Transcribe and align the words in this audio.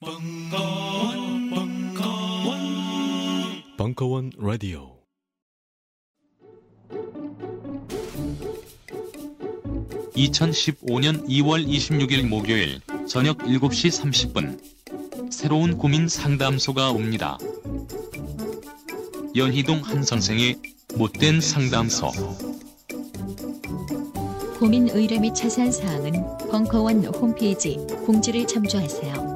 벙커원, 0.00 1.50
벙커원, 1.50 2.60
벙커원 3.76 4.30
라디오. 4.38 4.96
(2015년 10.14 11.26
2월 11.26 11.66
26일) 11.66 12.28
목요일 12.28 12.80
저녁 13.08 13.38
(7시 13.38 13.90
30분) 14.32 15.32
새로운 15.32 15.76
고민 15.76 16.06
상담소가 16.06 16.92
옵니다. 16.92 17.36
연희동 19.34 19.80
한 19.80 20.04
선생의 20.04 20.60
못된 20.96 21.40
상담소. 21.40 22.12
고민 24.60 24.88
의뢰 24.90 25.18
및 25.18 25.34
자세한 25.34 25.72
사항은 25.72 26.12
벙커원 26.50 27.04
홈페이지 27.06 27.78
공지를 28.06 28.46
참조하세요. 28.46 29.27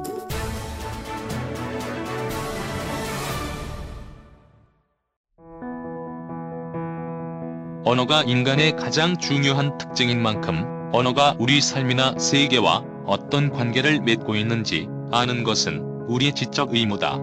언어가 7.85 8.23
인간의 8.23 8.77
가장 8.77 9.17
중요한 9.17 9.77
특징인 9.77 10.21
만큼 10.21 10.89
언어가 10.93 11.35
우리 11.37 11.59
삶이나 11.59 12.17
세계와 12.17 12.81
어떤 13.05 13.49
관계를 13.49 13.99
맺고 13.99 14.35
있는지 14.35 14.87
아는 15.11 15.43
것은 15.43 15.81
우리의 16.07 16.33
지적 16.33 16.73
의무다. 16.73 17.17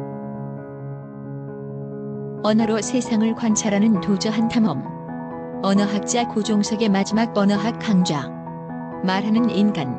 언어로 2.43 2.83
세상을 2.83 3.35
관찰하는 3.35 4.03
도저한 4.03 4.49
탐험. 4.49 5.63
언어학자 5.63 6.29
고종석의 6.29 6.91
마지막 6.91 7.37
언어학 7.37 7.79
강좌. 7.79 8.29
말하는 9.03 9.49
인간. 9.51 9.99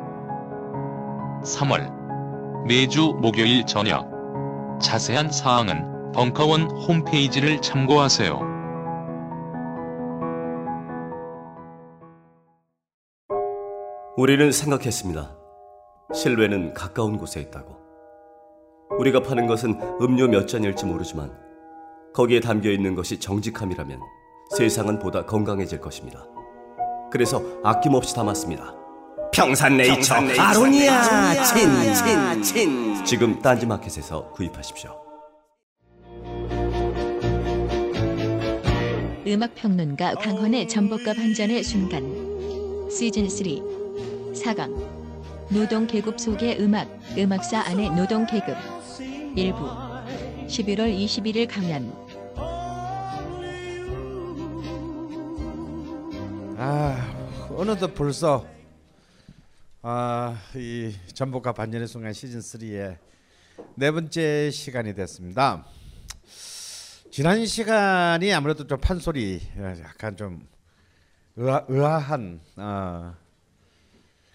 3월 1.42 1.90
매주 2.68 3.18
목요일 3.20 3.66
저녁 3.66 4.08
자세한 4.80 5.32
사항은 5.32 6.12
벙커원 6.12 6.70
홈페이지를 6.70 7.60
참고하세요. 7.60 8.51
우리는 14.16 14.52
생각했습니다. 14.52 15.34
실외는 16.14 16.74
가까운 16.74 17.16
곳에 17.16 17.40
있다고. 17.40 17.80
우리가 18.98 19.22
파는 19.22 19.46
것은 19.46 19.80
음료 20.02 20.28
몇 20.28 20.46
잔일지 20.46 20.84
모르지만 20.84 21.32
거기에 22.12 22.40
담겨 22.40 22.70
있는 22.70 22.94
것이 22.94 23.18
정직함이라면 23.18 23.98
세상은 24.54 24.98
보다 24.98 25.24
건강해질 25.24 25.80
것입니다. 25.80 26.26
그래서 27.10 27.42
아낌없이 27.64 28.14
담았습니다. 28.14 28.74
평산네이처, 29.32 30.14
아로니아 30.14 31.44
친, 31.44 31.70
친, 31.94 32.42
친. 32.42 33.04
지금 33.06 33.40
딴지마켓에서 33.40 34.30
구입하십시오. 34.32 34.94
음악 39.26 39.54
평론가 39.54 40.16
강헌의 40.16 40.68
전복과 40.68 41.14
반전의 41.14 41.64
순간. 41.64 42.90
시즌 42.90 43.26
3 43.26 43.81
4강. 44.32 45.02
노동 45.50 45.86
계급 45.86 46.18
속의 46.18 46.60
음악, 46.60 46.88
음악사 47.16 47.60
안의 47.60 47.90
노동 47.90 48.26
계급. 48.26 48.56
일부. 49.36 49.68
11월 50.46 50.94
21일 50.94 51.48
강연. 51.48 51.92
아 56.58 57.48
어느덧 57.50 57.94
벌써 57.94 58.46
아이 59.82 60.94
전복과 61.12 61.52
반전의 61.52 61.88
순간 61.88 62.12
시즌 62.12 62.40
3의 62.40 62.98
네 63.74 63.90
번째 63.90 64.50
시간이 64.50 64.94
됐습니다. 64.94 65.64
지난 67.10 67.44
시간이 67.44 68.32
아무래도 68.32 68.66
좀 68.66 68.78
판소리 68.80 69.40
약간 69.58 70.16
좀 70.16 70.46
의아, 71.36 71.64
의아한 71.68 72.40
어, 72.56 73.14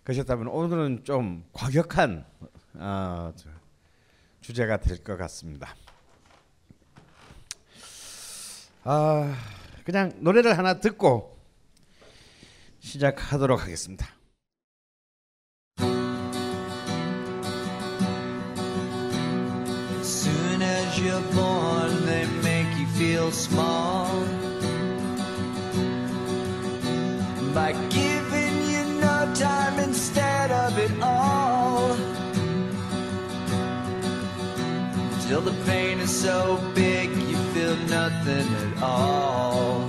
것이었다면 0.07 0.47
오늘은 0.47 1.03
좀 1.03 1.44
과격한 1.51 2.25
어, 2.75 3.34
저, 3.35 3.50
주제가 4.40 4.78
될 4.78 5.03
것 5.03 5.18
같습니다. 5.18 5.75
아 8.85 9.35
그냥 9.84 10.13
노래를 10.19 10.57
하나 10.57 10.79
듣고 10.79 11.38
시작하도록 12.79 13.62
하겠습니다. 13.62 14.07
Till 35.28 35.42
the 35.42 35.52
pain 35.66 36.00
is 36.00 36.10
so 36.10 36.58
big, 36.74 37.10
you 37.10 37.36
feel 37.54 37.76
nothing 37.90 38.48
at 38.48 38.82
all. 38.82 39.82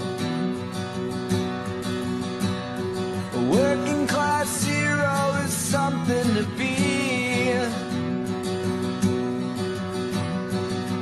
A 3.35 3.43
working 3.49 4.09
class 4.09 4.65
hero 4.65 5.41
is 5.45 5.53
something 5.53 6.27
to 6.35 6.45
be. 6.59 7.53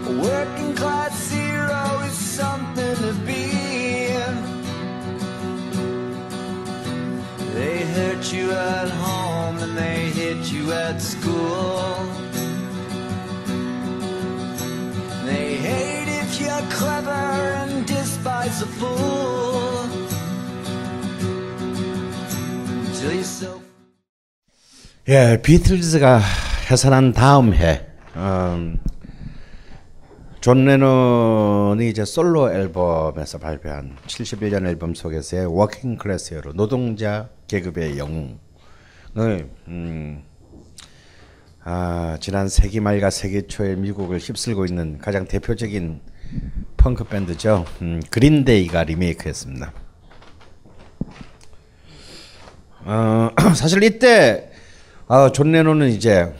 A 0.04 0.20
working 0.20 0.74
class 0.74 1.30
hero 1.30 2.00
is 2.00 2.12
something 2.12 2.96
to 2.96 3.14
be. 3.24 3.46
They 7.54 7.86
hurt 7.86 8.30
you 8.34 8.52
at 8.52 8.90
home 8.90 9.56
and 9.60 9.78
they 9.78 10.10
hit 10.10 10.52
you 10.52 10.72
at 10.72 11.00
school. 11.00 12.05
예, 25.08 25.40
비틀즈가 25.40 26.20
해산한 26.68 27.12
다음 27.12 27.54
해, 27.54 27.86
음, 28.16 28.78
존 30.40 30.64
레논이 30.64 31.88
이제 31.88 32.04
솔로 32.04 32.52
앨범에서 32.52 33.38
발표한 33.38 33.96
71년 34.06 34.66
앨범 34.66 34.94
속에서의 34.94 35.46
Working 35.46 35.96
Class 35.96 36.34
Hero 36.34 36.52
노동자 36.54 37.28
계급의 37.46 37.98
영웅을 37.98 38.38
음, 39.68 40.24
아, 41.62 42.16
지난 42.20 42.48
세기 42.48 42.80
말과 42.80 43.10
세기 43.10 43.46
초에 43.48 43.74
미국을 43.74 44.18
휩쓸고 44.18 44.66
있는 44.66 44.98
가장 44.98 45.26
대표적인 45.26 46.00
펑크 46.86 47.02
밴드죠. 47.04 47.64
음, 47.82 48.00
그린데이가 48.10 48.84
리메이크했습니다. 48.84 49.72
어, 52.84 53.30
사실 53.56 53.82
이때 53.82 54.52
아, 55.08 55.32
존 55.32 55.50
레논은 55.50 55.88
이제 55.88 56.32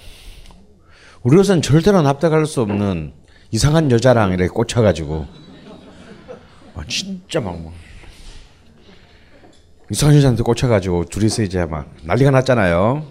우리로서는 1.24 1.62
절대로 1.62 2.00
납득할 2.02 2.46
수 2.46 2.60
없는 2.60 3.12
이상한 3.50 3.90
여자랑 3.90 4.30
이렇게 4.30 4.46
꽂혀가지고 4.46 5.26
아, 6.76 6.84
진짜 6.86 7.40
막, 7.40 7.60
막 7.60 7.72
이상한 9.90 10.16
여자한테 10.16 10.44
꽂혀가지고 10.44 11.06
둘이서 11.06 11.42
이제 11.42 11.64
막 11.64 11.92
난리가 12.04 12.30
났잖아요. 12.30 13.04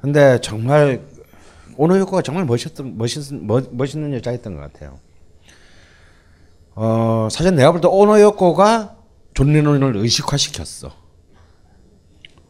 근데 0.00 0.40
정말 0.40 1.02
오노요코가 1.76 2.22
정말 2.22 2.44
멋있던 2.44 2.96
멋있 2.96 3.34
멋, 3.34 3.74
멋있는 3.74 4.14
여자였던 4.14 4.54
것 4.54 4.60
같아요. 4.60 5.00
어 6.74 7.28
사실 7.30 7.54
내가 7.54 7.70
볼 7.72 7.80
때 7.80 7.88
오노요코가 7.88 8.96
존 9.34 9.52
레논을 9.52 9.96
의식화시켰어. 9.96 10.90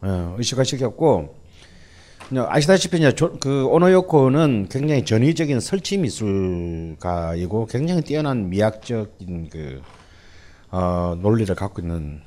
예, 0.05 0.09
의식화시켰고 0.37 1.35
아시다시피 2.35 2.97
이제 2.97 3.11
조, 3.13 3.37
그 3.39 3.65
오노요코는 3.65 4.67
굉장히 4.69 5.05
전위적인 5.05 5.59
설치 5.59 5.97
미술가이고 5.97 7.67
굉장히 7.67 8.01
뛰어난 8.01 8.49
미학적인 8.49 9.49
그 9.49 9.81
어, 10.71 11.15
논리를 11.21 11.53
갖고 11.53 11.81
있는 11.81 12.21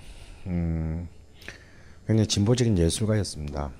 음, 0.46 1.08
굉장히 2.06 2.28
진보적인 2.28 2.78
예술가였습니다. 2.78 3.70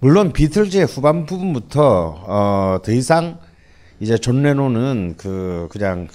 물론 0.00 0.32
비틀즈의 0.32 0.86
후반 0.86 1.26
부분부터 1.26 2.24
어, 2.26 2.78
더 2.82 2.92
이상 2.92 3.38
이제 4.00 4.16
존 4.18 4.42
레논은 4.42 5.14
그 5.16 5.68
그냥 5.70 6.08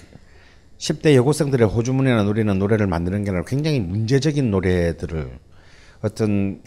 10대 0.83 1.15
여고생들의 1.15 1.65
호주머니나 1.65 2.24
노리는 2.24 2.59
노래를 2.59 2.88
만드는 2.88 3.24
게 3.24 3.30
아니라 3.30 3.45
굉장히 3.45 3.80
문제적인 3.80 4.51
노래들을 4.51 5.39
어떤 6.01 6.62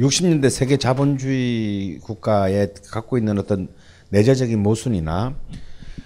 60년대 0.00 0.50
세계 0.50 0.78
자본주의 0.78 2.00
국가에 2.00 2.72
갖고 2.90 3.18
있는 3.18 3.38
어떤 3.38 3.68
내재적인 4.08 4.60
모순이나 4.60 5.36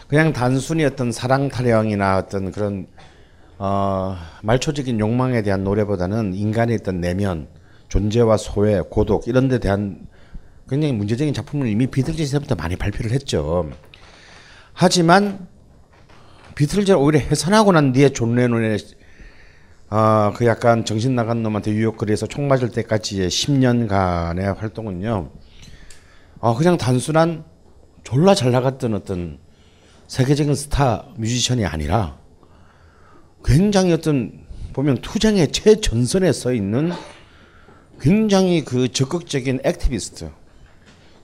그냥 0.06 0.34
단순히 0.34 0.84
어떤 0.84 1.12
사랑 1.12 1.48
타령이나 1.48 2.18
어떤 2.18 2.52
그런 2.52 2.88
어, 3.56 4.18
말초적인 4.42 5.00
욕망에 5.00 5.40
대한 5.40 5.64
노래보다는 5.64 6.34
인간의 6.34 6.76
어떤 6.82 7.00
내면, 7.00 7.48
존재와 7.88 8.36
소외, 8.36 8.82
고독 8.82 9.26
이런 9.28 9.48
데 9.48 9.58
대한 9.58 10.06
굉장히 10.68 10.92
문제적인 10.92 11.32
작품을 11.32 11.66
이미 11.68 11.86
비틀즈에서부터 11.86 12.54
많이 12.54 12.76
발표를 12.76 13.12
했죠. 13.12 13.70
하지만 14.74 15.48
비틀즈를 16.56 16.98
오히려 16.98 17.20
해산하고 17.20 17.70
난 17.72 17.92
뒤에 17.92 18.08
존 18.08 18.34
레논의 18.34 18.78
아, 19.88 20.32
그 20.34 20.46
약간 20.46 20.84
정신 20.84 21.14
나간 21.14 21.42
놈한테 21.42 21.70
뉴욕 21.70 21.93
거리에서 21.93 22.26
총 22.26 22.48
맞을 22.48 22.70
때까지의 22.70 23.28
10년간의 23.28 24.56
활동은요. 24.56 25.30
어, 26.38 26.56
그냥 26.56 26.76
단순한 26.76 27.44
졸라 28.02 28.34
잘 28.34 28.50
나갔던 28.50 28.94
어떤 28.94 29.38
세계적인 30.08 30.54
스타 30.54 31.06
뮤지션이 31.16 31.64
아니라 31.64 32.18
굉장히 33.44 33.92
어떤 33.92 34.46
보면 34.72 34.98
투쟁의 35.02 35.52
최전선에 35.52 36.32
서 36.32 36.52
있는 36.52 36.90
굉장히 38.00 38.64
그 38.64 38.90
적극적인 38.90 39.60
activist, 39.62 40.30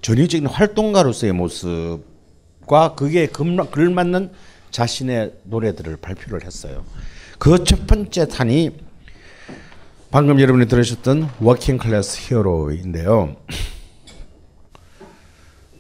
전위적인 0.03 0.47
활동가로서의 0.47 1.33
모습과 1.33 2.95
그게 2.97 3.27
걸맞는 3.27 4.31
자신의 4.73 5.33
노래들을 5.45 5.97
발표를 5.99 6.45
했어요. 6.45 6.85
그 7.39 7.63
첫 7.65 7.87
번째 7.87 8.27
탄이 8.29 8.71
방금 10.11 10.41
여러분이 10.41 10.67
들으셨던 10.67 11.29
Working 11.41 11.79
Class 11.79 12.19
Hero인데요. 12.23 13.37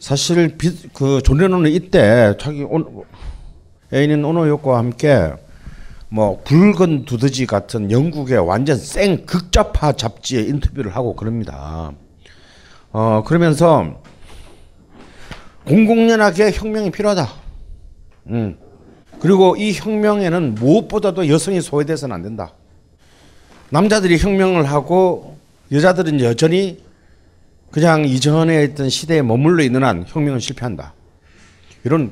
사실 0.01 0.57
그 0.93 1.21
존 1.23 1.39
레논은 1.39 1.71
이때 1.71 2.35
자기 2.41 2.63
온, 2.65 3.05
애인인 3.93 4.25
오노요코와 4.25 4.79
함께 4.79 5.33
뭐 6.09 6.43
붉은 6.43 7.05
두더지 7.05 7.47
같은 7.47 7.91
영국의 7.91 8.39
완전 8.47 8.77
생 8.77 9.25
극좌파 9.25 9.93
잡지에 9.93 10.43
인터뷰를 10.43 10.95
하고 10.97 11.15
그럽니다. 11.15 11.93
어 12.91 13.23
그러면서 13.25 14.03
공공연하게 15.67 16.51
혁명이 16.53 16.91
필요하다. 16.91 17.29
음. 18.29 18.59
그리고 19.23 19.55
이 19.55 19.73
혁명에는 19.73 20.57
무엇보다도 20.57 21.29
여성이 21.29 21.61
소외돼서는 21.61 22.13
안 22.13 22.23
된다. 22.23 22.55
남자들이 23.71 24.19
혁명을 24.19 24.65
하고 24.65 25.39
여자들은 25.71 26.21
여전히 26.23 26.83
그냥 27.71 28.05
이전에 28.05 28.65
있던 28.65 28.91
시대에 28.91 29.23
머물러 29.23 29.63
있는 29.63 29.85
한 29.85 30.05
혁명은 30.09 30.41
실패한다. 30.41 30.95
이런 31.85 32.11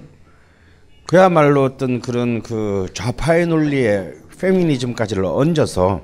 그야말로 1.08 1.64
어떤 1.64 2.00
그런 2.00 2.42
그 2.44 2.86
좌파의 2.94 3.48
논리에 3.48 4.12
페미니즘까지를 4.38 5.24
얹어서 5.24 6.02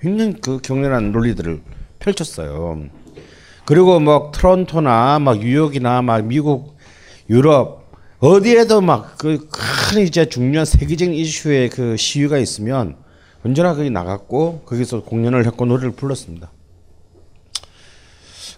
굉장히 0.00 0.34
그 0.40 0.60
격렬한 0.62 1.10
논리들을 1.10 1.60
펼쳤어요. 1.98 2.84
그리고 3.64 3.98
뭐 3.98 4.30
트론토나 4.32 5.18
막 5.18 5.40
뉴욕이나 5.40 6.00
막 6.02 6.24
미국, 6.24 6.76
유럽 7.28 7.77
어디에도 8.20 8.80
막그큰 8.80 10.02
이제 10.02 10.24
중요한 10.28 10.64
세계적인 10.64 11.14
이슈의 11.14 11.70
그 11.70 11.96
시위가 11.96 12.38
있으면 12.38 12.96
언제나 13.44 13.74
거기 13.74 13.90
나갔고 13.90 14.62
거기서 14.66 15.04
공연을 15.04 15.46
했고 15.46 15.64
노래를 15.64 15.92
불렀습니다. 15.92 16.50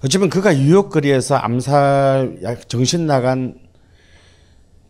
어쩌면 0.03 0.31
그가 0.31 0.55
뉴욕 0.55 0.89
거리에서 0.89 1.37
암살 1.37 2.39
정신 2.69 3.07
나간 3.07 3.55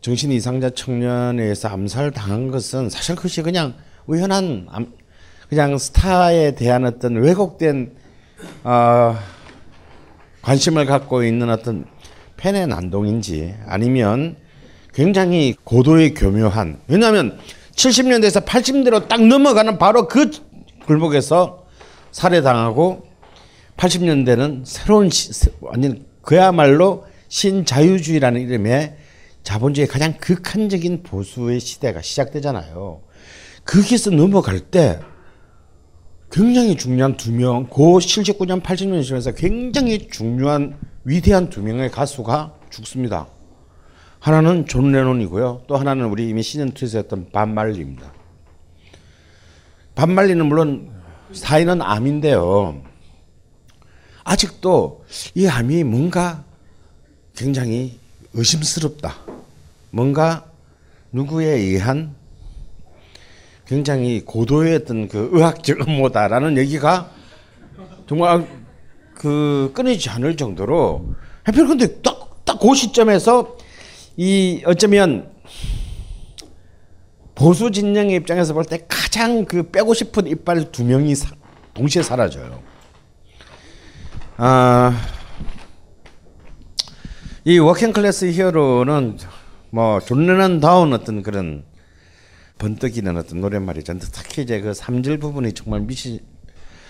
정신 0.00 0.30
이상자 0.30 0.70
청년에 0.70 1.42
의해서 1.42 1.66
암살 1.68 2.12
당한 2.12 2.52
것은 2.52 2.90
사실 2.90 3.16
그것이 3.16 3.42
그냥 3.42 3.74
우연한 4.06 4.68
암, 4.70 4.92
그냥 5.48 5.78
스타에 5.78 6.54
대한 6.54 6.84
어떤 6.84 7.16
왜곡된 7.16 7.96
어, 8.62 9.18
관심을 10.42 10.86
갖고 10.86 11.24
있는 11.24 11.50
어떤 11.50 11.86
팬의 12.36 12.68
난동인지 12.68 13.56
아니면 13.66 14.36
굉장히 14.94 15.54
고도의 15.64 16.14
교묘한 16.14 16.80
왜냐하면 16.88 17.38
70년대에서 17.74 18.44
80년대로 18.44 19.08
딱 19.08 19.24
넘어가는 19.24 19.78
바로 19.78 20.08
그 20.08 20.30
굴복에서 20.86 21.66
살해당하고 22.10 23.06
80년대는 23.76 24.62
새로운 24.64 25.08
시, 25.10 25.30
완전 25.60 26.04
그야말로 26.22 27.06
신자유주의라는 27.28 28.40
이름의 28.42 28.96
자본주의의 29.42 29.88
가장 29.88 30.14
극한적인 30.18 31.02
보수의 31.02 31.60
시대가 31.60 32.02
시작되잖아요. 32.02 33.00
거기서 33.64 34.10
넘어갈 34.10 34.60
때 34.60 34.98
굉장히 36.30 36.76
중요한 36.76 37.16
두 37.16 37.32
명, 37.32 37.66
고 37.68 37.98
79년, 37.98 38.62
80년 38.62 39.02
시점에서 39.02 39.32
굉장히 39.32 40.08
중요한 40.08 40.78
위대한 41.04 41.48
두 41.48 41.62
명의 41.62 41.90
가수가 41.90 42.54
죽습니다. 42.70 43.26
하나는 44.20 44.66
존 44.66 44.92
레논이고요. 44.92 45.62
또 45.66 45.76
하나는 45.76 46.06
우리 46.06 46.28
이미 46.28 46.42
시즌 46.42 46.72
2에서 46.72 46.98
했던 46.98 47.30
밥 47.32 47.54
말리입니다. 47.54 48.12
밥 49.94 50.12
말리는 50.12 50.44
물론 50.46 50.90
사인은 51.32 51.80
암인데요. 51.82 52.82
아직도 54.24 55.04
이 55.34 55.46
암이 55.46 55.84
뭔가 55.84 56.44
굉장히 57.34 57.98
의심스럽다. 58.34 59.16
뭔가 59.90 60.44
누구에 61.12 61.46
의한 61.46 62.14
굉장히 63.66 64.20
고도의 64.24 64.76
어떤 64.76 65.08
그 65.08 65.30
의학적 65.32 65.88
음모다라는 65.88 66.58
얘기가 66.58 67.10
정말 68.08 68.46
그 69.14 69.72
끊이지 69.74 70.10
않을 70.10 70.36
정도로 70.36 71.14
하필 71.44 71.66
근데 71.66 72.00
딱 72.02 72.20
딱 72.50 72.58
그 72.60 72.74
시점에서 72.74 73.56
이 74.22 74.62
어쩌면 74.66 75.30
보수 77.34 77.70
진영의 77.70 78.16
입장에서 78.16 78.52
볼 78.52 78.64
때 78.64 78.84
가장 78.86 79.46
그 79.46 79.70
빼고 79.70 79.94
싶은 79.94 80.26
이빨 80.26 80.70
두 80.70 80.84
명이 80.84 81.14
사, 81.14 81.30
동시에 81.72 82.02
사라져요. 82.02 82.62
아, 84.36 84.94
이 87.46 87.58
Working 87.58 87.94
Class 87.94 88.26
Hero는 88.32 89.16
뭐 89.70 90.00
존 90.00 90.26
레넌 90.26 90.60
다운 90.60 90.92
어떤 90.92 91.22
그런 91.22 91.64
번뜩이는 92.58 93.16
어떤 93.16 93.40
노랫말이죠. 93.40 93.94
특히 94.12 94.42
이제 94.42 94.60
그 94.60 94.72
3절 94.72 95.18
부분이 95.18 95.54
정말 95.54 95.80
미치 95.80 96.20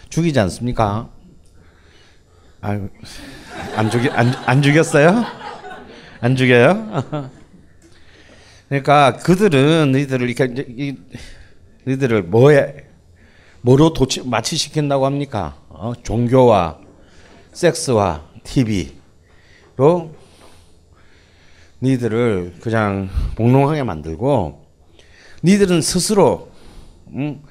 죽이지 0.09 0.41
않습니까? 0.41 1.11
아, 2.61 2.89
안 3.77 3.89
죽이 3.89 4.11
안, 4.11 4.35
안 4.47 4.63
죽였어요? 4.63 5.25
안 6.21 6.37
죽여요? 6.37 7.31
그러니까 8.69 9.17
그들은 9.17 9.93
너희들을 9.93 10.29
이렇게 10.29 10.95
너희들을 11.85 12.25
뭐에 12.25 12.85
뭐로 13.63 13.93
도치 13.95 14.29
마취시킨다고 14.29 15.07
합니까? 15.07 15.57
어? 15.71 15.93
종교와 16.03 16.79
섹스와 17.53 18.27
TV로 18.45 20.15
니들을 21.83 22.57
그냥 22.61 23.09
몽롱하게 23.39 23.83
만들고 23.83 24.67
니들은 25.43 25.81
스스로 25.81 26.51
음, 27.09 27.43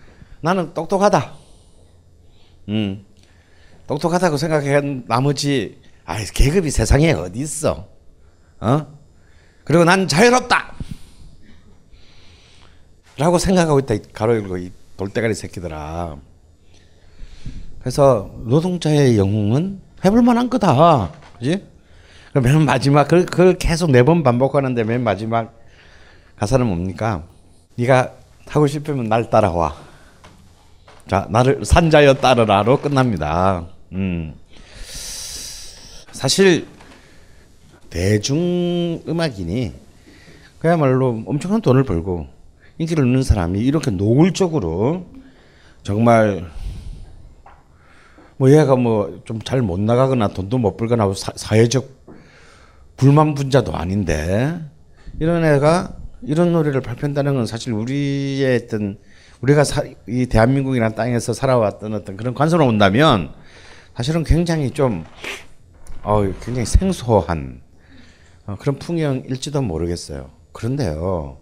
나는 0.42 0.76
똑똑하다. 0.76 1.34
음, 2.70 3.04
똑똑하다고 3.88 4.38
생각한 4.38 5.06
나머지 5.08 5.82
아 6.06 6.24
계급이 6.24 6.70
세상에 6.70 7.12
어디 7.14 7.40
있어? 7.40 7.99
어? 8.62 8.88
그리고 9.64 9.84
난 9.84 10.08
자유롭다. 10.08 10.74
라고 13.18 13.38
생각하고 13.38 13.80
있다. 13.80 13.96
가로 14.14 14.36
열고 14.36 14.58
이 14.58 14.72
돌대가리 14.98 15.34
새끼들아. 15.34 16.18
그래서 17.80 18.32
노동자의 18.46 19.18
영웅은 19.18 19.82
해볼 20.06 20.22
만한 20.22 20.50
거다. 20.50 21.12
그지? 21.38 21.66
맨 22.34 22.64
마지막 22.64 23.06
그걸, 23.06 23.26
그걸 23.26 23.58
계속 23.58 23.92
네 23.92 24.04
번 24.04 24.24
반복하는데 24.24 24.84
맨 24.84 25.04
마지막 25.04 25.58
가사는 26.38 26.66
뭡니까? 26.66 27.24
네가 27.76 28.14
하고 28.48 28.68
싶으면 28.68 29.10
날 29.10 29.30
따라와. 29.30 29.76
자, 31.10 31.28
나를 31.30 31.66
산자여 31.66 32.16
따르라로 32.16 32.80
끝납니다. 32.82 33.66
음. 33.94 34.36
사실 36.12 36.68
대중 37.90 39.02
음악인이 39.08 39.74
그야말로 40.60 41.24
엄청난 41.26 41.62
돈을 41.62 41.84
벌고 41.84 42.28
인기를 42.78 43.04
얻는 43.04 43.24
사람이 43.24 43.60
이렇게 43.60 43.92
노골적으로 43.92 45.06
정말 45.84 46.46
뭐 48.38 48.52
얘가 48.52 48.76
뭐 48.76 49.22
좀 49.26 49.40
잘 49.42 49.62
못 49.62 49.80
나가거나 49.80 50.30
돈도 50.30 50.58
못 50.58 50.78
벌거나 50.78 51.12
사, 51.14 51.32
사회적 51.36 51.88
불만 52.98 53.34
분자도 53.34 53.74
아닌데 53.76 54.60
이런 55.20 55.44
애가 55.44 55.96
이런 56.22 56.52
노래를 56.52 56.82
발표한다는 56.82 57.34
건 57.36 57.46
사실 57.46 57.74
우리의 57.74 58.62
어떤 58.64 58.98
우리가 59.42 59.64
사, 59.64 59.84
이 60.08 60.26
대한민국이라는 60.26 60.96
땅에서 60.96 61.34
살아왔던 61.34 61.94
어떤 61.94 62.18
그런 62.18 62.34
관성으로 62.34 62.68
온다면 62.68 63.32
사실은 63.96 64.24
굉장히 64.24 64.72
좀 64.72 65.06
어, 66.04 66.22
굉장히 66.42 66.66
생소한 66.66 67.62
어, 67.62 67.69
그런 68.60 68.80
풍경일지도 68.80 69.62
모르겠어요. 69.62 70.30
그런데요, 70.52 71.38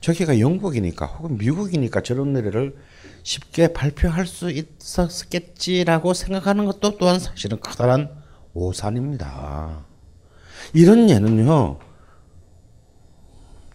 저기가 0.00 0.38
영국이니까 0.38 1.06
혹은 1.06 1.38
미국이니까 1.38 2.02
저런 2.02 2.32
노래를 2.32 2.76
쉽게 3.22 3.72
발표할 3.72 4.26
수 4.26 4.50
있었겠지라고 4.50 6.12
생각하는 6.14 6.66
것도 6.66 6.98
또한 6.98 7.18
사실은 7.18 7.58
커다란 7.60 8.10
오산입니다. 8.52 9.84
이런 10.74 11.08
예는요, 11.08 11.78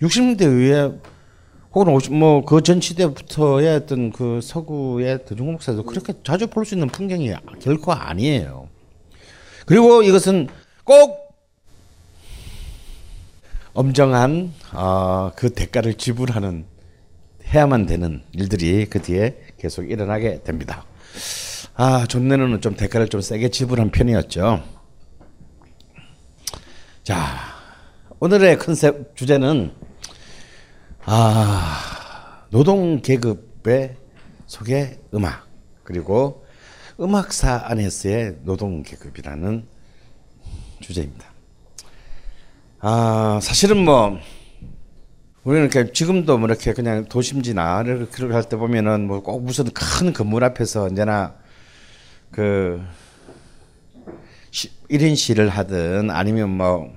60년대 0.01 0.41
이후에 0.43 0.91
혹은 1.73 1.93
50, 1.93 2.13
뭐, 2.13 2.43
그 2.45 2.61
전 2.61 2.81
시대부터의 2.81 3.75
어떤 3.75 4.11
그 4.11 4.39
서구의 4.41 5.25
대중국 5.25 5.51
목사도 5.53 5.83
그렇게 5.83 6.13
자주 6.23 6.47
볼 6.47 6.65
수 6.65 6.73
있는 6.75 6.87
풍경이 6.87 7.31
결코 7.61 7.91
아니에요. 7.93 8.69
그리고 9.65 10.01
이것은 10.01 10.47
꼭 10.83 11.28
엄정한 13.79 14.53
어, 14.73 15.31
그 15.37 15.53
대가를 15.53 15.93
지불하는 15.93 16.65
해야만 17.45 17.85
되는 17.85 18.21
일들이 18.33 18.85
그 18.87 19.01
뒤에 19.01 19.53
계속 19.57 19.89
일어나게 19.89 20.43
됩니다. 20.43 20.83
아, 21.75 22.05
존 22.09 22.27
레논은 22.27 22.59
좀 22.59 22.75
대가를 22.75 23.07
좀 23.07 23.21
세게 23.21 23.47
지불한 23.51 23.91
편이었죠. 23.91 24.61
자, 27.03 27.37
오늘의 28.19 28.57
컨셉 28.57 29.15
주제는 29.15 29.71
아, 31.05 32.47
노동 32.49 33.01
계급의 33.01 33.95
속의 34.45 34.99
음악 35.13 35.47
그리고 35.85 36.45
음악사 36.99 37.61
안에서의 37.63 38.39
노동 38.43 38.83
계급이라는 38.83 39.65
주제입니다. 40.81 41.28
아, 42.81 43.39
사실은 43.41 43.83
뭐 43.83 44.17
우리는 45.43 45.67
이렇게 45.69 45.91
지금도 45.91 46.37
뭐 46.37 46.47
이렇게 46.47 46.73
그냥 46.73 47.05
도심지나 47.05 47.83
이렇게 47.85 48.25
할 48.27 48.43
때 48.43 48.55
보면은 48.57 49.07
뭐 49.07 49.21
꼭 49.21 49.43
무슨 49.43 49.65
큰 49.73 50.13
건물 50.13 50.43
앞에서 50.43 50.83
언제나 50.83 51.35
그 52.31 52.81
시, 54.51 54.69
1인 54.89 55.15
시를 55.15 55.49
하든 55.49 56.09
아니면 56.11 56.49
뭐 56.51 56.93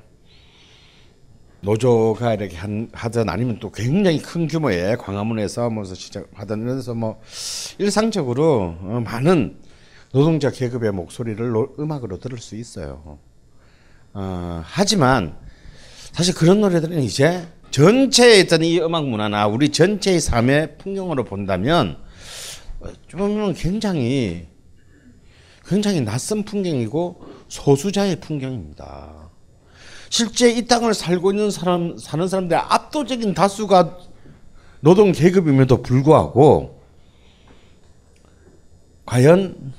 노조가 1.63 2.35
이렇게 2.35 2.57
한, 2.57 2.89
하든 2.93 3.29
아니면 3.29 3.59
또 3.61 3.71
굉장히 3.71 4.21
큰 4.21 4.47
규모의 4.49 4.97
광화문에서 4.99 5.71
뭐 5.71 5.85
시작하든 5.85 6.63
이래서 6.63 6.95
뭐 6.95 7.21
일상적으로 7.79 8.77
어, 8.81 9.03
많은 9.05 9.59
노동자 10.13 10.51
계급의 10.51 10.93
목소리를 10.93 11.51
노, 11.51 11.75
음악으로 11.79 12.19
들을 12.19 12.39
수 12.39 12.57
있어요. 12.57 13.19
어, 14.13 14.63
하지만 14.65 15.37
사실 16.13 16.35
그런 16.35 16.61
노래들은 16.61 17.03
이제 17.03 17.47
전체에 17.71 18.41
있던 18.41 18.63
이 18.63 18.79
음악 18.81 19.09
문화나 19.09 19.47
우리 19.47 19.71
전체의 19.71 20.21
삶의 20.21 20.77
풍경으로 20.77 21.25
본다면 21.25 21.97
좀 23.09 23.55
굉장히 23.55 24.47
굉장히 25.67 26.03
낯선 26.03 26.43
풍경이고 26.43 27.23
소수자의 27.49 28.21
풍경입니다. 28.21 29.31
실제 30.11 30.51
이 30.51 30.67
땅을 30.67 30.93
살고 30.93 31.31
있는 31.31 31.51
사람 31.51 31.97
사는 31.97 32.29
사람들의 32.29 32.63
압도적인 32.69 33.33
다수가 33.33 33.99
노동 34.81 35.13
계급임에도 35.13 35.81
불구하고 35.81 36.83
과연 39.07 39.73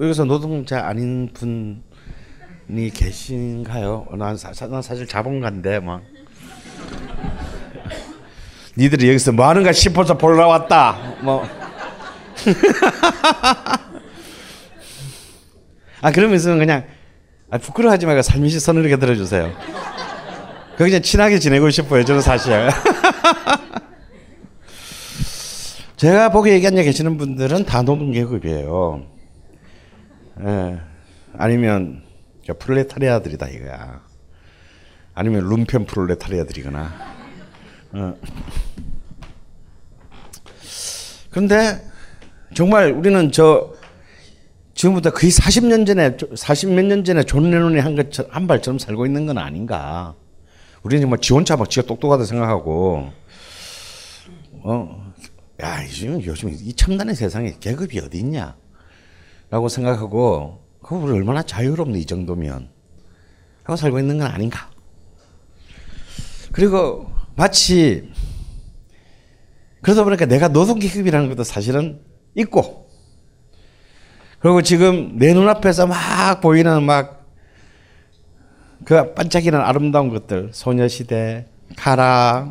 여기서 0.00 0.24
노동자 0.24 0.86
아닌 0.86 1.30
분 1.32 1.82
이 2.74 2.90
계신가요? 2.90 4.06
난, 4.16 4.36
사, 4.36 4.52
난 4.66 4.80
사실 4.80 5.06
자본가인데 5.06 5.80
막 5.80 6.00
니들이 8.78 9.08
여기서 9.08 9.32
뭐 9.32 9.46
하는가 9.46 9.72
싶어서 9.72 10.16
보러 10.16 10.48
왔다. 10.48 10.96
뭐. 11.20 11.46
아 16.00 16.10
그러면서 16.10 16.54
그냥 16.56 16.84
아, 17.50 17.58
부끄러워하지 17.58 18.06
말고 18.06 18.22
살미시 18.22 18.58
손을 18.60 18.86
이렇게 18.86 18.98
들어주세요. 18.98 19.52
그 20.78 20.84
그냥 20.84 21.02
친하게 21.02 21.38
지내고 21.38 21.68
싶어요. 21.68 22.02
저는 22.04 22.22
사실. 22.22 22.54
제가 25.96 26.30
보기에 26.30 26.54
여기 26.54 26.66
앉아 26.66 26.82
계시는 26.82 27.18
분들은 27.18 27.66
다 27.66 27.82
노동계급이에요. 27.82 29.02
예. 30.44 30.80
아니면 31.36 32.02
프롤레타리아들이다 32.58 33.48
이거야. 33.48 34.02
아니면 35.14 35.48
룸펜 35.48 35.86
프롤레타리아들이거나. 35.86 36.92
어. 37.92 38.14
그런데 41.30 41.84
정말 42.54 42.92
우리는 42.92 43.30
저 43.32 43.72
지금부터 44.74 45.10
거의 45.10 45.30
40년 45.30 45.86
전에 45.86 46.16
40몇 46.16 46.84
년 46.84 47.04
전에 47.04 47.22
존 47.22 47.50
레논이 47.50 47.78
한 47.78 47.98
것 47.98 48.26
한 48.26 48.46
말처럼 48.46 48.78
살고 48.78 49.06
있는 49.06 49.26
건 49.26 49.38
아닌가. 49.38 50.14
우리는 50.82 51.02
정말 51.02 51.20
지 51.20 51.32
혼자 51.32 51.56
막 51.56 51.70
지가 51.70 51.86
똑똑하다 51.86 52.24
생각하고 52.24 53.12
어, 54.64 55.12
야, 55.62 55.84
요즘 55.84 56.22
요즘 56.24 56.48
이 56.50 56.72
첨단의 56.74 57.14
세상에 57.14 57.54
계급이 57.60 57.98
어디 58.00 58.18
있냐? 58.18 58.56
라고 59.50 59.68
생각하고 59.68 60.61
그 60.82 60.94
우리 60.94 61.12
얼마나 61.12 61.42
자유롭니 61.42 62.00
이 62.00 62.06
정도면 62.06 62.68
하고 63.64 63.76
살고 63.76 63.98
있는 63.98 64.18
건 64.18 64.30
아닌가? 64.30 64.70
그리고 66.52 67.10
마치 67.34 68.12
그러다 69.80 70.04
보니까 70.04 70.26
내가 70.26 70.48
노동계급이라는 70.48 71.28
것도 71.28 71.44
사실은 71.44 72.00
있고 72.34 72.90
그리고 74.38 74.62
지금 74.62 75.16
내 75.16 75.32
눈앞에서 75.32 75.86
막 75.86 76.40
보이는 76.40 76.82
막 76.82 77.22
그 78.84 79.14
반짝이는 79.14 79.60
아름다운 79.60 80.08
것들 80.08 80.50
소녀시대 80.52 81.46
카라 81.76 82.50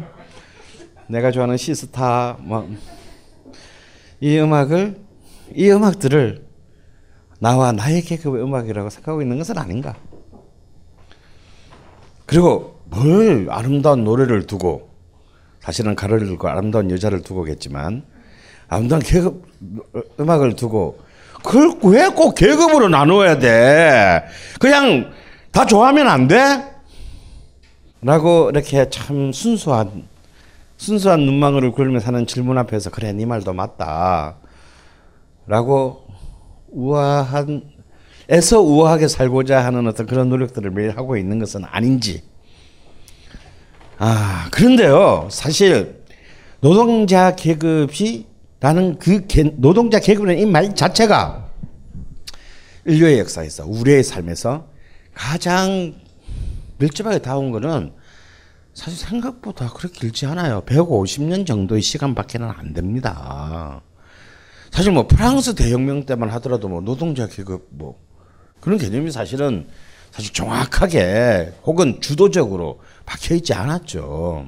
내가 1.07 1.31
좋아하는 1.31 1.57
시스타 1.57 2.37
막이 2.39 4.39
음악을 4.39 5.01
이 5.55 5.69
음악들을 5.69 6.45
나와 7.41 7.71
나의 7.71 8.03
계급의 8.03 8.43
음악이라고 8.43 8.91
생각하고 8.91 9.23
있는 9.23 9.39
것은 9.39 9.57
아닌가 9.57 9.95
그리고 12.27 12.79
뭘 12.85 13.47
아름다운 13.49 14.03
노래를 14.03 14.45
두고 14.45 14.89
사실은 15.59 15.95
가로를 15.95 16.27
두고 16.27 16.47
아름다운 16.47 16.91
여자를 16.91 17.23
두고겠지만 17.23 18.03
아름다운 18.67 19.01
계급 19.01 19.43
음악을 20.19 20.55
두고 20.55 20.99
그걸 21.43 21.79
왜 21.91 22.09
꼭 22.09 22.35
계급으로 22.35 22.89
나누어야 22.89 23.39
돼? 23.39 24.23
그냥 24.59 25.11
다 25.51 25.65
좋아하면 25.65 26.07
안 26.07 26.27
돼? 26.27 26.63
라고 28.03 28.51
이렇게 28.51 28.87
참 28.91 29.31
순수한 29.31 30.07
순수한 30.77 31.21
눈망울을 31.21 31.71
굴며 31.71 31.99
사는 32.01 32.27
질문 32.27 32.59
앞에서 32.59 32.91
그래 32.91 33.11
네 33.13 33.25
말도 33.25 33.53
맞다 33.53 34.35
라고 35.47 36.05
우아한 36.71 37.63
애서 38.29 38.61
우아하게 38.61 39.07
살고자 39.07 39.63
하는 39.63 39.87
어떤 39.87 40.05
그런 40.05 40.29
노력들을 40.29 40.71
매일 40.71 40.95
하고 40.97 41.17
있는 41.17 41.39
것은 41.39 41.63
아닌지 41.65 42.23
아 43.97 44.47
그런데요 44.51 45.27
사실 45.31 46.01
노동자 46.61 47.35
계급이 47.35 48.27
라는 48.59 48.97
그 48.99 49.25
노동자 49.57 49.99
계급이라는 49.99 50.41
이 50.41 50.45
말 50.45 50.75
자체가 50.75 51.49
인류의 52.85 53.19
역사에서 53.19 53.65
우리의 53.67 54.03
삶에서 54.03 54.67
가장 55.13 55.95
밀접하게 56.77 57.19
다운 57.19 57.51
거는 57.51 57.93
사실 58.73 58.97
생각보다 58.97 59.69
그렇게 59.69 59.99
길지 59.99 60.25
않아요. 60.27 60.61
150년 60.65 61.45
정도의 61.45 61.81
시간밖에는 61.81 62.49
안 62.49 62.73
됩니다. 62.73 63.81
사실 64.71 64.91
뭐 64.93 65.05
프랑스 65.05 65.53
대혁명 65.53 66.05
때만 66.05 66.29
하더라도 66.29 66.69
뭐 66.69 66.81
노동자 66.81 67.27
계급 67.27 67.67
뭐 67.69 67.99
그런 68.61 68.77
개념이 68.77 69.11
사실은 69.11 69.67
사실 70.11 70.33
정확하게 70.33 71.53
혹은 71.63 71.99
주도적으로 72.01 72.79
박혀 73.05 73.35
있지 73.35 73.53
않았죠. 73.53 74.47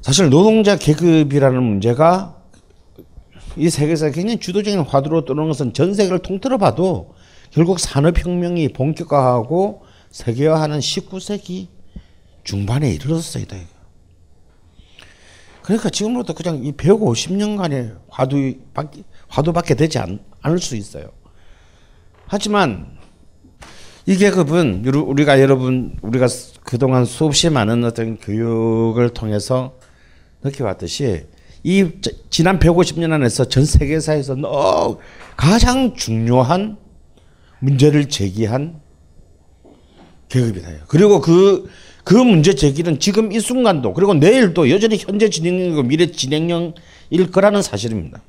사실 0.00 0.30
노동자 0.30 0.76
계급이라는 0.76 1.60
문제가 1.62 2.36
이 3.56 3.68
세계에서 3.68 4.10
굉장히 4.10 4.38
주도적인 4.38 4.80
화두로 4.80 5.24
떠오르는 5.24 5.48
것은 5.48 5.72
전 5.72 5.94
세계를 5.94 6.20
통틀어 6.20 6.58
봐도 6.58 7.14
결국 7.50 7.80
산업혁명이 7.80 8.68
본격화하고 8.68 9.82
세계화하는 10.10 10.78
19세기 10.78 11.68
중반에 12.44 12.90
이르렀어이다. 12.92 13.56
그러니까 15.66 15.90
지금부터 15.90 16.32
그냥 16.32 16.62
이 16.64 16.70
150년간의 16.72 17.96
화두 18.08 18.54
화두밖에 19.26 19.74
되지 19.74 19.98
않, 19.98 20.20
않을 20.40 20.60
수 20.60 20.76
있어요. 20.76 21.08
하지만 22.26 22.86
이 24.06 24.14
계급은 24.16 24.84
우리가 24.86 25.40
여러분 25.40 25.98
우리가 26.02 26.28
그동안 26.62 27.04
수없이 27.04 27.50
많은 27.50 27.82
어떤 27.84 28.16
교육을 28.16 29.10
통해서 29.10 29.76
느껴왔듯이 30.44 31.26
이 31.64 31.88
저- 32.00 32.12
지난 32.30 32.60
150년 32.60 33.10
안에서 33.12 33.46
전 33.46 33.64
세계사에서 33.64 34.36
너 34.36 35.00
가장 35.36 35.96
중요한 35.96 36.76
문제를 37.58 38.08
제기한 38.08 38.80
계급이다. 40.28 40.68
그리고 40.86 41.20
그, 41.20 41.68
그 42.06 42.14
문제 42.14 42.54
제기는 42.54 43.00
지금 43.00 43.32
이 43.32 43.40
순간도 43.40 43.92
그리고 43.92 44.14
내일도 44.14 44.70
여전히 44.70 44.96
현재 44.96 45.28
진행형이고 45.28 45.82
미래 45.82 46.06
진행형일 46.06 47.32
거라는 47.32 47.62
사실입니다. 47.62 48.22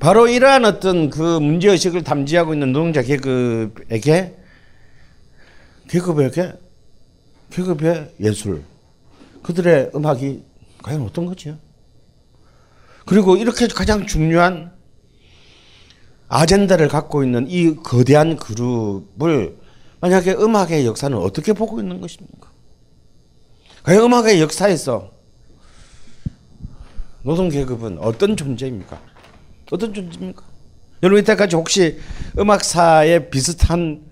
바로 0.00 0.26
이러한 0.26 0.64
어떤 0.64 1.08
그 1.08 1.38
문제의식을 1.38 2.02
담지하고 2.02 2.52
있는 2.52 2.72
노동자 2.72 3.02
계급에게 3.02 4.34
계급에게 5.88 6.52
계급의 7.50 8.14
예술 8.18 8.64
그들의 9.44 9.92
음악이 9.94 10.42
과연 10.82 11.02
어떤 11.02 11.26
거지요? 11.26 11.58
그리고 13.06 13.36
이렇게 13.36 13.68
가장 13.68 14.08
중요한 14.08 14.72
아젠다를 16.26 16.88
갖고 16.88 17.22
있는 17.22 17.46
이 17.48 17.76
거대한 17.76 18.34
그룹을 18.34 19.59
만약에 20.00 20.32
음악의 20.32 20.86
역사는 20.86 21.16
어떻게 21.18 21.52
보고 21.52 21.80
있는 21.80 22.00
것입니까? 22.00 22.48
과연 23.82 24.02
음악의 24.04 24.40
역사에서 24.40 25.10
노동 27.22 27.48
계급은 27.48 27.98
어떤 27.98 28.36
존재입니까? 28.36 28.98
어떤 29.70 29.92
존재입니까? 29.92 30.42
여러분 31.02 31.22
이때까지 31.22 31.56
혹시 31.56 31.98
음악사에 32.38 33.30
비슷한 33.30 34.02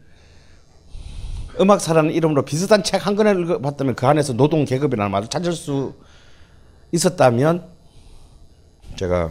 음악사라는 1.60 2.12
이름으로 2.12 2.44
비슷한 2.44 2.82
책 2.82 3.04
한 3.04 3.16
권을 3.16 3.42
읽어봤다면 3.42 3.94
그 3.94 4.06
안에서 4.06 4.32
노동 4.34 4.64
계급이라는 4.64 5.10
말을 5.10 5.28
찾을 5.28 5.52
수 5.52 5.94
있었다면 6.92 7.66
제가 8.96 9.30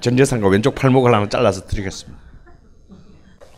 전 0.00 0.16
재산과 0.16 0.48
왼쪽 0.48 0.74
팔목을 0.74 1.14
하나 1.14 1.28
잘라서 1.28 1.66
드리겠습니다. 1.66 2.21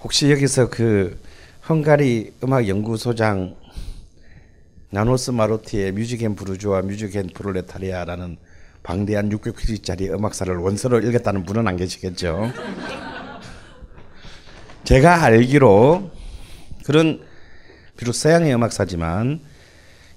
혹시 0.04 0.30
여기서 0.30 0.68
그 0.68 1.18
헝가리 1.66 2.34
음악 2.44 2.68
연구소장 2.68 3.56
야노스 4.90 5.30
마로티의 5.30 5.92
Music 5.92 6.22
and 6.22 6.36
부르주아 6.36 6.82
Music 6.82 7.16
and 7.16 7.28
프롤레타리아라는 7.28 8.36
방대한 8.82 9.30
600페이지짜리 9.30 10.12
음악사를 10.12 10.54
원서로 10.54 11.00
읽었다는 11.00 11.44
분은 11.44 11.66
안 11.66 11.78
계시겠죠. 11.78 12.52
제가 14.84 15.22
알기로 15.22 16.10
그런 16.84 17.22
비록 17.96 18.12
서양의 18.12 18.54
음악사지만 18.54 19.40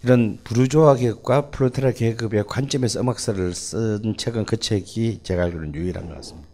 이런 0.03 0.37
부르주아 0.43 0.95
계급과 0.95 1.49
프롤레타리아 1.49 1.91
계급의 1.93 2.43
관점에서 2.45 2.99
음악사를 2.99 3.53
쓴 3.53 4.17
책은 4.17 4.43
그 4.43 4.57
책이 4.57 5.21
제가 5.23 5.43
알기로는 5.43 5.73
유일한 5.75 6.09
것 6.09 6.15
같습니다. 6.15 6.46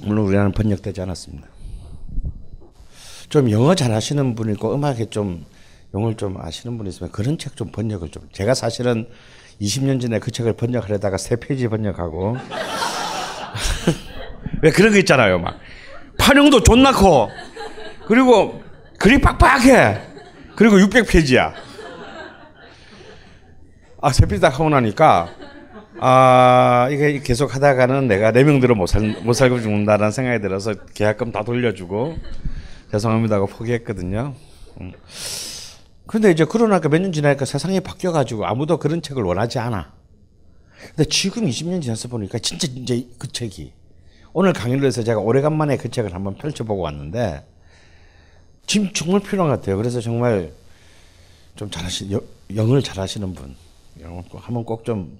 물론 0.00 0.26
우리나라는 0.26 0.52
번역되지 0.52 1.00
않았습니다. 1.02 1.48
좀 3.28 3.50
영어 3.50 3.74
잘하시는 3.74 4.34
분 4.34 4.50
있고 4.52 4.74
음악에 4.74 5.06
좀 5.06 5.44
영어를 5.94 6.16
좀 6.16 6.38
아시는 6.40 6.76
분 6.78 6.86
있으면 6.86 7.12
그런 7.12 7.38
책 7.38 7.56
좀 7.56 7.70
번역을 7.70 8.10
좀. 8.10 8.28
제가 8.32 8.54
사실은 8.54 9.06
20년 9.60 10.00
전에 10.00 10.18
그 10.18 10.30
책을 10.30 10.54
번역하려다가 10.54 11.18
세 11.18 11.36
페이지 11.36 11.68
번역하고. 11.68 12.36
왜 14.62 14.70
그런 14.70 14.92
거 14.92 14.98
있잖아요 14.98 15.38
막. 15.38 15.58
판형도 16.18 16.62
존나 16.62 16.92
커. 16.92 17.28
그리고 18.06 18.62
글이 18.98 19.20
빡빡해. 19.20 20.00
그리고 20.56 20.76
600페이지야. 20.78 21.52
아 24.04 24.10
세 24.12 24.26
페이지 24.26 24.40
딱 24.42 24.52
하고 24.54 24.68
나니까 24.68 25.30
아 26.04 26.88
이게 26.90 27.20
계속 27.20 27.54
하다가는 27.54 28.08
내가 28.08 28.32
내 28.32 28.42
명대로는 28.42 28.76
못, 28.76 28.86
살, 28.88 29.02
못 29.22 29.34
살고 29.34 29.60
죽는다라는 29.60 30.10
생각이 30.10 30.42
들어서 30.42 30.74
계약금 30.94 31.30
다 31.30 31.44
돌려주고 31.44 32.16
죄송합니다 32.90 33.36
하고 33.36 33.46
포기했거든요 33.46 34.34
음. 34.80 34.92
근데 36.08 36.32
이제 36.32 36.44
그러나까 36.44 36.88
몇 36.88 36.98
년 36.98 37.12
지나니까 37.12 37.44
세상이 37.44 37.78
바뀌어가지고 37.78 38.46
아무도 38.46 38.78
그런 38.78 39.00
책을 39.00 39.22
원하지 39.22 39.60
않아. 39.60 39.92
근데 40.88 41.04
지금 41.08 41.46
20년 41.46 41.80
지나서 41.80 42.08
보니까 42.08 42.40
진짜 42.40 42.66
이제 42.74 43.06
그 43.16 43.30
책이 43.30 43.72
오늘 44.32 44.52
강의를 44.52 44.84
해서 44.84 45.04
제가 45.04 45.20
오래간만에 45.20 45.76
그 45.76 45.88
책을 45.88 46.12
한번 46.12 46.34
펼쳐보고 46.34 46.82
왔는데 46.82 47.46
지금 48.66 48.92
정말 48.92 49.20
필요한 49.20 49.50
것 49.52 49.60
같아요. 49.60 49.76
그래서 49.76 50.00
정말 50.00 50.52
좀 51.54 51.70
잘하시 51.70 52.18
영어를 52.56 52.82
잘하시는 52.82 53.32
분 53.34 53.54
영어 54.00 54.22
꼭 54.28 54.44
한번 54.44 54.64
꼭 54.64 54.84
좀 54.84 55.16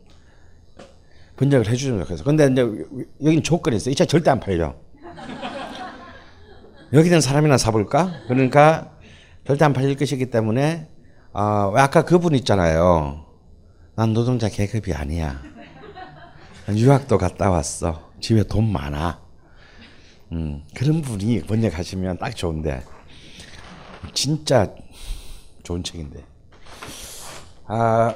번역을 1.36 1.68
해주시면 1.68 2.00
좋겠어요. 2.00 2.24
근데 2.24 2.46
이제 2.50 2.62
여기는 3.22 3.42
조건이 3.42 3.76
있어요. 3.76 3.92
이책 3.92 4.08
절대 4.08 4.30
안 4.30 4.40
팔려. 4.40 4.74
여기 6.92 7.06
있는 7.06 7.20
사람이나 7.20 7.56
사볼까? 7.56 8.12
그러니까 8.28 8.92
절대 9.46 9.64
안 9.64 9.72
팔릴 9.72 9.96
것이기 9.96 10.26
때문에 10.30 10.88
어, 11.32 11.72
아까 11.76 12.04
그분 12.04 12.34
있잖아요. 12.34 13.24
난 13.94 14.12
노동자 14.12 14.48
계급이 14.48 14.92
아니야. 14.92 15.42
난 16.66 16.78
유학도 16.78 17.18
갔다 17.18 17.50
왔어. 17.50 18.10
집에 18.20 18.42
돈 18.44 18.70
많아. 18.70 19.20
음, 20.32 20.62
그런 20.74 21.02
분이 21.02 21.42
번역하시면 21.42 22.18
딱 22.18 22.36
좋은데 22.36 22.82
진짜 24.14 24.72
좋은 25.62 25.82
책인데. 25.82 26.24
아, 27.66 28.14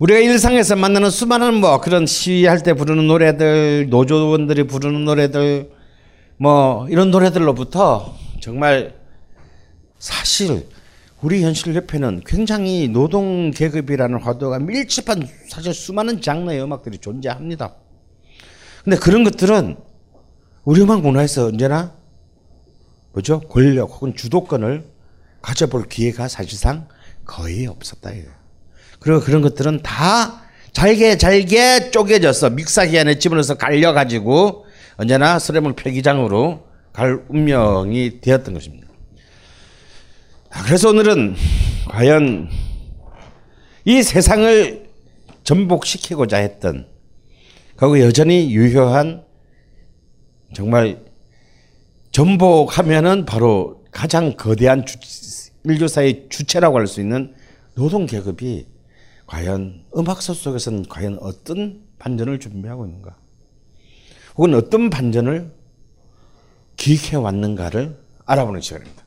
우리가 0.00 0.18
일상에서 0.18 0.74
만나는 0.74 1.10
수많은 1.10 1.54
뭐 1.54 1.80
그런 1.80 2.06
시위할 2.06 2.62
때 2.62 2.74
부르는 2.74 3.06
노래들, 3.06 3.88
노조원들이 3.90 4.64
부르는 4.64 5.04
노래들, 5.04 5.70
뭐 6.36 6.88
이런 6.88 7.12
노래들로부터 7.12 8.16
정말 8.40 8.94
사실 9.98 10.66
우리 11.22 11.44
현실 11.44 11.74
옆에는 11.76 12.22
굉장히 12.26 12.88
노동 12.88 13.52
계급이라는 13.52 14.20
화두가 14.20 14.58
밀집한 14.58 15.28
사실 15.48 15.72
수많은 15.72 16.20
장르의 16.20 16.60
음악들이 16.62 16.98
존재합니다. 16.98 17.74
근데 18.82 18.98
그런 18.98 19.22
것들은 19.22 19.76
우리 20.64 20.82
음악 20.82 21.02
문화에서 21.02 21.46
언제나 21.46 21.94
뭐죠? 23.12 23.40
권력 23.40 23.90
혹은 23.90 24.16
주도권을 24.16 24.84
가져볼 25.40 25.88
기회가 25.88 26.26
사실상 26.26 26.88
거의 27.24 27.66
없었다 27.66 28.10
이거예요. 28.10 28.43
그리고 29.04 29.20
그런 29.20 29.42
것들은 29.42 29.82
다 29.82 30.40
잘게 30.72 31.18
잘게 31.18 31.90
쪼개져서 31.90 32.48
믹사기 32.50 32.98
안에 32.98 33.18
집어넣어서 33.18 33.56
갈려가지고 33.56 34.64
언제나 34.96 35.38
수레물 35.38 35.74
폐기장으로 35.74 36.66
갈 36.90 37.22
운명이 37.28 38.22
되었던 38.22 38.54
것입니다. 38.54 38.88
그래서 40.64 40.88
오늘은 40.88 41.36
과연 41.90 42.48
이 43.84 44.02
세상을 44.02 44.88
전복시키고자 45.42 46.38
했던 46.38 46.86
그리고 47.76 48.00
여전히 48.00 48.54
유효한 48.54 49.22
정말 50.54 51.04
전복하면은 52.10 53.26
바로 53.26 53.84
가장 53.90 54.32
거대한 54.34 54.86
주, 54.86 54.96
인류사의 55.64 56.28
주체라고 56.30 56.78
할 56.78 56.86
수 56.86 57.02
있는 57.02 57.34
노동 57.74 58.06
계급이 58.06 58.72
과연 59.26 59.84
음악사 59.96 60.34
속에서는 60.34 60.84
과연 60.88 61.18
어떤 61.20 61.82
반전을 61.98 62.40
준비하고 62.40 62.86
있는가? 62.86 63.16
혹은 64.36 64.54
어떤 64.54 64.90
반전을 64.90 65.52
기획해 66.76 67.16
왔는가를 67.16 67.96
알아보는 68.26 68.60
시간입니다. 68.60 69.04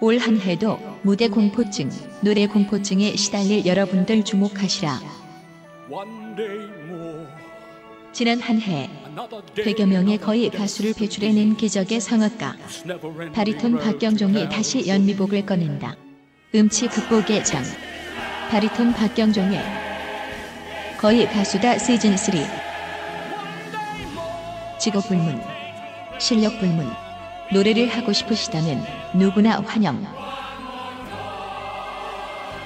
올 0.00 0.18
한 0.18 0.38
해도 0.40 0.78
무대 1.02 1.28
공포증, 1.28 1.88
노래 2.22 2.46
공포증에 2.46 3.16
시달릴 3.16 3.64
여러분들 3.64 4.24
주목하시라. 4.24 5.00
지난 8.16 8.40
한 8.40 8.58
해 8.62 8.88
100여 9.56 9.84
명의 9.84 10.16
거의 10.16 10.48
가수를 10.48 10.94
배출해낸 10.94 11.54
기적의 11.54 12.00
성악가 12.00 12.56
바리톤 13.34 13.78
박경종이 13.78 14.48
다시 14.48 14.88
연미복을 14.88 15.44
꺼낸다. 15.44 15.94
음치 16.54 16.88
극복의 16.88 17.44
장 17.44 17.62
바리톤 18.50 18.94
박경종의 18.94 19.60
거의 20.96 21.26
가수다 21.26 21.76
시즌 21.76 22.16
3 22.16 22.36
직업 24.78 25.06
불문 25.08 25.38
실력 26.18 26.58
불문 26.58 26.88
노래를 27.52 27.88
하고 27.88 28.14
싶으시다면 28.14 28.82
누구나 29.14 29.60
환영 29.60 30.02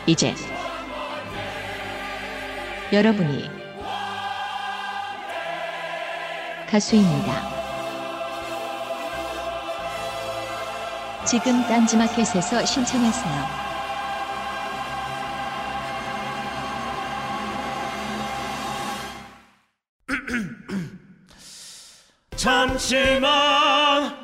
이제 0.06 0.32
여러분이 2.92 3.59
가수입니다. 6.70 7.32
지금 11.26 11.60
딴지마켓에서 11.62 12.64
신청하세요. 12.64 13.60
잠시만 22.36 24.14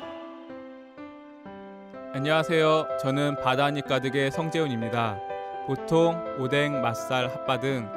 안녕하세요. 2.13 2.87
저는 3.01 3.35
바다니 3.43 3.81
가득의 3.81 4.31
성재훈입니다. 4.31 5.19
보통 5.67 6.23
오뎅, 6.39 6.81
맛살, 6.81 7.27
핫바 7.27 7.59
등 7.59 7.96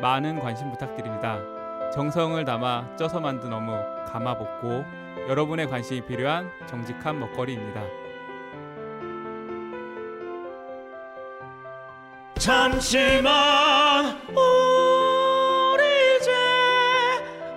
많은 0.00 0.40
관심 0.40 0.70
부탁드립니다. 0.70 1.38
정성을 1.92 2.42
담아 2.44 2.96
쪄서 2.96 3.20
만든 3.20 3.52
어묵 3.52 3.74
감아볶고 4.06 4.84
여러분의 5.28 5.68
관심이 5.68 6.00
필요한 6.06 6.50
정직한 6.66 7.18
먹거리입니다. 7.20 7.82
잠시만 12.38 14.16
우리 14.28 15.82
이제 16.16 16.30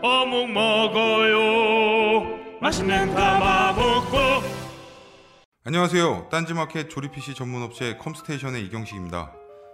어묵 0.02 0.52
먹어요 0.52 2.40
맛있는 2.60 3.14
가마보코 3.16 4.18
안녕하세요. 5.64 6.28
딴지마켓 6.30 6.90
조립 6.90 7.14
PC 7.14 7.36
전문 7.36 7.62
업체 7.64 7.96
컴스테이션의 7.98 8.66
이경식입니다. 8.66 9.43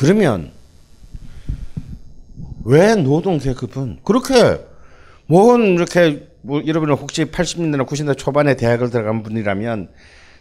그러면 0.00 0.50
왜 2.64 2.94
노동 2.94 3.36
계급은 3.36 3.98
그렇게 4.02 4.64
뭔 5.26 5.74
이렇게 5.74 6.26
뭐 6.40 6.62
여러분은 6.66 6.94
혹시 6.94 7.26
80년대나 7.26 7.86
90년대 7.86 8.16
초반에 8.16 8.56
대학을 8.56 8.88
들어간 8.88 9.22
분이라면 9.22 9.90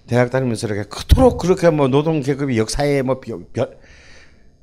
대학 0.08 0.32
다니면서 0.32 0.68
이렇게 0.68 0.84
그토록 0.84 1.40
그렇게 1.40 1.70
뭐 1.72 1.90
노동 1.90 2.22
계급이 2.22 2.58
역사의 2.58 3.04
뭐 3.04 3.20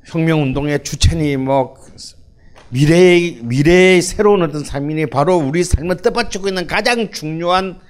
혁명 0.06 0.42
운동의 0.42 0.82
주체니 0.82 1.37
뭐 1.37 1.74
미래의 2.70 3.40
미래의 3.42 4.00
새로운 4.00 4.40
어떤 4.40 4.64
삶이니 4.64 5.11
바로 5.11 5.37
우리 5.37 5.62
삶을 5.62 5.98
떠받치고 5.98 6.48
있는 6.48 6.66
가장 6.66 7.11
중요한 7.11 7.80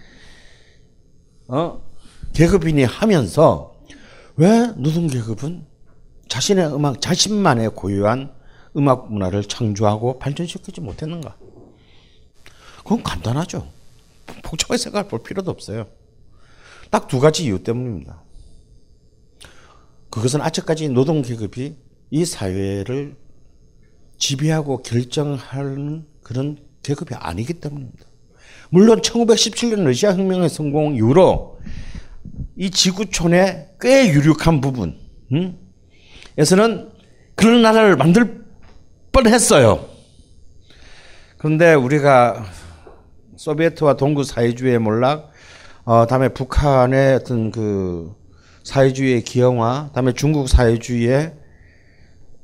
어? 1.47 1.81
계급이니 2.33 2.83
하면서 2.83 3.77
왜 4.35 4.73
노동 4.75 5.07
계급은 5.07 5.76
자신의 6.29 6.75
음악 6.75 7.01
자신만의 7.01 7.71
고유한 7.71 8.33
음악 8.77 9.13
문화를 9.13 9.45
창조하고 9.45 10.19
발전시키지 10.19 10.81
못했는가? 10.81 11.37
그건 12.79 13.03
간단하죠. 13.03 13.67
복잡하게 14.43 14.79
생각할 14.79 15.09
볼 15.09 15.23
필요도 15.23 15.51
없어요. 15.51 15.87
딱 16.91 17.09
두 17.09 17.21
가지 17.21 17.45
이유 17.45 17.63
때문입니다. 17.63 18.23
그것은 20.11 20.41
아직까지 20.41 20.89
노동 20.89 21.23
계급이 21.23 21.77
이 22.11 22.25
사회를 22.25 23.17
지배하고 24.19 24.83
결정하는 24.83 26.07
그런 26.23 26.59
계급이 26.83 27.15
아니기 27.15 27.55
때문입니다. 27.55 28.07
물론 28.71 29.01
1917년 29.01 29.85
러시아 29.85 30.13
혁명의 30.13 30.49
성공 30.49 30.95
이후로 30.95 31.59
이 32.57 32.71
지구촌의 32.71 33.75
꽤 33.81 34.09
유력한 34.09 34.61
부분, 34.61 34.99
음? 35.33 35.59
에서는 36.39 36.91
그런 37.35 37.63
나라를 37.63 37.97
만들 37.97 38.45
뻔했어요. 39.13 39.87
그런데 41.39 41.75
우리가 41.75 42.45
소비에트와 43.37 43.97
동구 43.97 44.25
사회주의의 44.25 44.79
몰락, 44.79 45.31
어, 45.85 46.07
다음에 46.07 46.29
북한의 46.29 47.15
어떤 47.15 47.51
그 47.51 48.15
사회주의의 48.65 49.23
기형화, 49.23 49.91
다음에 49.95 50.13
중국 50.13 50.49
사회주의의 50.49 51.35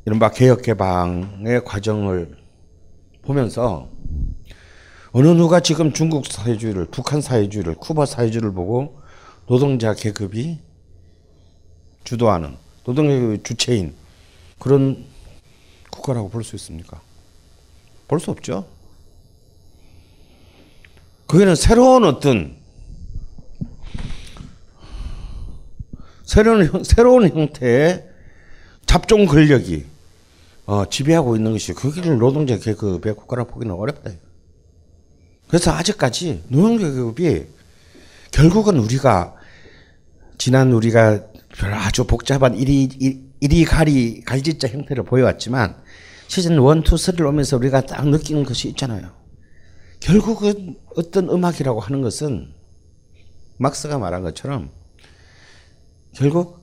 이른바 0.05 0.31
개혁 0.31 0.62
개방의 0.62 1.64
과정을 1.64 2.37
보면서 3.22 3.88
어느 5.12 5.28
누가 5.28 5.61
지금 5.61 5.92
중국 5.92 6.26
사회주의를, 6.26 6.87
북한 6.90 7.20
사회주의를, 7.20 7.74
쿠바 7.74 8.07
사회주의를 8.07 8.52
보고 8.52 9.00
노동자 9.46 9.92
계급이 9.94 10.61
주도하는 12.05 12.62
노동계급의 12.85 13.42
주체인 13.42 13.95
그런 14.59 15.05
국가라고 15.90 16.29
볼 16.31 16.42
수 16.45 16.57
있습니까? 16.57 17.01
볼 18.09 18.18
수 18.21 18.31
없죠. 18.31 18.66
거기는 21.27 21.55
새로운 21.55 22.05
어떤 22.05 22.57
새로운 26.25 26.66
형- 26.66 26.85
새로운 26.85 27.29
형태의 27.29 28.09
잡종 28.87 29.27
권력이 29.27 29.87
어, 30.66 30.88
지배하고 30.88 31.37
있는 31.37 31.53
것이 31.53 31.73
거기를 31.75 32.18
노동자 32.18 32.57
계급의 32.59 33.14
국가라 33.16 33.45
보기는 33.45 33.75
어렵다. 33.75 34.11
그래서 35.49 35.73
아직까지 35.73 36.45
노동자 36.49 36.87
계급이 36.88 37.47
결국은 38.31 38.79
우리가 38.79 39.35
지난 40.38 40.73
우리가 40.73 41.11
별 41.11 41.32
아주 41.61 42.05
복잡한 42.05 42.57
이리 42.57 42.85
이- 42.85 43.21
이리 43.41 43.65
가리 43.65 44.23
갈지자 44.23 44.69
형태를 44.69 45.05
보여왔지만 45.05 45.77
시즌 46.29 46.53
1, 46.53 46.59
2, 46.59 46.62
3를 46.62 47.27
오면서 47.29 47.57
우리가 47.57 47.83
딱 47.83 48.09
느끼는 48.09 48.45
것이 48.45 48.69
있잖아요. 48.69 49.11
결국은 50.01 50.77
어떤 50.97 51.29
음악이라고 51.29 51.81
하는 51.81 52.03
것은 52.03 52.53
막스가 53.59 53.99
말한 53.99 54.23
것처럼 54.23 54.71
결국 56.15 56.62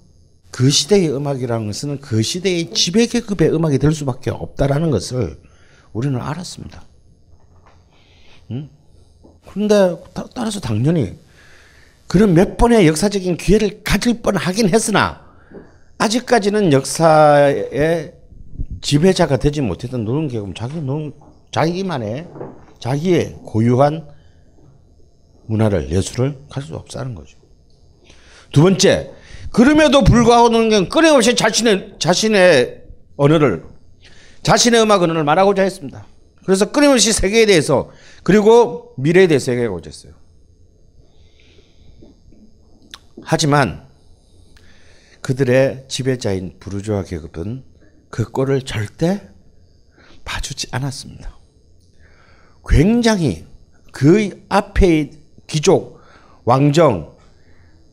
그 0.51 0.69
시대의 0.69 1.13
음악이라는 1.15 1.67
것은 1.67 1.99
그 1.99 2.21
시대의 2.23 2.73
지배계급의 2.73 3.53
음악이 3.53 3.77
될 3.77 3.93
수밖에 3.93 4.31
없다라는 4.31 4.89
것을 4.89 5.39
우리는 5.93 6.19
알았습니다. 6.19 6.83
응? 8.51 8.69
그런데 9.47 9.95
따, 10.13 10.25
따라서 10.33 10.59
당연히 10.59 11.17
그런 12.09 12.33
몇 12.33 12.57
번의 12.57 12.87
역사적인 12.87 13.37
기회를 13.37 13.83
가질 13.83 14.23
뻔하긴 14.23 14.69
했으나 14.69 15.21
아직까지는 15.99 16.73
역사의 16.73 18.13
지배자가 18.81 19.37
되지 19.37 19.61
못했던 19.61 20.05
노동계급은 20.05 20.55
자기 20.55 20.81
노 20.81 21.11
자기만의 21.51 22.27
자기의 22.79 23.35
고유한 23.45 24.07
문화를 25.45 25.91
예술을 25.91 26.39
갈수 26.49 26.75
없다는 26.75 27.13
거죠. 27.13 27.37
두 28.51 28.63
번째, 28.63 29.11
그럼에도 29.51 30.03
불구하고 30.03 30.49
는 30.49 30.89
끊임없이 30.89 31.35
자신의 31.35 31.97
자신의 31.99 32.85
언어를 33.17 33.65
자신의 34.41 34.81
음악 34.81 35.03
언어를 35.03 35.23
말하고자 35.23 35.61
했습니다. 35.61 36.07
그래서 36.43 36.71
끊임없이 36.71 37.13
세계에 37.13 37.45
대해서 37.45 37.91
그리고 38.23 38.93
미래에 38.97 39.27
대해서 39.27 39.51
얘기하고자 39.51 39.91
했어요. 39.91 40.18
하지만 43.23 43.87
그들의 45.21 45.85
지배자인 45.87 46.55
부르주아 46.59 47.03
계급은 47.03 47.63
그 48.09 48.31
꼴을 48.31 48.63
절대 48.63 49.21
봐주지 50.25 50.67
않았습니다. 50.71 51.37
굉장히 52.67 53.45
그 53.91 54.45
앞에 54.49 55.11
귀족, 55.47 55.99
왕정, 56.45 57.15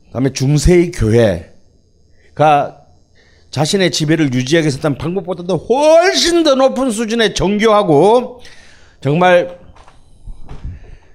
그다음에 0.06 0.32
중세의 0.32 0.92
교회가 0.92 2.82
자신의 3.50 3.90
지배를 3.90 4.32
유지하기 4.34 4.66
위해서 4.66 4.94
방법보다도 4.94 5.56
훨씬 5.56 6.42
더 6.42 6.54
높은 6.54 6.90
수준의 6.90 7.34
정교하고 7.34 8.42
정말 9.00 9.58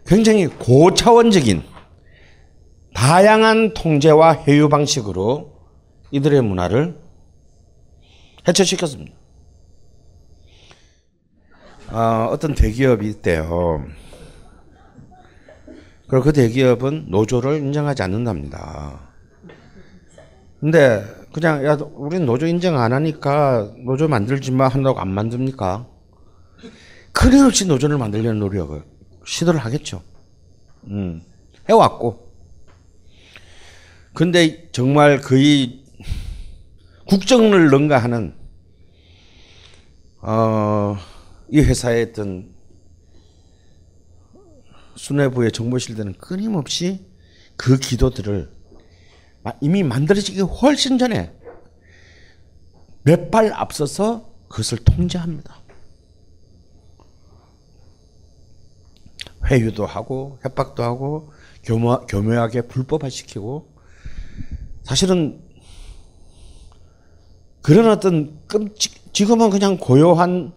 굉장히 0.07 0.47
고차원적인 0.47 1.70
다양한 2.93 3.73
통제와 3.73 4.43
회유 4.43 4.69
방식으로 4.69 5.53
이들의 6.11 6.41
문화를 6.41 6.99
해체시켰습니다. 8.47 9.13
어, 11.91 12.29
어떤 12.31 12.55
대기업이 12.55 13.07
있대요. 13.09 13.85
그리고 16.07 16.25
그 16.25 16.33
대기업은 16.33 17.05
노조를 17.09 17.57
인정하지 17.59 18.03
않는답니다. 18.03 19.11
근데 20.59 21.03
그냥 21.33 21.65
야 21.65 21.77
우린 21.95 22.25
노조 22.25 22.45
인정 22.45 22.77
안 22.77 22.93
하니까 22.93 23.71
노조 23.85 24.07
만들지 24.07 24.51
마 24.51 24.67
한다고 24.67 24.99
안 24.99 25.09
만듭니까? 25.09 25.87
끊임없이 27.13 27.65
노조를 27.65 27.97
만들려는 27.97 28.39
노력을 28.39 28.83
시도를 29.25 29.59
하겠죠. 29.59 30.01
음, 30.87 31.21
해왔고. 31.69 32.20
근데 34.13 34.69
정말 34.71 35.21
거의 35.21 35.83
국정을 37.07 37.69
능가하는 37.69 38.35
어, 40.21 40.97
이 41.49 41.59
회사의 41.59 42.09
어떤 42.11 42.53
수뇌부의 44.95 45.51
정보실들은 45.51 46.13
끊임없이 46.17 47.05
그 47.55 47.77
기도들을 47.77 48.51
이미 49.61 49.81
만들어지기 49.83 50.41
훨씬 50.41 50.97
전에 50.97 51.33
몇 53.03 53.31
발 53.31 53.51
앞서서 53.53 54.29
그것을 54.47 54.77
통제합니다. 54.79 55.59
회유도 59.49 59.85
하고 59.87 60.37
협박도 60.43 60.83
하고 60.83 61.31
교묘, 61.63 62.05
교묘하게 62.07 62.63
불법화시키고 62.63 63.70
사실은 64.83 65.39
그런 67.61 67.89
어떤 67.89 68.39
끔찍 68.47 69.13
지금은 69.13 69.49
그냥 69.49 69.77
고요한 69.77 70.53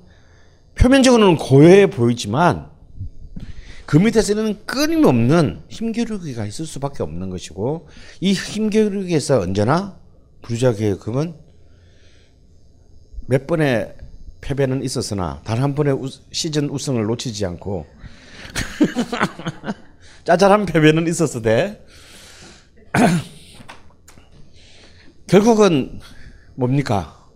표면적으로는 0.77 1.37
고요해 1.37 1.91
보이지만 1.91 2.71
그 3.87 3.99
밑에서는 3.99 4.65
끊임없는 4.65 5.63
힘겨루기가 5.69 6.47
있을 6.47 6.65
수밖에 6.67 7.03
없는 7.03 7.31
것이고 7.31 7.89
이 8.21 8.33
힘겨루기에서 8.33 9.41
언제나 9.41 9.99
부르자 10.43 10.73
계급은 10.73 11.35
몇 13.27 13.47
번의 13.47 13.95
패배는 14.41 14.83
있었으나 14.83 15.41
단 15.45 15.61
한 15.61 15.75
번의 15.75 15.95
우, 15.95 16.09
시즌 16.33 16.69
우승을 16.71 17.05
놓치지 17.05 17.45
않고 17.47 17.87
짜잘한 20.25 20.67
패배는 20.67 21.07
있었으되 21.07 21.85
결국은 25.27 26.01
뭡니까 26.55 27.27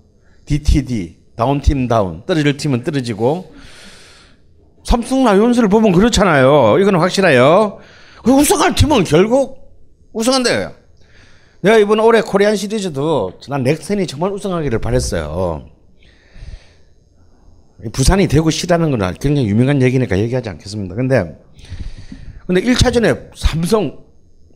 DTD 0.44 1.18
다운 1.36 1.60
팀 1.60 1.88
다운 1.88 2.24
떨어질 2.26 2.56
팀은 2.56 2.82
떨어지고 2.84 3.54
삼성 4.84 5.24
라이온즈를 5.24 5.68
보면 5.68 5.92
그렇잖아요. 5.92 6.78
이거는 6.78 7.00
확실해요. 7.00 7.78
그 8.24 8.32
우승할 8.32 8.74
팀은 8.74 9.04
결국 9.04 9.58
우승한대요. 10.12 10.72
내가 11.60 11.76
이번 11.76 12.00
올해 12.00 12.20
코리안 12.20 12.56
시리즈도 12.56 13.38
난 13.48 13.62
넥센이 13.62 14.06
정말 14.06 14.32
우승하기를 14.32 14.78
바랬어요. 14.80 15.66
부산이 17.92 18.26
되고 18.28 18.50
시라는 18.50 18.90
건 18.90 19.14
굉장히 19.20 19.48
유명한 19.48 19.82
얘기니까 19.82 20.18
얘기하지 20.18 20.48
않겠습니다. 20.48 20.94
근데 20.94 21.38
근데 22.46 22.62
1차전에 22.62 23.30
삼성 23.36 24.07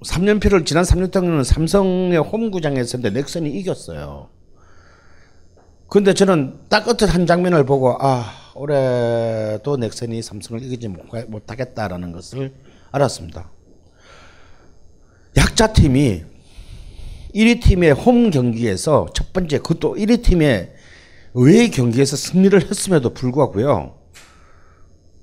3년표를 0.02 0.66
지난 0.66 0.84
3년 0.84 1.10
동안은 1.10 1.44
삼성의 1.44 2.18
홈구장에서 2.18 2.98
했는데 2.98 3.20
넥센이 3.20 3.50
이겼어요. 3.50 4.28
근데 5.88 6.14
저는 6.14 6.58
딱 6.68 6.88
어떤 6.88 7.08
한 7.08 7.26
장면을 7.26 7.66
보고 7.66 7.96
아 8.00 8.24
올해도 8.54 9.76
넥센이 9.76 10.22
삼성을 10.22 10.62
이기지 10.62 10.88
못하겠다라는 11.28 12.12
것을 12.12 12.54
알았습니다. 12.90 13.50
약자 15.36 15.72
팀이 15.72 16.24
1위 17.34 17.62
팀의 17.62 17.92
홈 17.92 18.30
경기에서 18.30 19.06
첫 19.14 19.32
번째 19.32 19.58
그것도 19.58 19.96
1위 19.96 20.22
팀의 20.22 20.74
외 21.34 21.68
경기에서 21.68 22.16
승리를 22.16 22.70
했음에도 22.70 23.14
불구하고요. 23.14 24.01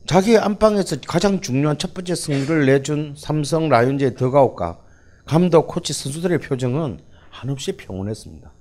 자기 0.09 0.39
안방에서 0.39 0.95
가장 1.05 1.39
중요한 1.39 1.77
첫 1.77 1.93
번째 1.93 2.15
승리를 2.15 2.65
내준 2.65 3.13
삼성 3.15 3.69
라이온즈의 3.69 4.15
더가웃과 4.15 4.79
감독, 5.27 5.67
코치, 5.67 5.93
선수들의 5.93 6.39
표정은 6.39 6.99
한없이 7.29 7.77
평온했습니다. 7.77 8.51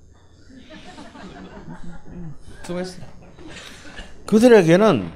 수고했어. 2.64 3.00
그들에게는 4.26 5.10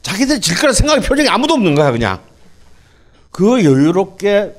자기들 0.00 0.40
질 0.40 0.56
거라 0.60 0.72
생각할 0.72 1.02
표정이 1.02 1.28
아무도 1.28 1.54
없는 1.54 1.74
거야 1.74 1.90
그냥. 1.90 2.22
그 3.32 3.64
여유롭게 3.64 4.54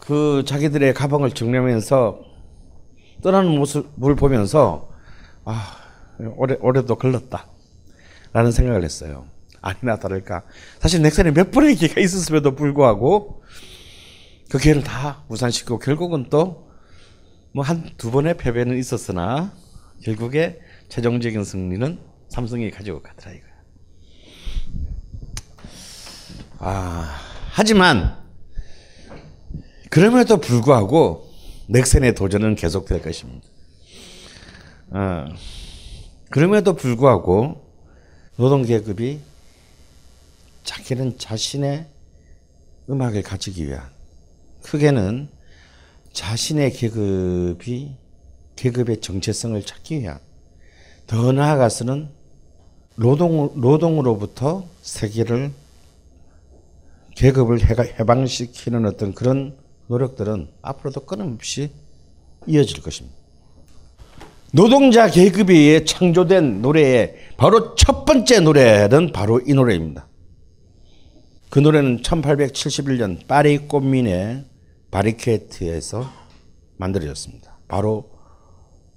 그 0.00 0.42
자기들의 0.48 0.94
가방을 0.94 1.30
정리하면서 1.30 2.20
떠나는 3.22 3.50
모습을 3.56 4.16
보면서 4.16 4.88
아 5.44 5.76
올해 6.34 6.56
올해도 6.58 6.96
걸렸다 6.96 7.46
라는 8.32 8.50
생각을 8.50 8.82
했어요. 8.82 9.35
아니나 9.68 9.98
다를까 9.98 10.42
사실 10.80 11.02
넥슨이 11.02 11.32
몇 11.32 11.50
번의 11.50 11.74
기회가 11.76 12.00
있었음에도 12.00 12.54
불구하고 12.54 13.42
그 14.50 14.58
기회를 14.58 14.82
다 14.84 15.24
무산시키고 15.28 15.78
결국은 15.78 16.28
또 16.30 16.66
뭐 17.56 17.62
한 17.64 17.96
두 17.96 18.10
번의 18.10 18.36
패배는 18.36 18.76
있었으나 18.76 19.50
결국에 20.04 20.60
최종적인 20.90 21.42
승리는 21.42 21.98
삼성이 22.28 22.70
가지고 22.70 23.00
가더라 23.00 23.32
이거야. 23.32 23.50
아 26.58 27.18
하지만 27.50 28.16
그럼에도 29.90 30.36
불구하고 30.38 31.30
넥센의 31.68 32.14
도전은 32.14 32.56
계속될 32.56 33.00
것입니다. 33.00 33.46
어, 34.90 35.24
그럼에도 36.30 36.74
불구하고 36.74 37.64
노동계급이 38.36 39.20
자기는 40.66 41.16
자신의 41.16 41.86
음악을 42.90 43.22
가지기 43.22 43.66
위한 43.66 43.88
크게는 44.62 45.28
자신의 46.12 46.72
계급이 46.72 47.96
계급의 48.56 49.00
정체성을 49.00 49.62
찾기 49.62 50.00
위한 50.00 50.18
더 51.06 51.32
나아가서는 51.32 52.10
노동, 52.96 53.52
노동으로부터 53.60 54.66
세계를 54.82 55.52
계급을 57.14 57.60
해방시키는 57.98 58.86
어떤 58.86 59.14
그런 59.14 59.56
노력들은 59.86 60.48
앞으로도 60.62 61.06
끊임없이 61.06 61.70
이어질 62.46 62.82
것입니다. 62.82 63.16
노동자 64.52 65.08
의해 65.14 65.84
창조된 65.84 66.62
노래의 66.62 67.14
바로 67.36 67.74
첫 67.74 68.04
번째 68.04 68.40
노래는 68.40 69.12
바로 69.12 69.40
이 69.40 69.52
노래입니다. 69.52 70.08
그 71.56 71.60
노래는 71.60 72.02
1871년 72.02 73.26
파리 73.26 73.56
꽃민의 73.56 74.44
바리케트에서 74.90 76.06
만들어졌습니다. 76.76 77.56
바로 77.66 78.10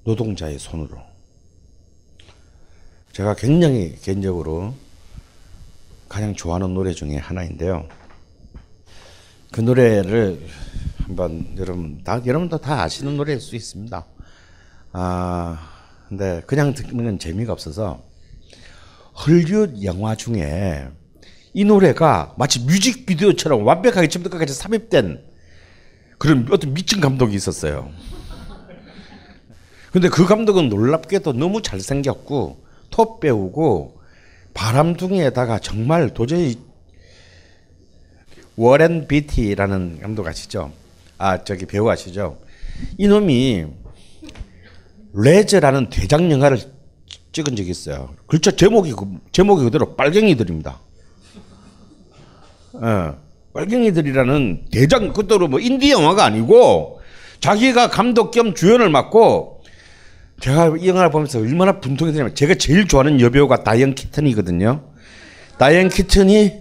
노동자의 0.03 0.59
손으로. 0.59 0.97
제가 3.13 3.35
굉장히 3.35 3.95
개인적으로 4.01 4.73
가장 6.09 6.35
좋아하는 6.35 6.73
노래 6.73 6.91
중에 6.91 7.15
하나인데요. 7.15 7.87
그 9.53 9.61
노래를 9.61 10.45
한번 10.97 11.55
여러분 11.57 12.03
다 12.03 12.21
여러분도 12.25 12.57
다 12.57 12.83
아시는 12.83 13.15
노래일 13.15 13.39
수 13.39 13.55
있습니다. 13.55 14.05
아 14.91 15.71
근데 16.09 16.41
그냥 16.45 16.73
듣는 16.73 17.19
재미가 17.19 17.53
없어서 17.53 18.03
헐리우드 19.15 19.81
영화 19.85 20.13
중에 20.17 20.89
이 21.53 21.65
노래가 21.65 22.33
마치 22.37 22.59
뮤직비디오처럼 22.61 23.65
완벽하게 23.65 24.07
처음부터 24.07 24.37
끝까지 24.37 24.53
삽입된 24.53 25.23
그런 26.17 26.47
어떤 26.51 26.73
미친 26.73 26.99
감독이 27.01 27.35
있었어요. 27.35 27.89
근데 29.91 30.09
그 30.09 30.25
감독은 30.25 30.69
놀랍게도 30.69 31.33
너무 31.33 31.61
잘생겼고 31.61 32.63
톱 32.91 33.19
배우고 33.19 33.99
바람둥이에다가 34.53 35.59
정말 35.59 36.13
도저히 36.13 36.57
워렌 38.55 39.07
비티라는 39.07 39.99
감독 40.01 40.27
아시죠? 40.27 40.71
아 41.17 41.43
저기 41.43 41.65
배우 41.65 41.89
아시죠? 41.89 42.39
이놈이 42.97 43.65
레즈라는 45.13 45.89
대장 45.89 46.29
영화를 46.31 46.59
찍은 47.31 47.55
적이 47.55 47.71
있어요. 47.71 48.13
글자 48.27 48.51
제목이 48.51 48.91
그- 48.93 49.19
제목이 49.31 49.63
그대로 49.63 49.95
빨갱이들입니다. 49.95 50.79
예, 52.81 53.11
빨갱이들이라는 53.53 54.65
대장 54.71 55.13
그대로 55.13 55.47
뭐 55.47 55.59
인디 55.59 55.91
영화가 55.91 56.23
아니고 56.23 56.99
자기가 57.39 57.89
감독 57.89 58.31
겸 58.31 58.53
주연을 58.53 58.89
맡고 58.89 59.63
제가 60.39 60.75
이 60.79 60.87
영화를 60.87 61.11
보면서 61.11 61.39
얼마나 61.39 61.79
분통이 61.79 62.11
되냐면 62.11 62.33
제가 62.33 62.55
제일 62.55 62.87
좋아하는 62.87 63.19
여배우가 63.19 63.63
다이언 63.63 63.95
키튼이거든요. 63.95 64.83
다이언 65.57 65.89
키튼이 65.89 66.53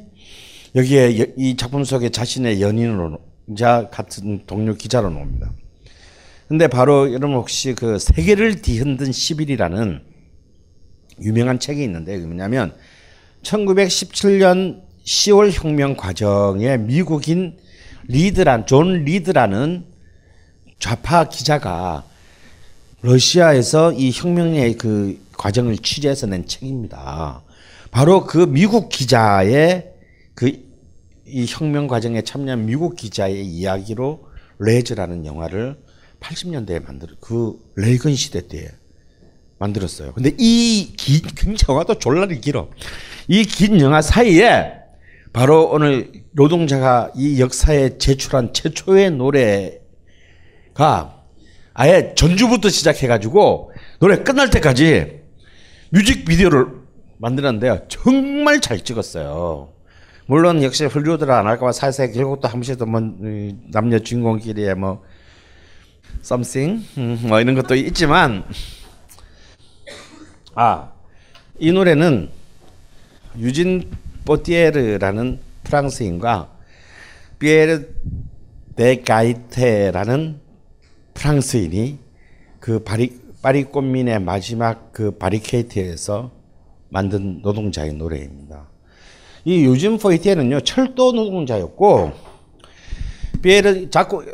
여기에 0.74 1.20
여- 1.20 1.26
이 1.36 1.56
작품 1.56 1.84
속에 1.84 2.08
자신의 2.10 2.60
연인으로 2.60 3.18
자 3.56 3.88
같은 3.90 4.44
동료 4.46 4.74
기자로 4.74 5.10
나옵니다. 5.10 5.52
근데 6.48 6.66
바로 6.66 7.12
여러분 7.12 7.36
혹시 7.36 7.74
그 7.74 7.98
세계를 7.98 8.62
뒤흔든 8.62 9.10
10일이라는 9.10 10.00
유명한 11.22 11.58
책이 11.58 11.82
있는데 11.84 12.14
그게 12.14 12.26
뭐냐면 12.26 12.74
1917년 13.42 14.82
10월 15.08 15.50
혁명 15.52 15.96
과정에 15.96 16.76
미국인 16.76 17.56
리드란 18.08 18.66
존 18.66 19.04
리드라는 19.04 19.86
좌파 20.78 21.28
기자가 21.28 22.04
러시아에서 23.00 23.92
이 23.92 24.10
혁명의 24.12 24.76
그 24.76 25.18
과정을 25.36 25.78
취재해서 25.78 26.26
낸 26.26 26.46
책입니다. 26.46 27.42
바로 27.90 28.26
그 28.26 28.38
미국 28.38 28.90
기자의 28.90 29.92
그 30.34 30.68
이 31.30 31.44
혁명 31.46 31.88
과정에 31.88 32.22
참여한 32.22 32.64
미국 32.64 32.96
기자의 32.96 33.44
이야기로 33.44 34.24
레즈라는 34.60 35.26
영화를 35.26 35.76
80년대에 36.20 36.82
만들 36.82 37.08
그 37.20 37.58
레이건 37.76 38.14
시대 38.14 38.48
때에 38.48 38.66
만들었어요. 39.58 40.14
근데 40.14 40.34
이 40.38 40.94
긴, 40.96 41.20
영화도 41.68 41.98
졸라리 41.98 42.40
길어. 42.40 42.70
이 43.28 43.42
긴 43.44 43.78
영화 43.80 44.00
사이에 44.00 44.77
바로 45.32 45.68
오늘 45.70 46.10
노동자가 46.32 47.10
이 47.14 47.40
역사에 47.40 47.98
제출한 47.98 48.52
최초의 48.52 49.10
노래가 49.12 49.82
아예 51.74 52.14
전주부터 52.16 52.68
시작해가지고 52.68 53.72
노래 54.00 54.16
끝날 54.22 54.50
때까지 54.50 55.20
뮤직비디오를 55.90 56.66
만들었는데요. 57.18 57.80
정말 57.88 58.60
잘 58.60 58.80
찍었어요. 58.80 59.70
물론 60.26 60.62
역시 60.62 60.84
헐리우드를 60.84 61.32
안 61.32 61.46
할까봐 61.46 61.72
살살 61.72 62.12
결국 62.12 62.40
또 62.40 62.48
한 62.48 62.60
번씩 62.60 62.78
또뭐 62.78 63.00
남녀 63.70 63.98
주인공끼리의 63.98 64.74
뭐 64.74 65.02
something 66.20 66.84
음, 66.98 67.18
뭐 67.22 67.40
이런 67.40 67.54
것도 67.54 67.74
있지만 67.74 68.44
아 70.54 70.90
이 71.60 71.72
노래는 71.72 72.30
유진 73.36 73.90
포티에르라는 74.28 75.40
프랑스인과 75.64 76.50
피에르 77.38 77.86
데 78.76 79.00
가이테라는 79.00 80.40
프랑스인이 81.14 81.98
그 82.60 82.80
파리 82.80 83.18
파리 83.40 83.64
꽃민의 83.64 84.20
마지막 84.20 84.92
그 84.92 85.12
바리케이트에서 85.12 86.30
만든 86.90 87.40
노동자의 87.40 87.94
노래입니다. 87.94 88.68
이 89.46 89.64
유진 89.64 89.96
포이티에는요 89.96 90.60
철도 90.60 91.12
노동자였고 91.12 92.12
피에르 93.40 93.88
작곡 93.88 94.24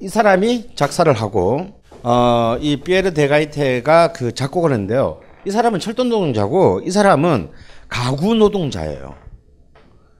이 0.00 0.08
사람이 0.08 0.74
작사를 0.74 1.10
하고 1.10 1.80
어 2.02 2.58
이 2.60 2.76
피에르 2.76 3.14
데가이테가 3.14 4.12
그 4.12 4.34
작곡을 4.34 4.72
했는데요. 4.72 5.20
이 5.46 5.50
사람은 5.50 5.80
철도 5.80 6.04
노동자고 6.04 6.82
이 6.84 6.90
사람은 6.90 7.50
가구 7.88 8.34
노동자예요. 8.34 9.27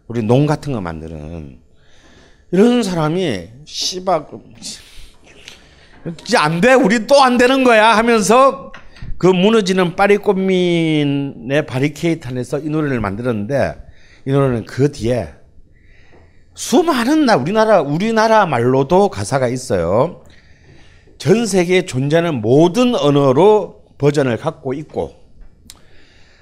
우리 0.09 0.23
농 0.23 0.47
같은 0.47 0.73
거 0.73 0.81
만드는 0.81 1.59
이런 2.51 2.83
사람이 2.83 3.49
씨발 3.67 4.27
이제 6.23 6.39
안 6.39 6.61
돼. 6.63 6.73
우리 6.73 7.07
또 7.07 7.23
안 7.23 7.37
되는 7.37 7.63
거야 7.63 7.97
하면서 7.97 8.73
그 9.19 9.27
무너지는 9.27 9.97
파리꽃민의 9.97 11.67
바리케이트 11.67 12.27
안에서 12.27 12.59
이 12.61 12.71
노래를 12.71 13.01
만들었는데 13.01 13.75
이 14.27 14.31
노래는 14.33 14.65
그 14.65 14.91
뒤에 14.93 15.29
수많은 16.55 17.27
나 17.27 17.37
우리나라 17.37 17.83
우리나라 17.83 18.47
말로도 18.47 19.11
가사가 19.11 19.49
있어요. 19.49 20.25
전 21.19 21.47
세계에 21.47 21.85
존재하는 21.85 22.41
모든 22.41 22.95
언어로 22.95 23.83
버전을 23.99 24.39
갖고 24.39 24.73
있고 24.73 25.15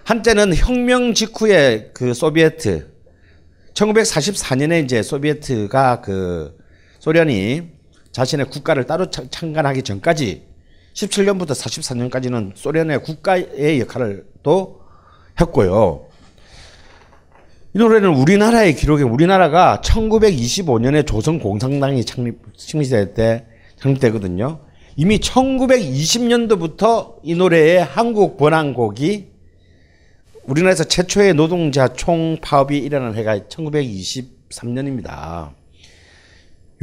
한때는 0.04 0.54
혁명 0.54 1.14
직후에 1.14 1.90
그 1.94 2.14
소비에트 2.14 2.95
1944년에 3.76 4.84
이제 4.84 5.02
소비에트가 5.02 6.00
그 6.00 6.56
소련이 6.98 7.62
자신의 8.10 8.46
국가를 8.46 8.84
따로 8.84 9.10
창- 9.10 9.28
창간하기 9.30 9.82
전까지 9.82 10.46
17년부터 10.94 11.50
44년까지는 11.50 12.52
소련의 12.54 13.02
국가의 13.02 13.80
역할을 13.80 14.24
또 14.42 14.80
했고요. 15.38 16.06
이 17.74 17.78
노래는 17.78 18.14
우리나라의 18.14 18.74
기록에 18.74 19.02
우리나라가 19.02 19.82
1925년에 19.84 21.06
조선 21.06 21.38
공산당이 21.38 22.06
창립 22.06 22.38
식민시대 22.56 23.12
때 23.12 23.44
창립되거든요. 23.78 24.60
이미 24.96 25.18
1920년도부터 25.18 27.16
이 27.22 27.34
노래의 27.34 27.84
한국 27.84 28.38
번안곡이 28.38 29.35
우리나라에서 30.46 30.84
최초의 30.84 31.34
노동자 31.34 31.92
총 31.92 32.38
파업이 32.40 32.78
일어난 32.78 33.16
해가 33.16 33.40
1923년입니다. 33.40 35.50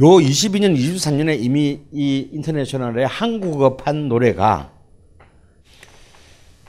22년, 0.00 0.76
23년에 0.76 1.40
이미 1.40 1.80
이 1.90 2.28
인터내셔널의 2.32 3.06
한국어판 3.06 4.08
노래가 4.08 4.70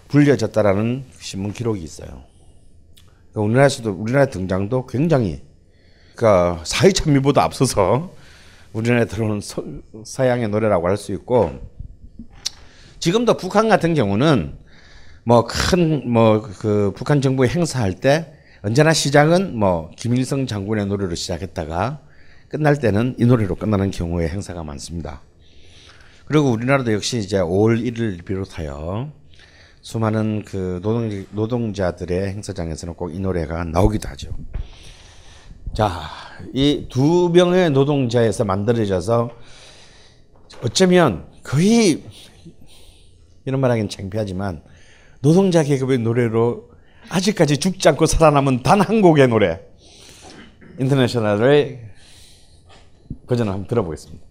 불려졌다라는 0.07 1.03
신문 1.19 1.51
기록이 1.51 1.83
있어요. 1.83 2.23
우리나라에서도 3.33 3.91
우리나라 3.91 4.27
등장도 4.27 4.85
굉장히 4.85 5.41
그러니까 6.15 6.63
사회 6.63 6.93
찬미보다 6.93 7.43
앞서서 7.43 8.13
우리나라에 8.71 9.03
들어오는 9.05 9.41
서, 9.41 9.61
서양의 10.05 10.47
노래라고 10.47 10.87
할 10.87 10.95
수 10.95 11.11
있고 11.11 11.59
지금도 12.99 13.35
북한 13.35 13.67
같은 13.67 13.93
경우는 13.93 14.63
뭐 15.27 15.47
큰 15.47 16.05
뭐 16.05 16.41
그 16.59 16.91
북한 16.95 17.21
정부 17.21 17.45
행사할 17.45 17.93
때 17.95 18.31
언제나 18.61 18.93
시작은 18.93 19.57
뭐 19.57 19.91
김일성 19.97 20.45
장군의 20.47 20.85
노래로 20.87 21.15
시작했다가 21.15 22.01
끝날 22.49 22.77
때는 22.79 23.15
이 23.19 23.25
노래로 23.25 23.55
끝나는 23.55 23.91
경우의 23.91 24.29
행사가 24.29 24.63
많습니다. 24.63 25.21
그리고 26.25 26.51
우리나라도 26.51 26.93
역시 26.93 27.17
이제 27.19 27.37
5월 27.37 27.83
1일 27.83 28.23
비롯하여 28.25 29.11
수많은 29.81 30.43
그 30.45 30.79
노동, 30.81 31.25
노동자들의 31.31 32.29
행사장에서는 32.29 32.95
꼭 32.95 33.11
이 33.11 33.19
노래가 33.19 33.63
나오기도 33.63 34.09
하죠. 34.09 34.29
자, 35.73 36.01
이 36.53 36.87
두 36.89 37.29
명의 37.33 37.69
노동자에서 37.69 38.45
만들어져서 38.45 39.29
어쩌면 40.63 41.27
거의 41.43 42.03
이런 43.45 43.59
말하기는 43.61 43.89
창피하지만 43.89 44.63
노동자 45.25 45.63
계급의 45.63 45.97
노래로 45.99 46.69
아직까지 47.09 47.57
죽지 47.57 47.89
않고 47.89 48.05
살아남은 48.05 48.61
단 48.61 48.79
한 48.81 49.01
곡의 49.01 49.27
노래 49.27 49.59
인터내셔널의 50.79 51.79
버전을 53.25 53.51
한번 53.51 53.67
들어보겠습니다. 53.67 54.24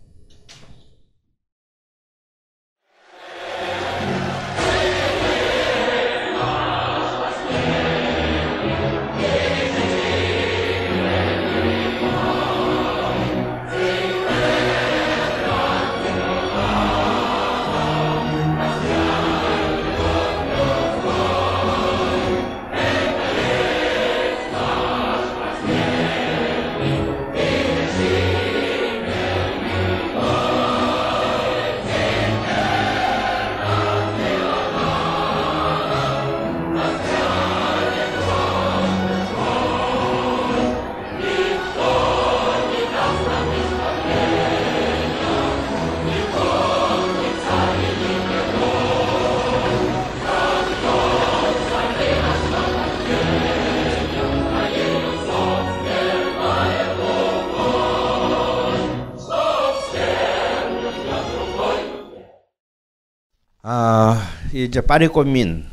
이제 64.64 64.80
파리 64.80 65.08
코뮌 65.08 65.64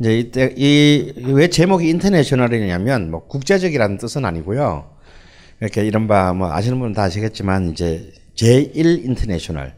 이제 0.00 0.18
이때 0.18 0.54
이 0.56 1.12
왜 1.24 1.48
제목이 1.48 1.88
인터내셔널이냐면 1.88 3.10
뭐 3.10 3.26
국제적이라는 3.26 3.98
뜻은 3.98 4.24
아니고요. 4.24 4.90
이렇게 5.60 5.84
이른바 5.86 6.32
뭐 6.32 6.52
아시는 6.52 6.78
분은 6.78 6.94
다 6.94 7.04
아시겠지만 7.04 7.70
이제 7.70 8.12
제1 8.34 9.04
인터내셔널 9.04 9.74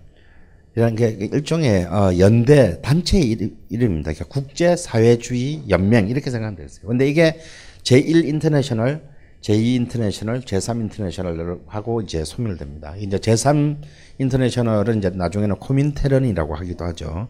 이런 0.74 0.94
게 0.94 1.09
일종의 1.09 1.84
어 1.84 2.18
연대 2.18 2.80
단체 2.82 3.18
이름, 3.18 3.57
이름입니다. 3.70 4.12
그러니까 4.12 4.24
국제 4.28 4.76
사회주의 4.76 5.62
연맹 5.68 6.09
이렇게 6.09 6.30
생각하면 6.30 6.57
되겠어요. 6.57 6.86
근데 6.88 7.09
이게 7.09 7.38
제1 7.82 8.24
인터내셔널, 8.26 9.02
제2 9.42 9.76
인터내셔널, 9.76 10.40
제3 10.40 10.80
인터내셔널 10.82 11.61
하고 11.66 12.00
이제 12.00 12.24
소멸됩니다. 12.24 12.96
이제 12.96 13.16
제3 13.18 13.76
인터내셔널은 14.18 14.98
이제 14.98 15.11
나중에는 15.11 15.57
코민테른이라고 15.57 16.54
하기도 16.57 16.84
하죠. 16.86 17.28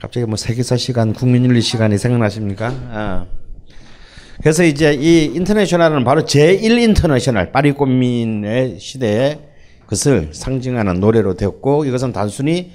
갑자기 0.00 0.26
뭐 0.26 0.36
세계사 0.36 0.76
시간, 0.76 1.12
국민윤리 1.12 1.60
시간이 1.60 1.98
생각나십니까? 1.98 2.66
아. 2.90 3.26
그래서 4.40 4.62
이제 4.62 4.94
이 4.94 5.24
인터내셔널은 5.34 6.04
바로 6.04 6.22
제1 6.22 6.80
인터내셔널 6.80 7.50
파리 7.50 7.72
코뮌의 7.72 8.78
시대에 8.78 9.40
그것을 9.80 10.30
상징하는 10.32 11.00
노래로 11.00 11.34
되었고 11.34 11.84
이것은 11.84 12.12
단순히 12.12 12.70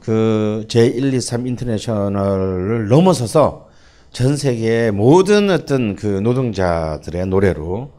그 0.00 0.64
제1, 0.68 1.12
2, 1.12 1.20
3 1.20 1.48
인터내셔널을 1.48 2.86
넘어서서 2.86 3.68
전 4.12 4.36
세계의 4.36 4.92
모든 4.92 5.50
어떤 5.50 5.96
그 5.96 6.06
노동자들의 6.06 7.26
노래로 7.26 7.92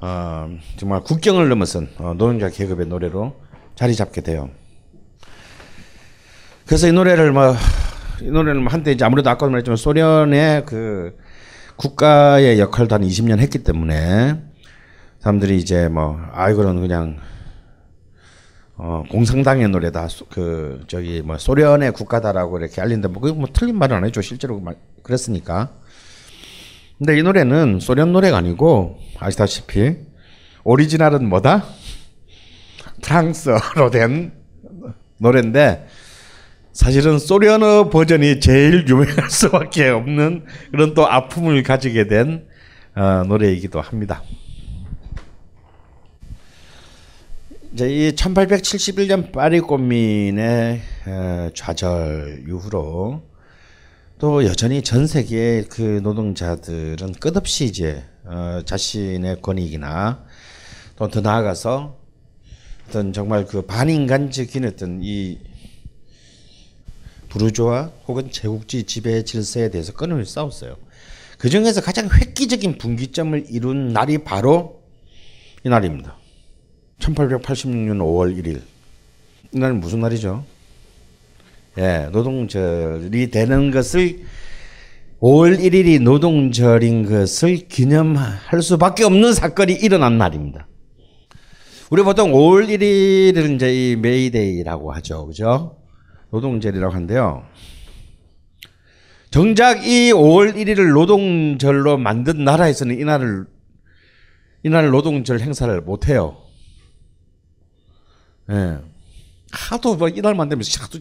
어, 0.00 0.48
정말 0.78 1.02
국경을 1.02 1.50
넘어선 1.50 1.90
어, 1.98 2.14
노동자 2.16 2.48
계급의 2.48 2.86
노래로 2.86 3.34
자리 3.74 3.94
잡게 3.94 4.22
돼요. 4.22 4.48
그래서 6.66 6.86
이 6.86 6.92
노래를 6.92 7.32
뭐, 7.32 7.54
이 8.22 8.30
노래는 8.30 8.62
뭐 8.62 8.72
한때 8.72 8.92
이제 8.92 9.04
아무래도 9.04 9.30
아까도 9.30 9.50
말했지만 9.50 9.76
소련의 9.76 10.64
그 10.66 11.16
국가의 11.76 12.58
역할도 12.58 12.94
한 12.96 13.02
20년 13.02 13.38
했기 13.38 13.62
때문에 13.62 14.42
사람들이 15.20 15.56
이제 15.58 15.88
뭐, 15.88 16.18
아, 16.32 16.50
이거는 16.50 16.80
그냥 16.80 17.16
어, 18.76 19.02
공산당의 19.10 19.68
노래다. 19.70 20.06
소- 20.06 20.26
그, 20.26 20.84
저기, 20.86 21.20
뭐, 21.20 21.36
소련의 21.36 21.92
국가다라고 21.92 22.58
이렇게 22.58 22.80
알린다. 22.80 23.08
뭐, 23.08 23.20
그거 23.20 23.34
뭐 23.34 23.48
틀린 23.52 23.76
말은 23.76 23.96
안 23.96 24.04
해줘. 24.04 24.22
실제로 24.22 24.60
말, 24.60 24.76
그랬으니까. 25.02 25.72
근데 26.96 27.18
이 27.18 27.22
노래는 27.24 27.80
소련 27.80 28.12
노래가 28.12 28.36
아니고, 28.36 29.00
아시다시피, 29.18 29.96
오리지널은 30.62 31.28
뭐다? 31.28 31.64
프랑스어로 33.02 33.90
된 33.90 34.32
노래인데, 35.18 35.88
사실은 36.78 37.18
소련어 37.18 37.90
버전이 37.90 38.38
제일 38.38 38.86
유명할 38.88 39.28
수밖에 39.30 39.88
없는 39.88 40.44
그런 40.70 40.94
또 40.94 41.08
아픔을 41.08 41.64
가지게 41.64 42.06
된 42.06 42.46
어, 42.94 43.24
노래이기도 43.26 43.80
합니다. 43.80 44.22
이제 47.72 47.90
이 47.90 48.12
1871년 48.12 49.32
파리 49.32 49.58
꽃민의 49.58 50.80
어, 51.08 51.50
좌절 51.52 52.44
이후로 52.46 53.22
또 54.20 54.44
여전히 54.44 54.80
전 54.80 55.08
세계의 55.08 55.64
그 55.64 55.98
노동자들은 56.04 57.14
끝없이 57.14 57.64
이제 57.64 58.04
어, 58.24 58.60
자신의 58.64 59.42
권익이나 59.42 60.24
또 60.94 61.08
더 61.08 61.20
나아가서 61.20 61.98
어떤 62.88 63.12
정말 63.12 63.46
그 63.46 63.62
반인간적인 63.62 64.64
어떤 64.64 65.00
이 65.02 65.38
부르주아 67.28 67.90
혹은 68.06 68.30
제국주의 68.30 68.84
지배 68.84 69.22
질서에 69.24 69.70
대해서 69.70 69.92
끊임없이 69.92 70.34
싸웠어요. 70.34 70.76
그 71.38 71.48
중에서 71.48 71.80
가장 71.80 72.08
획기적인 72.08 72.78
분기점을 72.78 73.46
이룬 73.48 73.88
날이 73.88 74.18
바로 74.18 74.82
이 75.64 75.68
날입니다. 75.68 76.16
1886년 76.98 77.98
5월 77.98 78.36
1일. 78.36 78.60
이 79.52 79.58
날은 79.58 79.80
무슨 79.80 80.00
날이죠? 80.00 80.44
예, 81.78 82.08
노동절이 82.10 83.30
되는 83.30 83.70
것을 83.70 84.24
5월 85.20 85.58
1일이 85.58 86.00
노동절인 86.02 87.08
것을 87.08 87.68
기념할 87.68 88.62
수밖에 88.62 89.04
없는 89.04 89.32
사건이 89.32 89.74
일어난 89.74 90.18
날입니다. 90.18 90.66
우리 91.90 92.02
보통 92.02 92.32
5월 92.32 92.68
1일을 92.68 93.54
이제 93.54 93.92
이 93.92 93.96
메이데이라고 93.96 94.92
하죠. 94.92 95.26
그죠? 95.26 95.77
노동절이라고 96.30 96.94
하는데요. 96.94 97.46
정작 99.30 99.86
이 99.86 100.10
5월 100.12 100.54
1일을 100.54 100.92
노동절로 100.94 101.98
만든 101.98 102.44
나라에서는 102.44 102.98
이날을 102.98 103.46
이날 104.62 104.90
노동절 104.90 105.40
행사를 105.40 105.80
못 105.82 106.08
해요. 106.08 106.42
예. 108.50 108.78
하도 109.52 109.96
뭐 109.96 110.08
이날만 110.08 110.48
되면 110.48 110.64
하도 110.80 110.98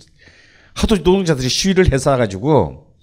하도 0.75 0.95
노동자들이 0.97 1.49
시위를 1.49 1.91
해서 1.91 2.15
가지고 2.17 2.93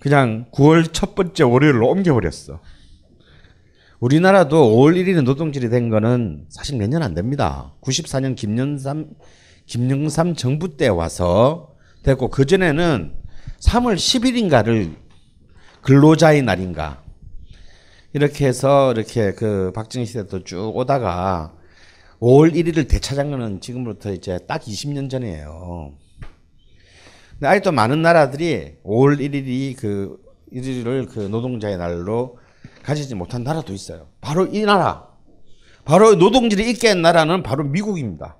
그냥 0.00 0.46
9월 0.52 0.92
첫 0.92 1.14
번째 1.14 1.42
월요일로 1.44 1.88
옮겨버렸어. 1.88 2.60
우리나라도 3.98 4.76
5월 4.76 4.94
1일에 4.96 5.22
노동절이 5.22 5.68
된 5.68 5.90
거는 5.90 6.46
사실 6.48 6.76
몇 6.76 6.88
년 6.90 7.02
안 7.02 7.14
됩니다. 7.14 7.74
94년 7.82 8.36
김영삼 8.36 9.10
김영삼 9.66 10.34
정부 10.34 10.76
때 10.76 10.88
와서 10.88 11.74
됐고 12.02 12.30
그 12.30 12.46
전에는 12.46 13.14
3월 13.60 13.96
10일인가를 13.96 14.94
근로자의 15.82 16.42
날인가 16.42 17.02
이렇게 18.12 18.46
해서 18.46 18.92
이렇게 18.92 19.32
그 19.32 19.72
박정희 19.74 20.06
시대도 20.06 20.44
쭉 20.44 20.76
오다가 20.76 21.52
5월 22.20 22.54
1일을 22.54 22.88
되찾은 22.88 23.30
거는 23.30 23.60
지금부터 23.60 24.12
이제 24.12 24.38
딱 24.46 24.62
20년 24.62 25.10
전이에요. 25.10 25.92
근데 27.32 27.46
아직도 27.46 27.72
많은 27.72 28.00
나라들이 28.00 28.76
5월 28.84 29.18
1일이 29.20 29.76
그 29.76 30.16
1일을 30.52 31.08
그 31.12 31.20
노동자의 31.20 31.76
날로 31.76 32.38
가지지 32.82 33.14
못한 33.14 33.42
나라도 33.42 33.74
있어요. 33.74 34.08
바로 34.20 34.46
이 34.46 34.62
나라. 34.62 35.08
바로 35.84 36.14
노동절이 36.14 36.70
있게 36.70 36.88
한 36.88 37.02
나라는 37.02 37.42
바로 37.42 37.64
미국입니다. 37.64 38.38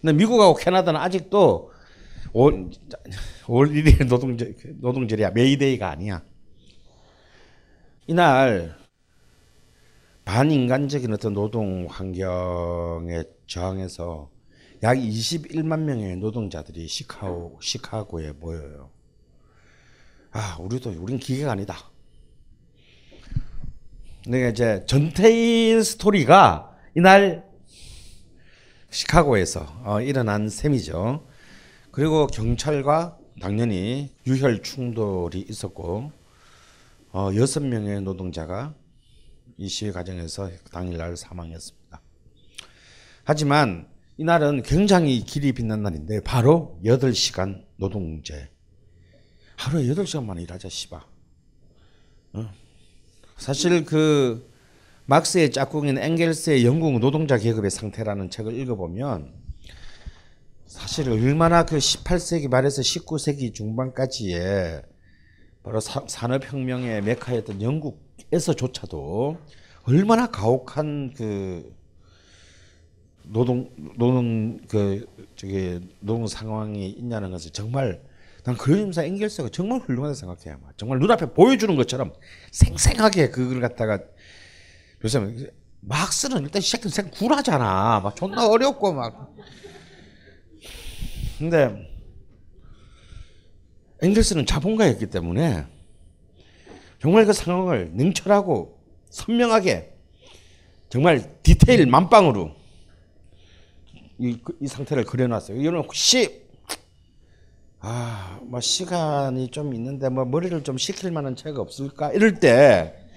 근데 0.00 0.12
미국하고 0.12 0.54
캐나다는 0.54 1.00
아직도 1.00 1.72
5월, 2.32 2.72
5월 3.44 3.72
1일 3.72 4.06
노동절, 4.06 4.54
노동절이야. 4.80 5.30
메이데이가 5.30 5.88
아니야. 5.88 6.22
이날 8.06 8.76
반인간적인 10.24 11.12
어떤 11.12 11.32
노동 11.32 11.86
환경에 11.88 13.24
저항해서 13.46 14.30
약 14.82 14.96
21만 14.96 15.80
명의 15.80 16.16
노동자들이 16.16 16.86
시카고 16.86 17.58
시카고에 17.60 18.32
모여요. 18.32 18.90
아, 20.30 20.58
우리도 20.60 20.94
우린 20.98 21.18
기계가 21.18 21.52
아니다. 21.52 21.76
내가 24.28 24.48
이제 24.50 24.84
전태일 24.86 25.82
스토리가 25.82 26.76
이날 26.94 27.47
시카고에서 28.90 29.82
어, 29.84 30.00
일어난 30.00 30.48
셈이죠. 30.48 31.26
그리고 31.90 32.26
경찰과 32.26 33.18
당연히 33.40 34.14
유혈 34.26 34.62
충돌이 34.62 35.44
있었고 35.48 36.12
어, 37.12 37.30
여섯 37.36 37.60
명의 37.60 38.00
노동자가 38.00 38.74
이 39.56 39.68
시위 39.68 39.92
과정에서 39.92 40.50
당일날 40.72 41.16
사망했습니다. 41.16 42.00
하지만 43.24 43.88
이날은 44.16 44.62
굉장히 44.62 45.20
길이 45.20 45.52
빛난 45.52 45.82
날인데 45.82 46.22
바로 46.22 46.80
8시간 46.84 47.64
노동제. 47.76 48.50
하루에 49.56 49.84
8시간만 49.84 50.40
일하자 50.42 50.68
씨바. 50.68 51.04
어? 52.34 52.50
사실 53.36 53.84
그 53.84 54.47
막스의 55.08 55.52
짝꿍인 55.52 55.96
앵겔스의 55.96 56.66
영국 56.66 56.98
노동자 56.98 57.38
계급의 57.38 57.70
상태라는 57.70 58.28
책을 58.28 58.52
읽어보면 58.52 59.32
사실 60.66 61.08
얼마나 61.08 61.64
그 61.64 61.78
18세기 61.78 62.48
말에서 62.48 62.82
19세기 62.82 63.54
중반까지의 63.54 64.82
바로 65.62 65.80
사, 65.80 66.04
산업혁명의 66.06 67.00
메카였던 67.00 67.62
영국에서조차도 67.62 69.38
얼마나 69.84 70.26
가혹한 70.26 71.14
그 71.16 71.74
노동 73.22 73.70
노동 73.96 74.58
그 74.68 75.06
저기 75.36 75.80
노동 76.00 76.26
상황이 76.26 76.86
있냐는 76.86 77.30
것을 77.30 77.50
정말 77.52 78.02
난 78.44 78.58
그러면서 78.58 79.02
앵겔스가 79.02 79.48
정말 79.52 79.80
훌륭하다 79.80 80.12
생각해요. 80.12 80.60
정말 80.76 80.98
눈앞에 80.98 81.32
보여주는 81.32 81.74
것처럼 81.76 82.12
생생하게 82.52 83.30
그걸 83.30 83.60
갖다가 83.60 84.00
요새 85.04 85.50
막스는 85.80 86.42
일단 86.42 86.60
시작해서 86.60 86.94
생 86.94 87.10
굴하잖아. 87.10 88.00
막 88.00 88.16
존나 88.16 88.48
어렵고 88.48 88.92
막. 88.92 89.34
근데 91.38 91.88
앵겔스는 94.02 94.46
자본가였기 94.46 95.06
때문에 95.06 95.66
정말 97.00 97.26
그 97.26 97.32
상황을 97.32 97.92
냉철하고 97.94 98.78
선명하게 99.10 99.94
정말 100.88 101.40
디테일 101.42 101.86
만빵으로 101.86 102.56
이, 104.18 104.36
이 104.60 104.66
상태를 104.66 105.04
그려놨어요. 105.04 105.60
이거는 105.60 105.80
혹시 105.80 106.48
아, 107.80 108.40
뭐 108.42 108.60
시간이 108.60 109.50
좀 109.50 109.72
있는데 109.74 110.08
뭐 110.08 110.24
머리를 110.24 110.64
좀 110.64 110.76
식힐 110.76 111.12
만한 111.12 111.36
책 111.36 111.58
없을까 111.58 112.12
이럴 112.12 112.40
때 112.40 113.07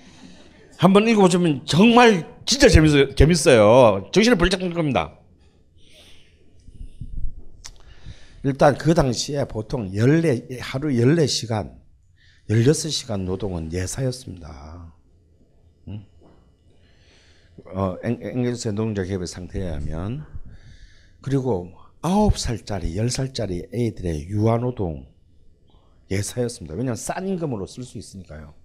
한번 0.81 1.07
읽어보시면 1.07 1.67
정말 1.67 2.27
진짜 2.43 2.67
재밌어요. 2.67 3.13
재밌어요. 3.13 4.09
정신을 4.11 4.35
벌쩍 4.35 4.61
들 4.61 4.73
겁니다. 4.73 5.15
일단 8.43 8.75
그 8.75 8.95
당시에 8.95 9.45
보통 9.45 9.93
14, 9.93 10.57
하루 10.59 10.89
14시간, 10.89 11.77
16시간 12.49 13.25
노동은 13.25 13.71
예사였습니다. 13.71 14.95
응? 15.89 16.03
어, 17.75 17.97
앵글스의 18.03 18.73
노동자 18.73 19.03
개입의 19.03 19.27
상태에 19.27 19.69
하면 19.69 20.25
그리고 21.21 21.71
9살짜리, 22.01 22.95
10살짜리 22.95 23.71
애들의 23.71 24.29
유아노동 24.29 25.05
예사였습니다. 26.09 26.73
왜냐하면 26.73 26.95
싼 26.95 27.27
임금으로 27.27 27.67
쓸 27.67 27.83
수 27.83 27.99
있으니까요. 27.99 28.59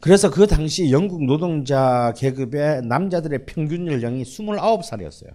그래서 0.00 0.30
그 0.30 0.46
당시 0.46 0.90
영국 0.90 1.24
노동자 1.24 2.12
계급의 2.16 2.82
남자들의 2.82 3.44
평균 3.44 3.86
연령이 3.86 4.22
29살이었어요. 4.22 5.30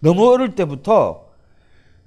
너무 0.00 0.28
어릴 0.28 0.54
때부터 0.54 1.28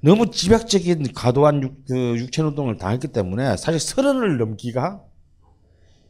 너무 0.02 0.30
집약적인 0.30 1.14
과도한 1.14 1.64
육, 1.64 1.86
그 1.88 2.18
육체 2.18 2.44
노동을 2.44 2.78
당했기 2.78 3.08
때문에 3.08 3.58
사실 3.58 3.80
서른을 3.80 4.38
넘기가 4.38 5.02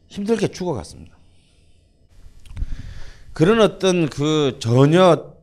힘들게 0.08 0.48
죽어갔습니다. 0.48 1.16
그런 3.32 3.60
어떤 3.60 4.10
그 4.10 4.56
전혀 4.58 5.34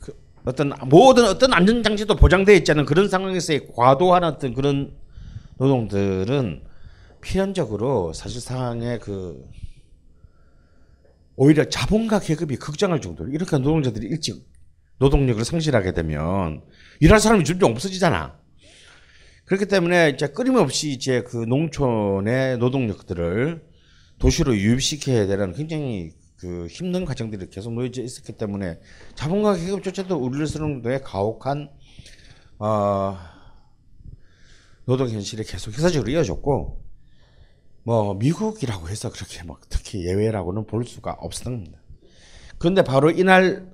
그 0.00 0.12
어떤 0.44 0.72
모든 0.86 1.24
어떤 1.24 1.52
안전장치도 1.52 2.16
보장되어 2.16 2.56
있지 2.56 2.72
않은 2.72 2.84
그런 2.84 3.08
상황에서의 3.08 3.68
과도한 3.74 4.24
어떤 4.24 4.52
그런 4.52 4.96
노동들은 5.58 6.62
필연적으로 7.20 8.12
사실상의 8.12 8.98
그 9.00 9.48
오히려 11.36 11.68
자본가 11.68 12.20
계급이 12.20 12.56
걱정할 12.56 13.00
정도로 13.00 13.30
이렇게 13.30 13.56
노동자들이 13.58 14.06
일찍 14.08 14.48
노동력을 14.98 15.44
상실하게 15.44 15.92
되면 15.92 16.62
일할 17.00 17.20
사람이 17.20 17.44
점점 17.44 17.72
없어지잖아. 17.72 18.38
그렇기 19.44 19.66
때문에 19.66 20.10
이제 20.10 20.26
끊임없이 20.26 20.90
이제 20.90 21.22
그 21.22 21.36
농촌의 21.36 22.58
노동력들을 22.58 23.62
도시로 24.18 24.54
유입시켜야 24.54 25.26
되는 25.26 25.52
굉장히 25.52 26.10
그 26.36 26.66
힘든 26.68 27.04
과정들이 27.04 27.48
계속 27.50 27.72
놓여져 27.72 28.02
있었기 28.02 28.32
때문에 28.32 28.78
자본가 29.14 29.56
계급조차도 29.56 30.16
우려를 30.16 30.46
쓰는 30.46 30.74
정도의 30.74 31.02
가혹한 31.02 31.70
어, 32.58 33.16
노동 34.84 35.08
현실이 35.08 35.44
계속 35.44 35.72
역사적으로 35.72 36.10
이어졌고 36.10 36.87
뭐 37.88 38.12
미국이라고 38.12 38.90
해서 38.90 39.10
그렇게 39.10 39.42
막 39.44 39.62
특히 39.70 40.04
예외라고는 40.04 40.66
볼 40.66 40.84
수가 40.84 41.12
없습니다. 41.12 41.78
그런데 42.58 42.82
바로 42.82 43.10
이날 43.10 43.66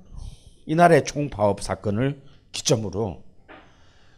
이날의 0.65 1.03
총파업 1.03 1.61
사건을 1.61 2.21
기점으로 2.53 3.25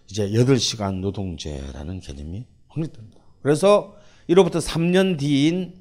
이제 0.08 0.30
8시간 0.30 1.00
노동제라는 1.00 2.02
개념이 2.02 2.46
확립됩니다. 2.68 3.24
그래서 3.42 3.96
이로부터 4.28 4.60
3년 4.60 5.18
뒤인 5.18 5.74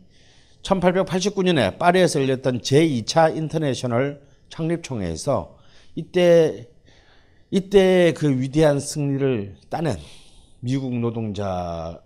1889년에 0.62 1.76
파리에서 1.76 2.22
열렸던 2.22 2.62
제2차 2.62 3.36
인터내셔널 3.36 4.22
창립총회에서 4.48 5.58
이때 5.94 6.70
이때 7.50 8.14
그 8.16 8.40
위대한 8.40 8.80
승리를 8.80 9.56
따낸 9.68 9.98
미국 10.60 10.98
노동자들을 10.98 12.00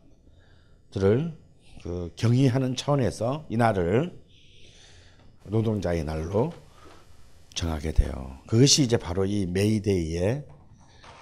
그 1.83 2.13
경의하는 2.17 2.77
차원에서 2.77 3.47
이 3.49 3.57
날을 3.57 4.13
노동자의 5.45 6.05
날로 6.05 6.53
정하게 7.55 7.93
돼요. 7.93 8.39
그것이 8.47 8.83
이제 8.83 8.97
바로 8.97 9.25
이 9.25 9.47
메이데이의 9.47 10.45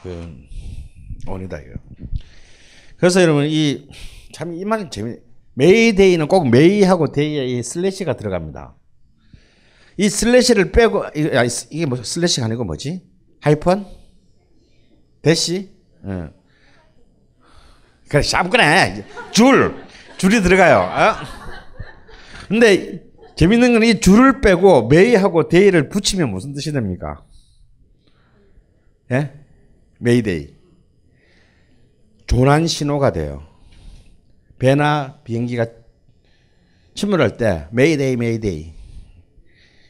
그 0.02 0.36
원이다 1.26 1.58
이거. 1.60 1.72
그래서 2.96 3.22
여러분 3.22 3.46
이 3.48 3.88
참 4.32 4.52
이 4.52 4.64
말 4.64 4.90
재미. 4.90 5.16
메이데이는 5.54 6.28
꼭 6.28 6.48
May하고 6.50 7.10
Day에 7.10 7.44
이 7.46 7.62
슬래시가 7.64 8.14
들어갑니다. 8.16 8.76
이 9.96 10.08
슬래시를 10.08 10.70
빼고 10.70 11.06
이게 11.16 11.86
뭐 11.86 12.00
슬래시가 12.00 12.46
아니고 12.46 12.62
뭐지? 12.64 13.02
하이픈? 13.40 13.84
대시? 15.22 15.70
응. 16.04 16.32
그래 18.08 18.22
아무거나 18.34 18.94
줄 19.32 19.74
줄이 20.18 20.42
들어가요. 20.42 20.78
어? 20.80 21.14
근데 22.48 23.04
재밌는 23.36 23.72
건 23.72 23.82
이 23.84 24.00
줄을 24.00 24.40
빼고 24.40 24.88
May하고 24.88 25.48
Day를 25.48 25.88
붙이면 25.88 26.30
무슨 26.30 26.52
뜻이 26.52 26.72
됩니까? 26.72 27.24
예? 29.12 29.32
메이데이. 30.00 30.48
조난 32.26 32.66
신호가 32.66 33.12
돼요. 33.12 33.46
배나 34.58 35.20
비행기가 35.24 35.66
침몰할 36.94 37.36
때 37.36 37.68
메이데이 37.70 38.16
메이데이. 38.16 38.72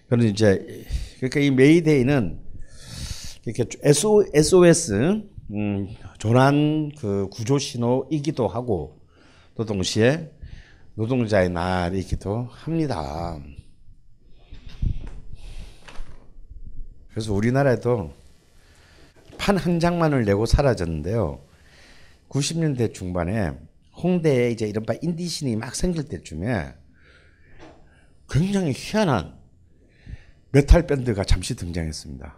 그런 0.08 0.26
이제 0.26 0.84
그러니까 1.16 1.40
이 1.40 1.50
메이데이는 1.50 2.38
이렇게 3.46 3.64
SOS 3.82 5.22
음, 5.50 5.88
조난 6.18 6.92
그 6.98 7.28
구조 7.30 7.58
신호이기도 7.58 8.46
하고 8.46 8.97
또 9.58 9.64
동시에 9.64 10.30
노동자의 10.94 11.48
날이기도 11.50 12.48
합니다. 12.48 13.36
그래서 17.10 17.34
우리나라에도 17.34 18.14
판 19.36 19.56
한 19.56 19.80
장만을 19.80 20.24
내고 20.24 20.46
사라졌는데요. 20.46 21.44
90년대 22.28 22.94
중반에 22.94 23.50
홍대에 24.00 24.52
이제 24.52 24.68
이른바 24.68 24.94
인디신이 25.02 25.56
막 25.56 25.74
생길 25.74 26.04
때쯤에 26.04 26.74
굉장히 28.30 28.72
희한한 28.76 29.36
메탈 30.52 30.86
밴드가 30.86 31.24
잠시 31.24 31.56
등장했습니다. 31.56 32.36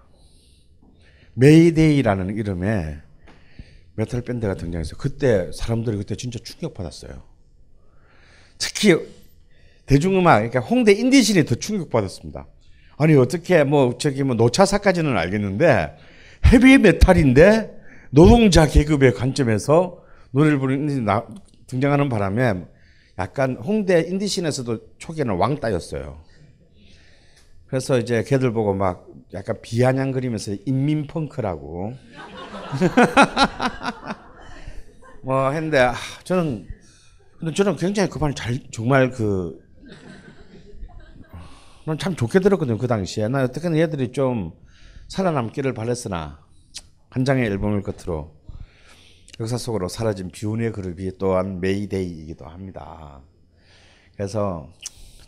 메이데이라는 1.35 2.35
이름의 2.35 3.10
메탈 4.01 4.23
밴드가 4.23 4.55
등장했어요. 4.55 4.97
그때 4.99 5.51
사람들이 5.53 5.99
그때 5.99 6.17
진짜 6.17 6.39
충격받았어요. 6.43 7.23
특히 8.57 8.97
대중음악, 9.85 10.37
그러니까 10.37 10.61
홍대 10.61 10.93
인디신이 10.93 11.45
더 11.45 11.55
충격받았습니다. 11.55 12.47
아니 12.97 13.15
어떻게 13.15 13.63
뭐 13.65 13.99
저기 13.99 14.23
뭐 14.23 14.35
노차사까지는 14.37 15.17
알겠는데 15.17 15.97
헤비 16.47 16.79
메탈인데 16.79 17.79
노동자 18.11 18.67
계급의 18.67 19.15
관점에서 19.15 20.03
노래를 20.31 20.59
부르는 20.59 21.05
나, 21.05 21.27
등장하는 21.67 22.09
바람에 22.09 22.65
약간 23.19 23.57
홍대 23.57 24.01
인디신에서도 24.01 24.97
초기에는 24.99 25.35
왕따였어요. 25.35 26.23
그래서 27.67 27.99
이제 27.99 28.25
걔들 28.27 28.53
보고 28.53 28.75
막 28.75 29.07
약간 29.35 29.61
비아냥거리면서 29.62 30.57
인민 30.66 31.07
펑크라고 31.07 31.95
뭐 35.22 35.51
했는데 35.51 35.78
아, 35.78 35.95
저는 36.24 36.66
근데 37.39 37.55
저는 37.55 37.76
굉장히 37.76 38.11
그말잘 38.11 38.59
정말 38.70 39.11
그 39.11 39.70
난 41.87 41.99
참 41.99 42.14
좋게 42.14 42.41
들었거든요 42.41 42.78
그 42.78 42.87
당시에 42.87 43.28
나 43.28 43.43
어떻게든 43.43 43.76
얘들이 43.76 44.12
좀 44.12 44.53
살아남기를 45.09 45.74
바랬으나 45.74 46.41
한 47.09 47.24
장의 47.24 47.45
앨범을 47.47 47.83
끝으로 47.83 48.37
역사 49.41 49.57
속으로 49.57 49.89
사라진 49.89 50.31
비운의 50.31 50.72
그룹이 50.72 51.12
또한 51.18 51.61
메이데이이기도 51.61 52.47
합니다. 52.47 53.22
그래서 54.14 54.68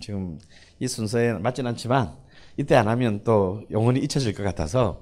지금 0.01 0.39
이 0.79 0.87
순서에 0.87 1.33
맞진 1.33 1.67
않지만 1.67 2.15
이때 2.57 2.75
안 2.75 2.89
하면 2.89 3.23
또 3.25 3.63
영원히 3.71 4.01
잊혀질 4.01 4.35
것 4.35 4.43
같아서 4.43 5.01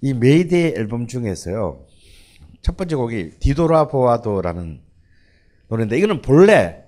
이 0.00 0.14
메이데이 0.14 0.74
앨범 0.76 1.06
중에서요 1.06 1.84
첫 2.62 2.76
번째 2.76 2.96
곡이 2.96 3.30
디도라 3.40 3.88
보아도라는 3.88 4.80
노래인데 5.68 5.98
이거는 5.98 6.22
본래 6.22 6.84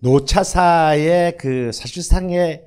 노차사의 0.00 1.36
그 1.36 1.70
사실상의 1.72 2.64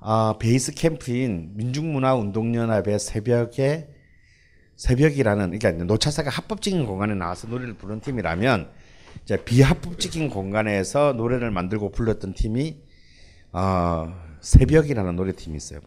어, 0.00 0.36
베이스 0.38 0.74
캠프인 0.74 1.52
민중문화운동연합의 1.54 2.98
새벽에 2.98 3.88
새벽이라는 4.76 5.58
그러니까 5.58 5.84
노차사가 5.84 6.28
합법적인 6.28 6.86
공간에 6.86 7.14
나와서 7.14 7.46
노래를 7.46 7.74
부르는 7.74 8.00
팀이라면 8.00 8.70
이제 9.22 9.42
비합법적인 9.44 10.28
공간에서 10.28 11.12
노래를 11.12 11.50
만들고 11.50 11.92
불렀던 11.92 12.34
팀이 12.34 12.82
어, 13.52 14.12
새벽이라는 14.42 15.16
노래팀이 15.16 15.56
있어요. 15.56 15.80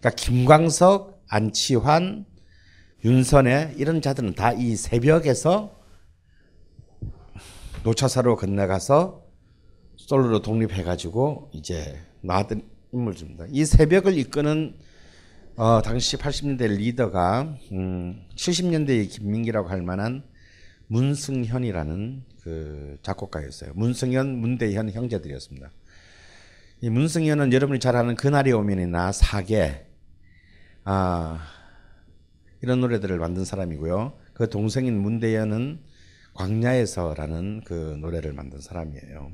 그러니까 0.00 0.10
김광석, 0.10 1.24
안치환, 1.28 2.26
윤선애 3.04 3.74
이런 3.78 4.02
자들은 4.02 4.34
다 4.34 4.52
이 4.52 4.76
새벽에서 4.76 5.80
노차사로 7.82 8.36
건너가서 8.36 9.24
솔로로 9.96 10.42
독립해가지고 10.42 11.50
이제 11.54 11.98
나왔던 12.20 12.62
인물들입니다. 12.92 13.46
이 13.50 13.64
새벽을 13.64 14.18
이끄는 14.18 14.74
어, 15.56 15.80
당시 15.82 16.16
80년대 16.16 16.76
리더가 16.76 17.56
음, 17.72 18.22
70년대의 18.34 19.08
김민기라고 19.08 19.68
할 19.68 19.82
만한 19.82 20.24
문승현이라는 20.88 22.24
그 22.42 22.98
작곡가였어요. 23.02 23.72
문승현, 23.74 24.36
문대현 24.38 24.90
형제들이었습니다. 24.90 25.70
이 26.82 26.88
문승현은 26.88 27.52
여러분이 27.52 27.78
잘 27.78 27.94
아는 27.94 28.14
그날이 28.14 28.52
오면이나 28.52 29.12
사계 29.12 29.86
아, 30.84 31.38
이런 32.62 32.80
노래들을 32.80 33.18
만든 33.18 33.44
사람이고요. 33.44 34.14
그 34.32 34.48
동생인 34.48 34.98
문대현은 34.98 35.80
광야에서라는 36.32 37.62
그 37.66 37.98
노래를 38.00 38.32
만든 38.32 38.60
사람이에요. 38.60 39.30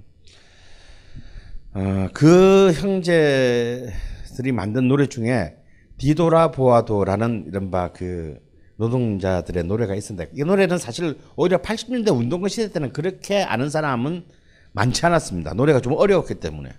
어, 1.75 2.09
그 2.13 2.73
형제들이 2.73 4.51
만든 4.53 4.89
노래 4.89 5.07
중에 5.07 5.57
디도라 5.99 6.51
보아도라는 6.51 7.45
이른바 7.47 7.93
그 7.93 8.41
노동자들의 8.75 9.63
노래가 9.65 9.95
있습니다. 9.95 10.33
이 10.35 10.43
노래는 10.43 10.79
사실 10.79 11.17
오히려 11.37 11.63
80년대 11.63 12.13
운동권 12.13 12.49
시대 12.49 12.73
때는 12.73 12.93
그렇게 12.93 13.45
아는 13.45 13.71
사람은 13.71 14.25
많지 14.73 15.07
않았습니다. 15.07 15.55
노래가 15.55 15.81
좀 15.81 15.93
어려웠기 15.93 16.35
때문에. 16.35 16.73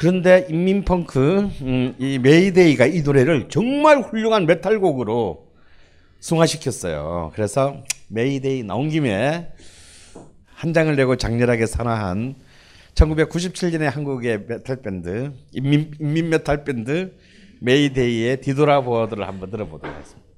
그런데 0.00 0.46
인민펑크 0.48 1.50
음, 1.60 1.94
이 1.98 2.18
메이데이가 2.18 2.86
이 2.86 3.02
노래를 3.02 3.50
정말 3.50 4.00
훌륭한 4.00 4.46
메탈곡으로 4.46 5.46
승화시켰어요. 6.20 7.32
그래서 7.34 7.84
메이데이 8.08 8.62
나온 8.62 8.88
김에 8.88 9.52
한 10.46 10.72
장을 10.72 10.96
내고 10.96 11.16
장렬하게 11.16 11.66
산화한 11.66 12.34
1997년에 12.94 13.92
한국의 13.92 14.46
메탈 14.48 14.80
밴드 14.80 15.34
인민, 15.52 15.90
인민 16.00 16.30
메탈 16.30 16.64
밴드 16.64 17.12
메이데이의 17.60 18.40
디도라 18.40 18.80
보어드를 18.80 19.28
한번 19.28 19.50
들어보도록 19.50 19.94
하겠습니다. 19.94 20.30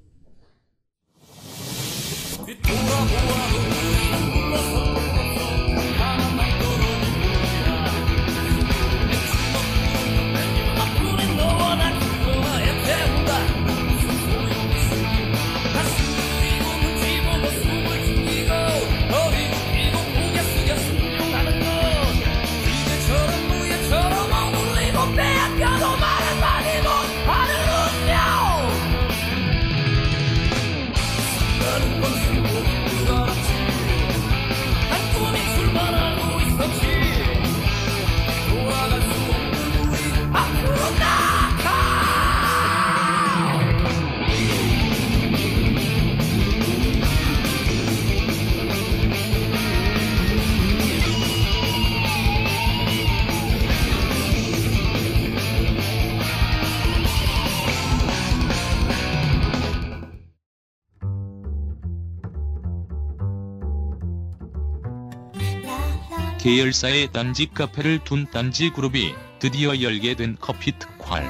계열사의 66.43 67.13
딴지 67.13 67.45
카페를 67.45 67.99
둔 68.03 68.27
딴지 68.29 68.69
그룹이 68.69 69.13
드디어 69.39 69.79
열게 69.79 70.13
된 70.15 70.35
커피 70.41 70.77
특활. 70.77 71.25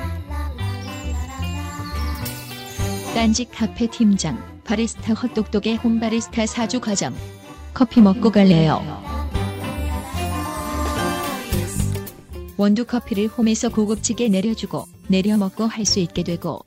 딴지 3.14 3.46
카페 3.46 3.86
팀장 3.86 4.44
바리스타 4.64 5.14
헛똑똑의 5.14 5.76
홈바리스타 5.76 6.48
사주 6.48 6.80
과정 6.80 7.16
커피 7.76 8.02
먹고 8.02 8.32
갈래요. 8.32 8.82
원두 12.58 12.84
커피를 12.84 13.28
홈에서 13.28 13.70
고급지게 13.70 14.30
내려주고 14.30 14.88
내려 15.10 15.38
먹고 15.38 15.68
할 15.68 15.86
수 15.86 16.00
있게 16.00 16.24
되고 16.24 16.66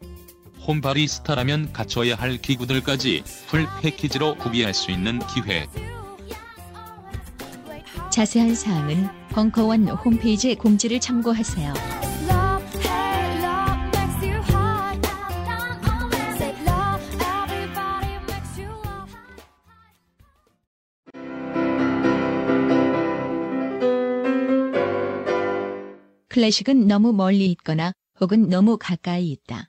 홈바리스타라면 0.68 1.72
갖춰야 1.72 2.14
할 2.14 2.36
기구들까지 2.36 3.24
풀 3.48 3.66
패키지로 3.82 4.36
구비할 4.36 4.72
수 4.72 4.92
있는 4.92 5.18
기회. 5.34 5.66
자세한 8.16 8.54
사항은 8.54 9.08
벙커원 9.28 9.88
홈페이지 9.88 10.54
공지를 10.54 11.00
참고하세요. 11.00 11.74
클래식은 26.30 26.86
너무 26.86 27.12
멀리 27.12 27.50
있거나 27.50 27.92
혹은 28.18 28.48
너무 28.48 28.78
가까이 28.78 29.30
있다. 29.30 29.68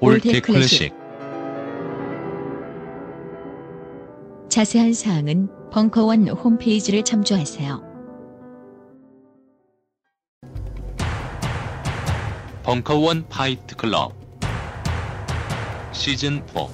All 0.00 0.17
That 0.17 0.40
Classic 0.42 0.92
자세한 4.50 4.92
사항은 4.92 5.48
벙커원 5.70 6.28
홈페이지를 6.28 7.02
참조하세요. 7.02 7.82
벙커원 12.62 13.26
파이트 13.28 13.76
클럽 13.76 14.12
시즌 15.92 16.42
4 16.52 16.66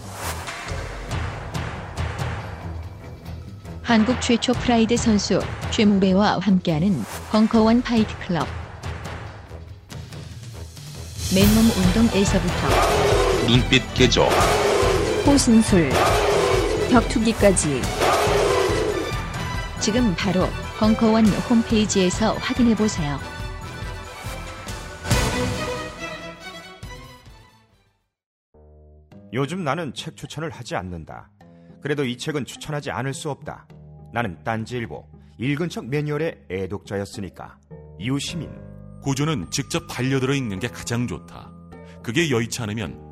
한국 3.82 4.20
최초 4.20 4.52
프라이드 4.52 4.96
선수 4.96 5.40
최무배와 5.70 6.38
함께하는 6.38 7.02
벙커원 7.30 7.82
파이트 7.82 8.16
클럽. 8.26 8.46
맨몸 11.34 11.64
운동에서부터 11.64 13.11
눈빛 13.46 13.82
개조 13.92 14.22
호신술, 15.26 15.90
격투기까지 16.90 17.82
지금 19.80 20.14
바로 20.16 20.46
벙커원 20.78 21.26
홈페이지에서 21.26 22.34
확인해 22.34 22.74
보세요. 22.76 23.18
요즘 29.32 29.64
나는 29.64 29.92
책 29.92 30.16
추천을 30.16 30.50
하지 30.50 30.76
않는다. 30.76 31.30
그래도 31.80 32.04
이 32.04 32.16
책은 32.16 32.44
추천하지 32.44 32.92
않을 32.92 33.12
수 33.12 33.28
없다. 33.28 33.66
나는 34.12 34.38
딴지일보 34.44 35.04
읽은 35.38 35.68
척 35.68 35.86
매뉴얼의 35.86 36.44
애독자였으니까. 36.48 37.58
이웃 37.98 38.20
시민 38.20 38.50
고전은 39.02 39.50
직접 39.50 39.88
반려들어 39.88 40.34
읽는 40.34 40.60
게 40.60 40.68
가장 40.68 41.08
좋다. 41.08 41.50
그게 42.04 42.30
여의치 42.30 42.62
않으면 42.62 43.11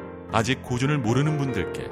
아직 0.33 0.63
고전을 0.63 0.97
모르는 0.99 1.37
분들께 1.37 1.89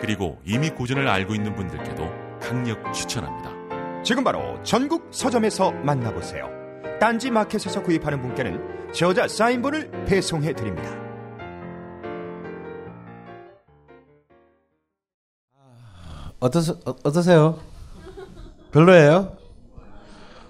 그리고 0.00 0.38
이미 0.44 0.70
고전을 0.70 1.06
알고 1.06 1.34
있는 1.34 1.54
분들께도 1.54 2.04
강력 2.40 2.92
추천합니다. 2.92 4.02
지금 4.02 4.24
바로 4.24 4.62
전국 4.62 5.08
서점에서 5.10 5.72
만나보세요. 5.72 6.48
딴지 6.98 7.30
마켓에서 7.30 7.82
구입하는 7.82 8.20
분께는 8.22 8.92
저자 8.92 9.28
사인본을 9.28 10.04
배송해 10.06 10.54
드립니다. 10.54 11.04
어떠세, 16.40 16.72
어, 16.72 16.96
어떠세요? 17.04 17.58
별로예요? 18.72 19.36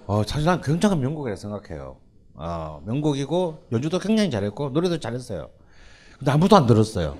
어, 0.07 0.23
사실 0.23 0.45
난 0.45 0.61
굉장한 0.61 0.99
명곡이라 0.99 1.35
생각해요. 1.35 1.97
어, 2.33 2.81
명곡이고 2.85 3.67
연주도 3.71 3.99
굉장히 3.99 4.29
잘했고 4.29 4.69
노래도 4.69 4.99
잘했어요. 4.99 5.49
근데 6.17 6.31
아무도 6.31 6.55
안 6.55 6.65
들었어요. 6.65 7.17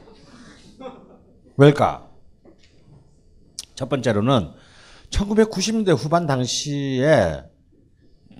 왜일까? 1.57 2.07
첫 3.75 3.89
번째로는 3.89 4.51
1990년대 5.09 5.95
후반 5.97 6.25
당시에 6.25 7.43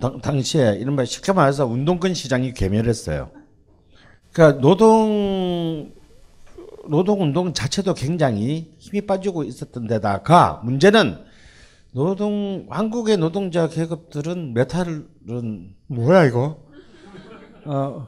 당, 0.00 0.20
당시에 0.20 0.76
이른바 0.78 1.04
쉽게 1.04 1.32
말해서 1.32 1.66
운동권 1.66 2.14
시장이 2.14 2.52
괴멸했어요. 2.52 3.30
그러니까 4.32 4.60
노동 4.60 5.92
노동 6.88 7.22
운동 7.22 7.52
자체도 7.52 7.94
굉장히 7.94 8.74
힘이 8.78 9.06
빠지고 9.06 9.44
있었던 9.44 9.86
데다가 9.86 10.60
문제는 10.64 11.24
노동 11.92 12.66
한국의 12.68 13.16
노동자 13.16 13.68
계급들은 13.68 14.52
메탈은 14.54 15.74
뭐야 15.86 16.24
이거? 16.26 16.62
어 17.64 18.06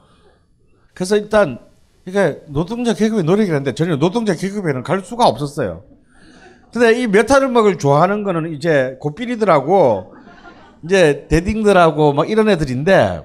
그래서 0.93 1.17
일단 1.17 1.59
이게 2.09 2.41
노동자 2.47 2.93
계급의 2.95 3.23
노래라는데 3.23 3.75
전혀 3.75 3.95
노동자 3.95 4.33
계급에는 4.33 4.81
갈 4.81 5.01
수가 5.01 5.27
없었어요. 5.27 5.83
근데 6.73 6.99
이 6.99 7.07
메탈 7.07 7.43
음악을 7.43 7.77
좋아하는 7.77 8.23
거는 8.23 8.53
이제 8.53 8.97
고삐리들하고 8.99 10.15
이제 10.85 11.27
대딩들하고 11.29 12.13
막 12.13 12.29
이런 12.29 12.49
애들인데 12.49 13.21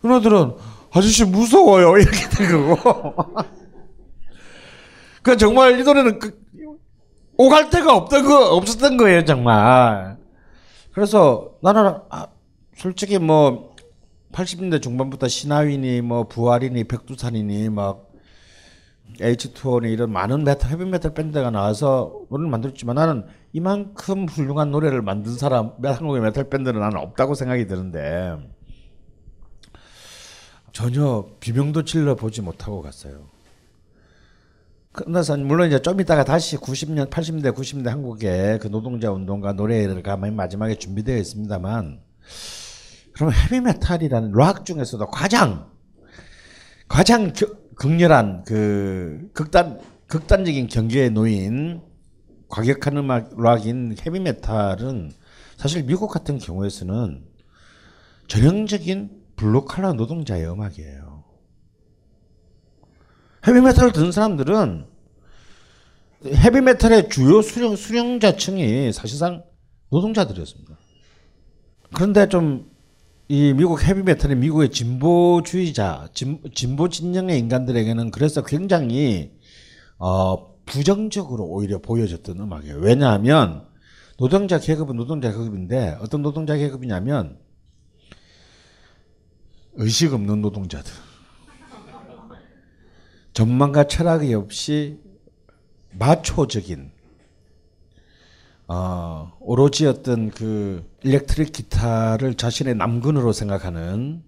그놈들은 0.00 0.54
아저씨 0.92 1.24
무서워요 1.24 1.96
이렇게 1.98 2.28
된 2.30 2.74
거고. 2.74 3.14
그 5.22 5.36
정말 5.36 5.78
이 5.78 5.84
노래는 5.84 6.18
그 6.18 6.38
오갈 7.36 7.68
데가 7.68 7.94
없던 7.94 8.24
거 8.24 8.56
없었던 8.56 8.96
거예요 8.96 9.26
정말. 9.26 10.16
그래서 10.92 11.50
나는 11.62 11.96
아, 12.08 12.28
솔직히 12.74 13.18
뭐 13.18 13.74
80년대 14.38 14.80
중반부터 14.80 15.26
시나위니 15.26 16.00
뭐 16.02 16.28
부활이니 16.28 16.84
백두산이니 16.84 17.70
막 17.70 18.12
H2O니 19.18 19.92
이런 19.92 20.12
많은 20.12 20.44
메탈 20.44 20.70
헤비 20.70 20.84
메탈 20.84 21.12
밴드가 21.12 21.50
나와서 21.50 22.12
노래를 22.30 22.48
만들었지만 22.48 22.94
나는 22.94 23.24
이만큼 23.52 24.28
훌륭한 24.28 24.70
노래를 24.70 25.02
만든 25.02 25.34
사람 25.34 25.72
한국의 25.82 26.22
메탈 26.22 26.50
밴드는 26.50 26.78
나는 26.78 26.98
없다고 26.98 27.34
생각이 27.34 27.66
드는데 27.66 28.36
전혀 30.70 31.26
비명도 31.40 31.84
질러 31.84 32.14
보지 32.14 32.40
못하고 32.42 32.80
갔어요. 32.80 33.26
끝나서 34.92 35.36
물론 35.36 35.66
이제 35.66 35.82
좀 35.82 36.00
이따가 36.00 36.24
다시 36.24 36.56
90년, 36.56 37.10
80년대, 37.10 37.52
90년대 37.54 37.86
한국의 37.86 38.60
그 38.60 38.68
노동자 38.68 39.10
운동과 39.10 39.54
노래가 39.54 40.16
맨 40.16 40.36
마지막에 40.36 40.76
준비되어 40.76 41.16
있습니다만, 41.16 42.00
그럼 43.18 43.32
헤비메탈이라는 43.32 44.30
락 44.32 44.64
중에서도 44.64 45.04
가장 45.08 45.72
가장 46.86 47.32
겨, 47.32 47.48
극렬한 47.74 48.44
그 48.44 49.28
극단 49.34 49.80
극단적인 50.06 50.68
경계에 50.68 51.08
놓인 51.08 51.82
과격한 52.48 52.96
음악 52.96 53.30
락인 53.36 53.96
헤비메탈은 54.00 55.10
사실 55.56 55.82
미국 55.82 56.12
같은 56.12 56.38
경우에서는 56.38 57.26
전형적인 58.28 59.10
블루칼라 59.34 59.94
노동자의 59.94 60.48
음악이에요. 60.48 61.24
헤비메탈을 63.48 63.92
듣는 63.92 64.12
사람들은 64.12 64.86
헤비메탈의 66.24 67.08
주요 67.08 67.42
수령, 67.42 67.74
수령자층이 67.74 68.92
사실상 68.92 69.42
노동자들이었습니다. 69.90 70.78
그런데 71.92 72.28
좀 72.28 72.77
이 73.30 73.52
미국 73.52 73.82
헤비메탈의 73.82 74.36
미국의 74.38 74.70
진보주의자, 74.70 76.08
진, 76.14 76.40
진보 76.54 76.88
진영의 76.88 77.38
인간들에게는 77.38 78.10
그래서 78.10 78.42
굉장히 78.42 79.38
어, 79.98 80.56
부정적으로 80.64 81.44
오히려 81.44 81.78
보여졌던 81.78 82.40
음악이에요. 82.40 82.78
왜냐하면 82.78 83.66
노동자 84.16 84.58
계급은 84.58 84.96
노동자 84.96 85.30
계급인데 85.30 85.98
어떤 86.00 86.22
노동자 86.22 86.56
계급이냐면 86.56 87.38
의식 89.74 90.14
없는 90.14 90.40
노동자들. 90.40 90.90
전망과 93.34 93.84
철학이 93.88 94.32
없이 94.32 95.00
마초적인 95.92 96.92
어, 98.70 99.32
오로지 99.40 99.86
어떤 99.86 100.30
그 100.30 100.84
일렉트릭 101.02 101.52
기타를 101.52 102.34
자신의 102.34 102.74
남근으로 102.74 103.32
생각하는 103.32 104.22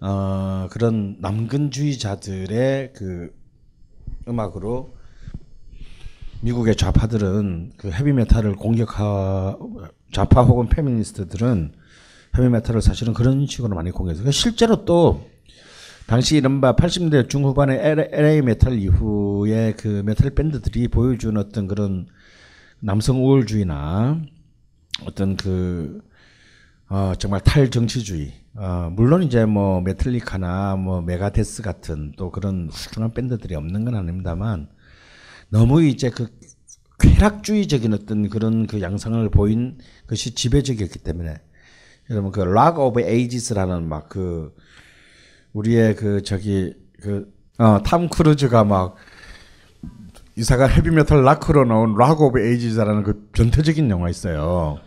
어, 0.00 0.68
그런 0.70 1.16
남근주의자들의 1.20 2.92
그 2.92 3.34
음악으로 4.28 4.94
미국의 6.42 6.76
좌파들은 6.76 7.72
그 7.78 7.90
헤비메탈을 7.90 8.56
공격하 8.56 9.56
좌파 10.12 10.42
혹은 10.42 10.68
페미니스트들은 10.68 11.72
헤비메탈을 12.36 12.82
사실은 12.82 13.14
그런 13.14 13.46
식으로 13.46 13.74
많이 13.74 13.90
공격해서 13.90 14.30
실제로 14.32 14.84
또 14.84 15.30
당시 16.06 16.36
이른바 16.36 16.76
80년대 16.76 17.30
중후반의 17.30 17.80
LA 18.12 18.42
메탈 18.42 18.78
이후에 18.78 19.72
그 19.78 20.02
메탈 20.04 20.30
밴드들이 20.34 20.88
보여준 20.88 21.38
어떤 21.38 21.66
그런 21.66 22.06
남성 22.80 23.24
우월주의나 23.24 24.20
어떤 25.04 25.36
그 25.36 26.00
어, 26.88 27.14
정말 27.18 27.40
탈정치주의. 27.40 28.32
어, 28.54 28.90
물론 28.94 29.22
이제 29.22 29.44
뭐 29.44 29.80
메탈리카나 29.80 30.76
뭐 30.76 31.02
메가데스 31.02 31.62
같은 31.62 32.12
또 32.16 32.30
그런 32.30 32.70
훌륭한 32.72 33.12
밴드들이 33.12 33.54
없는 33.54 33.84
건 33.84 33.94
아닙니다만 33.96 34.68
너무 35.48 35.82
이제 35.82 36.10
그 36.10 36.28
쾌락주의적인 36.98 37.92
어떤 37.92 38.28
그런 38.30 38.66
그 38.66 38.80
양상을 38.80 39.28
보인 39.30 39.78
것이 40.06 40.34
지배적이었기 40.34 41.00
때문에 41.00 41.36
여러분 42.10 42.30
그 42.32 42.40
Rock 42.40 42.78
of 42.78 43.00
Ages라는 43.00 43.88
막 43.88 44.08
그 44.08 44.54
우리의 45.52 45.96
그 45.96 46.22
저기 46.22 46.74
그 47.56 47.76
어 47.76 47.89
톰 47.89 48.08
크루즈가 48.08 48.64
막 48.64 48.96
이사가 50.36 50.66
헤비메탈 50.66 51.22
락으로 51.22 51.64
나온 51.64 51.94
Rock 51.96 52.20
of 52.20 52.38
Ages라는 52.40 53.02
그 53.02 53.28
변태적인 53.34 53.88
영화 53.90 54.10
있어요. 54.10 54.78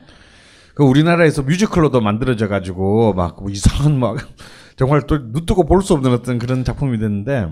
그 0.76 0.84
우리나라에서 0.84 1.41
뮤지컬로도 1.41 2.02
만들어져 2.02 2.47
가지고 2.47 3.14
막 3.13 3.29
뭐 3.29 3.49
이상한 3.50 4.00
막 4.00 4.18
정말 4.78 5.02
또 5.08 5.18
눈뜨고 5.18 5.66
볼 5.66 5.82
수 5.82 5.93
없는 5.93 6.12
어떤 6.12 6.39
그런 6.39 6.64
작품이 6.64 7.00
됐는데 7.00 7.47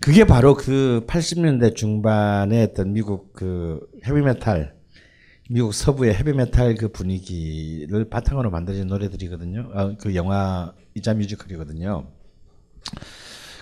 그게 0.00 0.24
바로 0.24 0.54
그 0.54 1.04
80년대 1.06 1.74
중반에 1.74 2.64
어떤 2.64 2.92
미국 2.92 3.32
그 3.32 3.80
헤비메탈 4.04 4.74
미국 5.50 5.72
서부의 5.72 6.14
헤비메탈 6.14 6.74
그 6.74 6.88
분위기를 6.88 8.10
바탕으로 8.10 8.50
만들어진 8.50 8.88
노래들이거든요. 8.88 9.70
어, 9.72 9.96
그 9.98 10.14
영화이자 10.14 11.14
뮤지컬이거든요. 11.16 12.08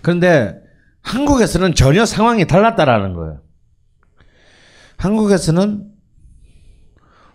그런데 0.03 0.65
한국에서는 1.07 1.76
전혀 1.76 2.04
상황이 2.04 2.46
달랐다라는 2.48 3.14
거예요. 3.14 3.40
한국에서는 4.96 5.88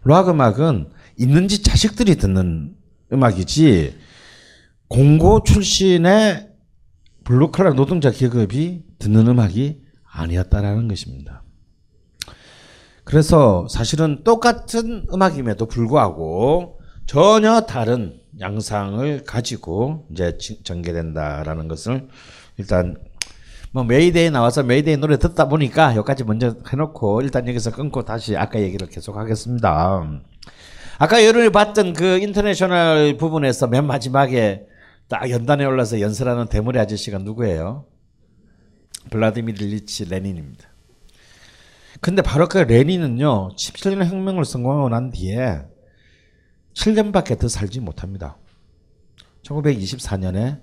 락 0.03 0.27
음악은 0.27 0.89
있는지 1.17 1.63
자식들이 1.63 2.15
듣는 2.15 2.75
음악이지 3.13 3.97
공고 4.89 5.43
출신의 5.43 6.49
블루칼라 7.23 7.73
노동자 7.73 8.11
계급이 8.11 8.83
듣는 8.99 9.27
음악이 9.27 9.81
아니었다라는 10.03 10.89
것입니다. 10.89 11.43
그래서 13.05 13.67
사실은 13.69 14.23
똑같은 14.25 15.05
음악임에도 15.13 15.67
불구하고 15.67 16.79
전혀 17.05 17.61
다른 17.61 18.19
양상을 18.39 19.23
가지고 19.23 20.07
이제 20.11 20.37
전개된다라는 20.63 21.69
것을 21.69 22.09
일단 22.57 22.97
뭐 23.73 23.83
메이데이 23.83 24.31
나와서 24.31 24.63
메이데이 24.63 24.97
노래 24.97 25.17
듣다 25.17 25.47
보니까 25.47 25.95
여기까지 25.95 26.25
먼저 26.25 26.55
해놓고 26.67 27.21
일단 27.21 27.47
여기서 27.47 27.71
끊고 27.71 28.03
다시 28.03 28.35
아까 28.35 28.59
얘기를 28.59 28.87
계속 28.87 29.15
하겠습니다. 29.15 30.21
아까 30.99 31.23
여러분이 31.23 31.51
봤던 31.51 31.93
그 31.93 32.19
인터내셔널 32.19 33.17
부분에서 33.17 33.67
맨 33.67 33.85
마지막에 33.85 34.67
딱 35.07 35.29
연단에 35.29 35.65
올라서 35.65 35.99
연설하는 36.01 36.47
대머리 36.47 36.79
아저씨가 36.79 37.19
누구예요? 37.19 37.85
블라디미르 39.09 39.65
일리치 39.65 40.05
레닌입니다. 40.09 40.69
근데 42.01 42.21
바로 42.21 42.47
그 42.47 42.57
레닌은요, 42.57 43.49
17년 43.55 44.05
혁명을 44.05 44.45
성공하고 44.45 44.89
난 44.89 45.11
뒤에 45.11 45.61
7년밖에 46.73 47.39
더 47.39 47.47
살지 47.47 47.79
못합니다. 47.79 48.37
1924년에 49.43 50.61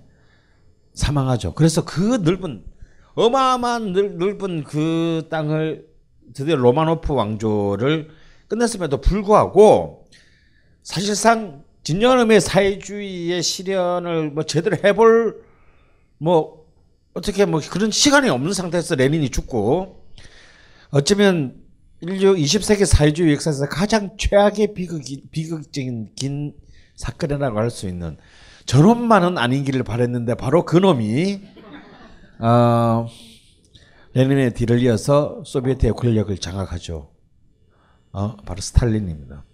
사망하죠. 0.95 1.55
그래서 1.55 1.85
그 1.85 2.19
넓은, 2.23 2.65
어마어마한 3.19 3.93
넓은 3.93 4.63
그 4.65 5.27
땅을 5.29 5.87
드디어 6.35 6.55
로마노프 6.55 7.13
왕조를 7.13 8.11
끝냈음에도 8.47 9.01
불구하고 9.01 10.07
사실상 10.85 11.65
진정한 11.83 12.41
사회주의의 12.41 13.43
실현을 13.43 14.31
뭐 14.31 14.45
제대로 14.45 14.77
해볼 14.85 15.43
뭐 16.19 16.67
어떻게 17.15 17.45
뭐 17.45 17.61
그런 17.69 17.91
시간이 17.91 18.29
없는 18.29 18.53
상태에서 18.53 18.95
레닌이 18.95 19.31
죽고 19.31 20.05
어쩌면 20.91 21.57
인류 22.01 22.37
20세기 22.37 22.85
사회주의 22.87 23.33
역사에서 23.35 23.69
가장 23.69 24.17
최악의 24.17 24.75
비극 24.75 25.03
비극적인 25.33 26.11
긴 26.15 26.55
사건이라고 26.95 27.59
할 27.59 27.71
수 27.71 27.89
있는 27.89 28.17
저놈만은 28.67 29.39
아닌기를 29.39 29.83
바랬는데 29.83 30.35
바로 30.37 30.65
그놈이 30.65 31.41
어, 32.41 33.07
레닌의 34.15 34.55
뒤를 34.55 34.81
이어서 34.83 35.43
소비에트의 35.45 35.93
권력을 35.93 36.37
장악하죠. 36.39 37.13
어, 38.13 38.37
바로 38.37 38.61
스탈린입니다. 38.61 39.45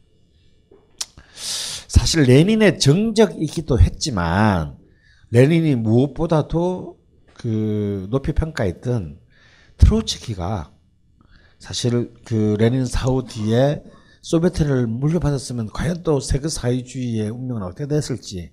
사실 1.88 2.22
레닌의 2.24 2.78
정적이기도 2.78 3.80
했지만 3.80 4.76
레닌이 5.30 5.74
무엇보다도 5.76 6.98
그 7.34 8.06
높이 8.10 8.32
평가했던 8.32 9.18
트로츠키가 9.78 10.72
사실 11.58 12.12
그 12.24 12.56
레닌 12.58 12.84
사후 12.84 13.24
뒤에 13.24 13.82
소비에트를 14.22 14.86
물려받았으면 14.86 15.70
과연 15.72 16.02
또 16.02 16.20
세계 16.20 16.48
사회주의의 16.48 17.30
운명은 17.30 17.62
어떻게 17.62 17.86
됐을지 17.86 18.52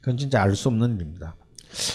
그건 0.00 0.18
진짜 0.18 0.42
알 0.42 0.54
수 0.56 0.68
없는 0.68 0.96
일입니다. 0.96 1.36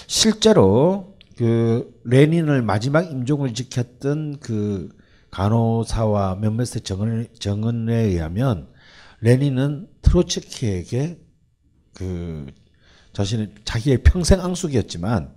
실제로 0.08 1.09
그 1.40 1.98
레닌을 2.04 2.62
마지막 2.62 3.10
임종을 3.10 3.54
지켰던 3.54 4.40
그 4.42 4.90
간호사와 5.32 6.36
몇몇의 6.36 6.82
정언, 6.84 7.28
정언에 7.40 7.96
의하면 7.96 8.68
레닌은 9.22 9.88
트로츠키에게 10.02 11.18
그 11.94 12.46
자신의 13.14 13.54
자기의 13.64 14.04
평생 14.04 14.42
앙숙이었지만 14.42 15.34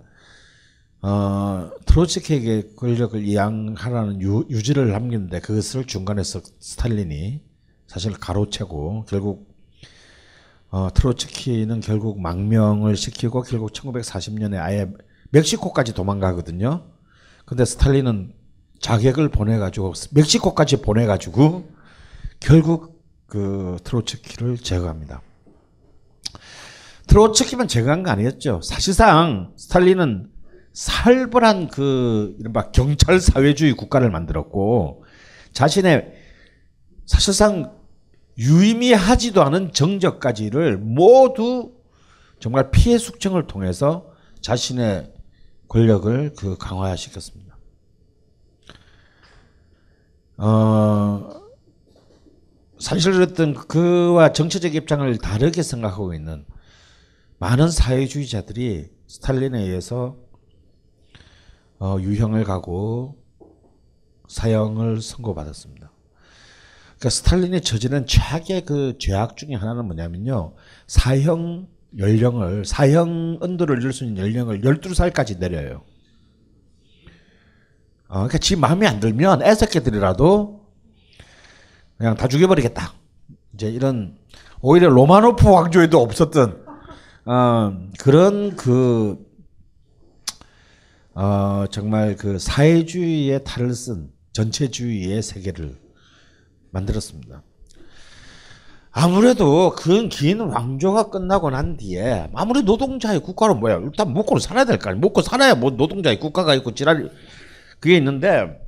어, 1.03 1.71
트로츠키에게 1.85 2.73
권력을 2.75 3.23
이양하라는 3.23 4.19
유, 4.19 4.45
유지를 4.49 4.89
남겼는데 4.89 5.39
그것을 5.39 5.85
중간에서 5.85 6.41
스탈린이 6.59 7.39
사실 7.87 8.11
가로채고 8.11 9.05
결국 9.07 9.55
어, 10.69 10.89
트로츠키는 10.93 11.79
결국 11.79 12.19
망명을 12.19 12.97
시키고 12.97 13.43
결국 13.43 13.71
1940년에 13.71 14.59
아예 14.59 14.91
멕시코까지 15.33 15.93
도망가거든요. 15.93 16.85
근데 17.45 17.65
스탈린은 17.65 18.33
자객을 18.79 19.29
보내가지고 19.29 19.93
멕시코까지 20.11 20.81
보내가지고 20.81 21.69
결국 22.39 23.03
그 23.27 23.77
트로츠키를 23.83 24.57
제거합니다. 24.57 25.21
트로츠키만 27.07 27.67
제거한 27.67 28.03
거 28.03 28.11
아니었죠. 28.11 28.61
사실상 28.63 29.53
스탈린은 29.57 30.29
살벌한 30.73 31.67
그 31.67 32.35
이른바 32.39 32.71
경찰 32.71 33.19
사회주의 33.19 33.73
국가를 33.73 34.09
만들었고 34.09 35.03
자신의 35.51 36.13
사실상 37.05 37.75
유의미하지도 38.37 39.43
않은 39.43 39.73
정적까지를 39.73 40.77
모두 40.77 41.73
정말 42.39 42.71
피해 42.71 42.97
숙청을 42.97 43.47
통해서 43.47 44.07
자신의 44.41 45.12
권력을 45.67 46.33
그 46.35 46.57
강화시켰습니다. 46.57 47.57
어, 50.37 51.43
사실 52.79 53.21
어떤 53.21 53.53
그와 53.53 54.33
정치적 54.33 54.75
입장을 54.75 55.17
다르게 55.17 55.63
생각하고 55.63 56.13
있는 56.13 56.45
많은 57.39 57.69
사회주의자들이 57.69 58.89
스탈린에 59.07 59.61
의해서 59.61 60.17
어, 61.79 61.97
유형을 61.99 62.43
가고 62.43 63.21
사형을 64.27 65.01
선고받았습니다. 65.01 65.91
그러니까 66.85 67.09
스탈린이 67.09 67.61
저지른 67.61 68.07
최악의 68.07 68.65
그 68.65 68.97
죄악 68.97 69.35
중에 69.35 69.55
하나는 69.55 69.85
뭐냐면요. 69.85 70.55
사형 70.87 71.67
연령을 71.97 72.65
사형 72.65 73.37
언도를 73.41 73.79
이룰 73.79 73.93
수 73.93 74.03
있는 74.03 74.23
연령을 74.23 74.61
12살까지 74.61 75.39
내려요. 75.39 75.83
어, 78.07 78.15
그러니까 78.15 78.37
지 78.37 78.55
마음에 78.55 78.87
안 78.87 78.99
들면 78.99 79.41
애새끼들이라도 79.41 80.63
그냥 81.97 82.15
다 82.15 82.27
죽여버리겠다. 82.27 82.93
이제 83.53 83.69
이런 83.69 84.17
오히려 84.61 84.89
로마노프 84.89 85.49
왕조에도 85.49 86.01
없었던 86.01 86.65
어, 87.25 87.89
그런 87.99 88.55
그 88.55 89.17
어, 91.15 91.65
정말 91.69 92.15
그 92.15 92.39
사회주의의 92.39 93.43
탈을 93.43 93.73
쓴 93.73 94.11
전체주의의 94.33 95.21
세계를 95.21 95.79
만들었습니다. 96.71 97.43
아무래도 98.95 99.71
그 99.75 100.07
긴 100.07 100.39
왕조가 100.39 101.09
끝나고 101.09 101.49
난 101.49 101.77
뒤에 101.77 102.29
아무리 102.33 102.61
노동자의 102.61 103.19
국가로 103.21 103.55
뭐야 103.55 103.77
일단 103.83 104.13
먹고는 104.13 104.39
살아야 104.39 104.65
될 104.65 104.77
거 104.77 104.89
아니야 104.89 104.99
먹고 105.01 105.21
살아야 105.23 105.55
뭐 105.55 105.71
노동자의 105.71 106.19
국가가 106.19 106.53
있고 106.55 106.73
지랄 106.75 107.09
그게 107.79 107.97
있는데 107.97 108.59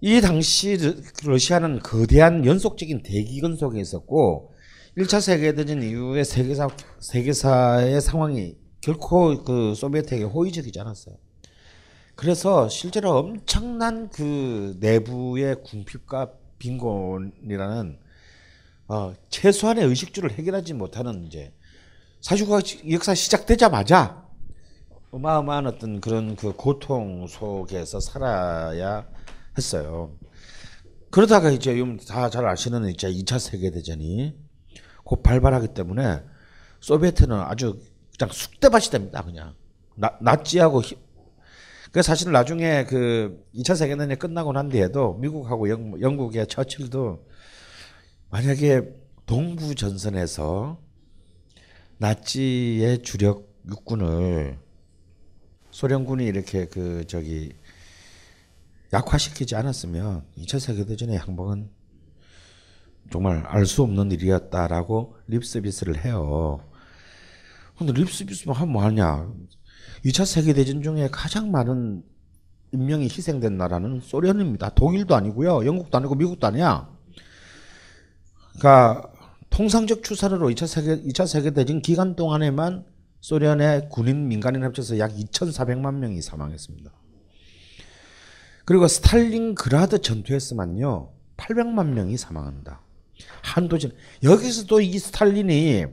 이 0.00 0.20
당시 0.20 0.76
르- 0.76 1.00
러시아는 1.24 1.78
거대한 1.80 2.44
연속적인 2.44 3.02
대기 3.04 3.40
근 3.40 3.56
속에 3.56 3.80
있었고 3.80 4.52
1차 4.98 5.20
세계대전 5.20 5.82
이후에 5.82 6.24
세계사 6.24 6.68
세계사의 7.00 8.00
상황이 8.00 8.56
결코 8.80 9.42
그 9.44 9.74
소비에트에게 9.74 10.24
호의적이지 10.24 10.80
않았어요. 10.80 11.14
그래서 12.14 12.68
실제로 12.68 13.10
엄청난 13.18 14.08
그 14.10 14.76
내부의 14.80 15.62
궁핍과 15.62 16.30
빈곤이라는 16.58 17.98
어, 18.88 19.14
최소한의 19.30 19.84
의식주를 19.86 20.32
해결하지 20.32 20.74
못하는 20.74 21.24
이제 21.26 21.52
사주가 22.20 22.60
역사 22.90 23.14
시작되자마자 23.14 24.24
어마어마한 25.10 25.66
어떤 25.66 26.00
그런 26.00 26.36
그 26.36 26.52
고통 26.52 27.26
속에서 27.26 28.00
살아야 28.00 29.06
했어요. 29.56 30.12
그러다가 31.10 31.50
이제 31.50 31.76
다 32.08 32.28
잘 32.28 32.46
아시는 32.46 32.88
이제 32.90 33.08
2차 33.08 33.38
세계 33.38 33.70
대전이 33.70 34.34
곧 35.04 35.22
발발하기 35.22 35.68
때문에 35.68 36.22
소비에트는 36.80 37.36
아주 37.40 37.80
그냥 38.18 38.32
쑥대밭이 38.32 38.86
됩니다. 38.90 39.22
그냥 39.22 39.54
나, 39.94 40.16
히- 40.82 40.98
그 41.92 42.02
사실 42.02 42.30
나중에 42.32 42.84
그 42.84 43.42
2차 43.54 43.76
세계대전이 43.76 44.16
끝나고 44.18 44.52
난 44.52 44.68
뒤에도 44.68 45.14
미국하고 45.14 45.70
영, 45.70 45.98
영국의 46.00 46.46
처칠도 46.48 47.24
만약에 48.30 48.82
동부 49.26 49.74
전선에서 49.74 50.78
나치의 51.98 53.02
주력 53.02 53.54
육군을 53.68 54.58
소련군이 55.70 56.24
이렇게 56.24 56.66
그 56.66 57.04
저기 57.06 57.52
약화시키지 58.92 59.56
않았으면 59.56 60.24
2차 60.38 60.60
세계대전의 60.60 61.18
항복은 61.18 61.70
정말 63.12 63.44
알 63.46 63.66
수 63.66 63.82
없는 63.82 64.10
일이었다라고 64.12 65.16
립서비스를 65.28 66.04
해요. 66.04 66.60
근데 67.78 67.92
립서비스만 67.92 68.56
하면 68.56 68.72
뭐하냐? 68.72 69.32
2차 70.04 70.24
세계대전 70.24 70.82
중에 70.82 71.08
가장 71.12 71.50
많은 71.50 72.02
인명이 72.72 73.04
희생된 73.04 73.56
나라는 73.56 74.00
소련입니다. 74.00 74.70
독일도 74.70 75.14
아니고요. 75.14 75.64
영국도 75.66 75.98
아니고 75.98 76.14
미국도 76.14 76.46
아니야. 76.46 76.95
그러니까 78.58 79.10
통상적 79.50 80.02
추산으로 80.02 80.48
2차 80.50 80.66
세계 80.66 81.02
2차 81.02 81.26
세계 81.26 81.50
대전 81.50 81.80
기간 81.80 82.16
동안에만 82.16 82.84
소련의 83.20 83.88
군인 83.90 84.28
민간인 84.28 84.62
합쳐서 84.64 84.98
약 84.98 85.12
2,400만 85.12 85.94
명이 85.94 86.22
사망했습니다. 86.22 86.90
그리고 88.64 88.88
스탈린그라드 88.88 90.00
전투에서만요 90.00 91.12
800만 91.36 91.88
명이 91.88 92.16
사망한다. 92.16 92.82
한도전 93.42 93.92
여기서도 94.22 94.80
이 94.80 94.98
스탈린이 94.98 95.86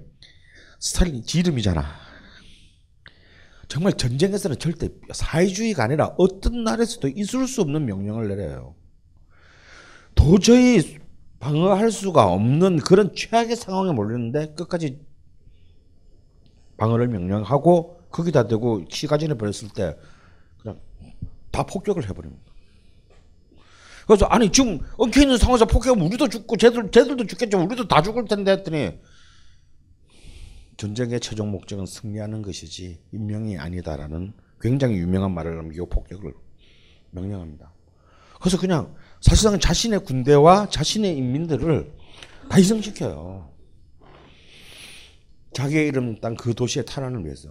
스탈린 0.79 1.23
지름이잖아. 1.23 1.85
정말 3.67 3.93
전쟁에서는 3.93 4.59
절대 4.59 4.89
사회주의가 5.11 5.83
아니라 5.83 6.13
어떤 6.17 6.63
나라에서도 6.63 7.07
있을 7.07 7.47
수 7.47 7.61
없는 7.61 7.85
명령을 7.85 8.27
내려요. 8.27 8.75
도저히 10.15 10.99
방어할 11.43 11.91
수가 11.91 12.27
없는 12.27 12.77
그런 12.77 13.13
최악의 13.13 13.57
상황에 13.57 13.91
몰렸는데 13.91 14.53
끝까지 14.53 15.01
방어를 16.77 17.09
명령하고 17.09 17.99
거기다 18.09 18.47
대고 18.47 18.85
시가전에 18.89 19.33
벌였을 19.33 19.67
때 19.75 19.97
그냥 20.61 20.79
다 21.51 21.63
폭격을 21.63 22.07
해버립니다. 22.07 22.53
그래서 24.07 24.25
아니 24.27 24.51
지금 24.53 24.79
엉켜 24.97 25.21
있는 25.21 25.37
상황에서 25.37 25.65
폭격하면 25.65 26.05
우리도 26.07 26.29
죽고 26.29 26.55
쟤들 26.55 26.91
쟤들도 26.91 27.25
죽겠죠. 27.27 27.61
우리도 27.61 27.89
다 27.89 28.01
죽을 28.01 28.23
텐데 28.25 28.51
했더니 28.51 28.99
전쟁의 30.77 31.19
최종 31.19 31.51
목적은 31.51 31.85
승리하는 31.85 32.41
것이지 32.41 33.01
인명이 33.11 33.57
아니다라는 33.57 34.33
굉장히 34.61 34.95
유명한 34.95 35.33
말을 35.33 35.57
남기고 35.57 35.87
폭격을 35.87 36.33
명령합니다. 37.11 37.73
그래서 38.39 38.57
그냥 38.57 38.95
사실상 39.23 39.57
자신의 39.57 40.03
군대와 40.03 40.67
자신의 40.69 41.15
인민들을 41.15 41.93
다 42.49 42.57
희생시켜요. 42.57 43.49
자기의 45.53 45.87
이름 45.87 46.19
딴 46.19 46.35
그 46.35 46.53
도시의 46.53 46.85
탈환을 46.85 47.23
위해서. 47.23 47.47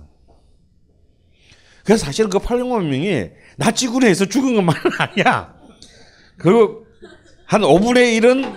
그래서 1.83 2.05
사실은 2.05 2.29
그 2.29 2.39
800만 2.39 2.85
명이 2.85 3.31
나치군에서 3.57 4.27
죽은 4.27 4.55
것만은 4.55 4.81
아니야. 4.99 5.57
그한 6.37 7.63
5분의 7.63 8.21
1은 8.21 8.55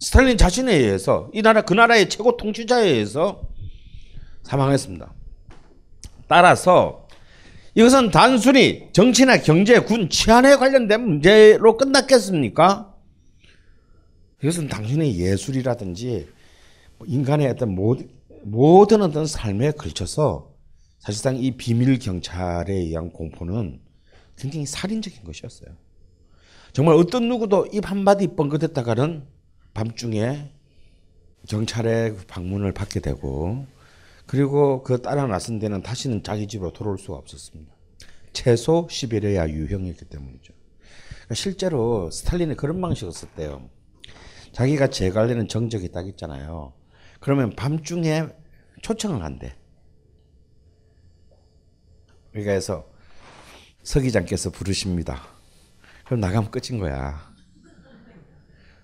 스탈린 0.00 0.38
자신에 0.38 0.74
의해서 0.74 1.30
이 1.32 1.40
나라 1.40 1.62
그 1.62 1.72
나라의 1.72 2.08
최고 2.08 2.36
통치자에 2.36 2.88
의해서 2.88 3.48
사망했습니다. 4.42 5.14
따라서 6.26 6.99
이것은 7.80 8.10
단순히 8.10 8.88
정치나 8.92 9.38
경제, 9.38 9.80
군, 9.80 10.10
치안에 10.10 10.56
관련된 10.56 11.00
문제로 11.00 11.78
끝났겠습니까? 11.78 12.94
이것은 14.42 14.68
당신의 14.68 15.18
예술이라든지 15.18 16.28
뭐 16.98 17.06
인간의 17.08 17.48
어떤 17.48 17.74
모든, 17.74 19.00
어떤 19.00 19.24
삶에 19.24 19.70
걸쳐서 19.70 20.52
사실상 20.98 21.36
이 21.36 21.56
비밀 21.56 21.98
경찰에 21.98 22.70
의한 22.70 23.10
공포는 23.12 23.80
굉장히 24.36 24.66
살인적인 24.66 25.24
것이었어요. 25.24 25.74
정말 26.74 26.96
어떤 26.96 27.30
누구도 27.30 27.66
입 27.72 27.90
한마디 27.90 28.26
뻥긋했다가는 28.36 29.24
밤중에 29.72 30.50
경찰의 31.48 32.16
방문을 32.26 32.72
받게 32.72 33.00
되고 33.00 33.64
그리고 34.30 34.84
그 34.84 35.02
따라 35.02 35.26
나선 35.26 35.58
데는 35.58 35.82
다시는 35.82 36.22
자기 36.22 36.46
집으로 36.46 36.72
돌아올 36.72 36.98
수가 36.98 37.18
없었습니다. 37.18 37.74
최소 38.32 38.86
시베리아 38.88 39.48
유형이었기 39.48 40.04
때문이죠. 40.04 40.54
그러니까 41.08 41.34
실제로 41.34 42.08
스탈린이 42.12 42.54
그런 42.54 42.80
방식을 42.80 43.12
썼대요. 43.12 43.68
자기가 44.52 44.86
제갈리는 44.86 45.48
정적이 45.48 45.90
딱 45.90 46.06
있잖아요. 46.06 46.74
그러면 47.18 47.56
밤중에 47.56 48.28
초청을 48.82 49.24
한대. 49.24 49.56
그러니까 52.30 52.52
해서 52.52 52.88
서기장께서 53.82 54.50
부르십니다. 54.50 55.22
그럼 56.04 56.20
나가면 56.20 56.52
끝인 56.52 56.78
거야. 56.78 57.20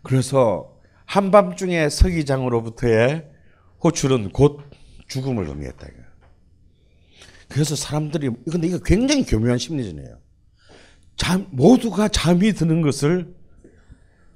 그래서 0.02 0.76
한밤중에 1.04 1.88
서기장으로부터의 1.88 3.30
호출은 3.84 4.32
곧 4.32 4.74
죽음을 5.08 5.46
의미했다. 5.48 5.86
그래서 7.48 7.76
사람들이 7.76 8.30
근데 8.50 8.68
이거 8.68 8.78
굉장히 8.78 9.24
교묘한 9.24 9.58
심리전이에요. 9.58 10.18
잠 11.16 11.46
모두가 11.50 12.08
잠이 12.08 12.52
드는 12.52 12.82
것을 12.82 13.34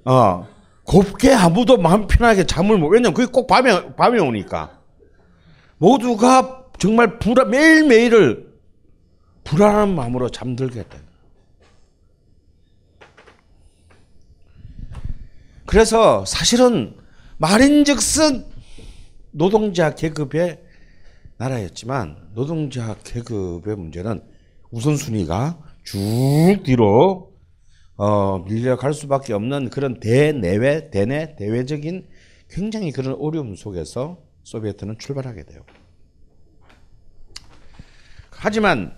어 0.05 0.47
곱게 0.85 1.33
아무도 1.33 1.77
마음 1.77 2.07
편하게 2.07 2.45
잠을 2.45 2.79
못 2.79 2.89
왜냐면 2.89 3.15
그게 3.15 3.31
꼭 3.31 3.47
밤에 3.47 3.95
밤에 3.97 4.19
오니까 4.19 4.81
모두가 5.79 6.67
정말 6.79 7.19
불안 7.19 7.51
매일 7.51 7.87
매일을 7.87 8.51
불안한 9.45 9.95
마음으로 9.95 10.31
잠들게 10.31 10.81
했다. 10.81 10.99
그래서 15.67 16.25
사실은 16.25 16.97
말인즉슨 17.39 18.45
노동자 19.33 19.95
계급의 19.95 20.61
나라였지만 21.37 22.31
노동자 22.35 22.97
계급의 23.05 23.77
문제는 23.77 24.23
우선순위가 24.71 25.59
쭉 25.85 26.63
뒤로 26.65 27.33
어, 27.97 28.39
밀려갈 28.45 28.95
수밖에 28.95 29.33
없는 29.33 29.71
그런 29.71 30.01
대내외 30.01 30.91
대내 30.91 31.37
대외적인 31.37 32.09
굉장히 32.49 32.93
그런 32.93 33.17
어려움 33.21 33.55
속에서 33.55 34.19
소비에트는 34.43 34.99
출발하게 34.99 35.45
돼요. 35.45 35.61
하지만 38.31 38.97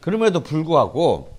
그럼에도 0.00 0.42
불구하고 0.42 1.38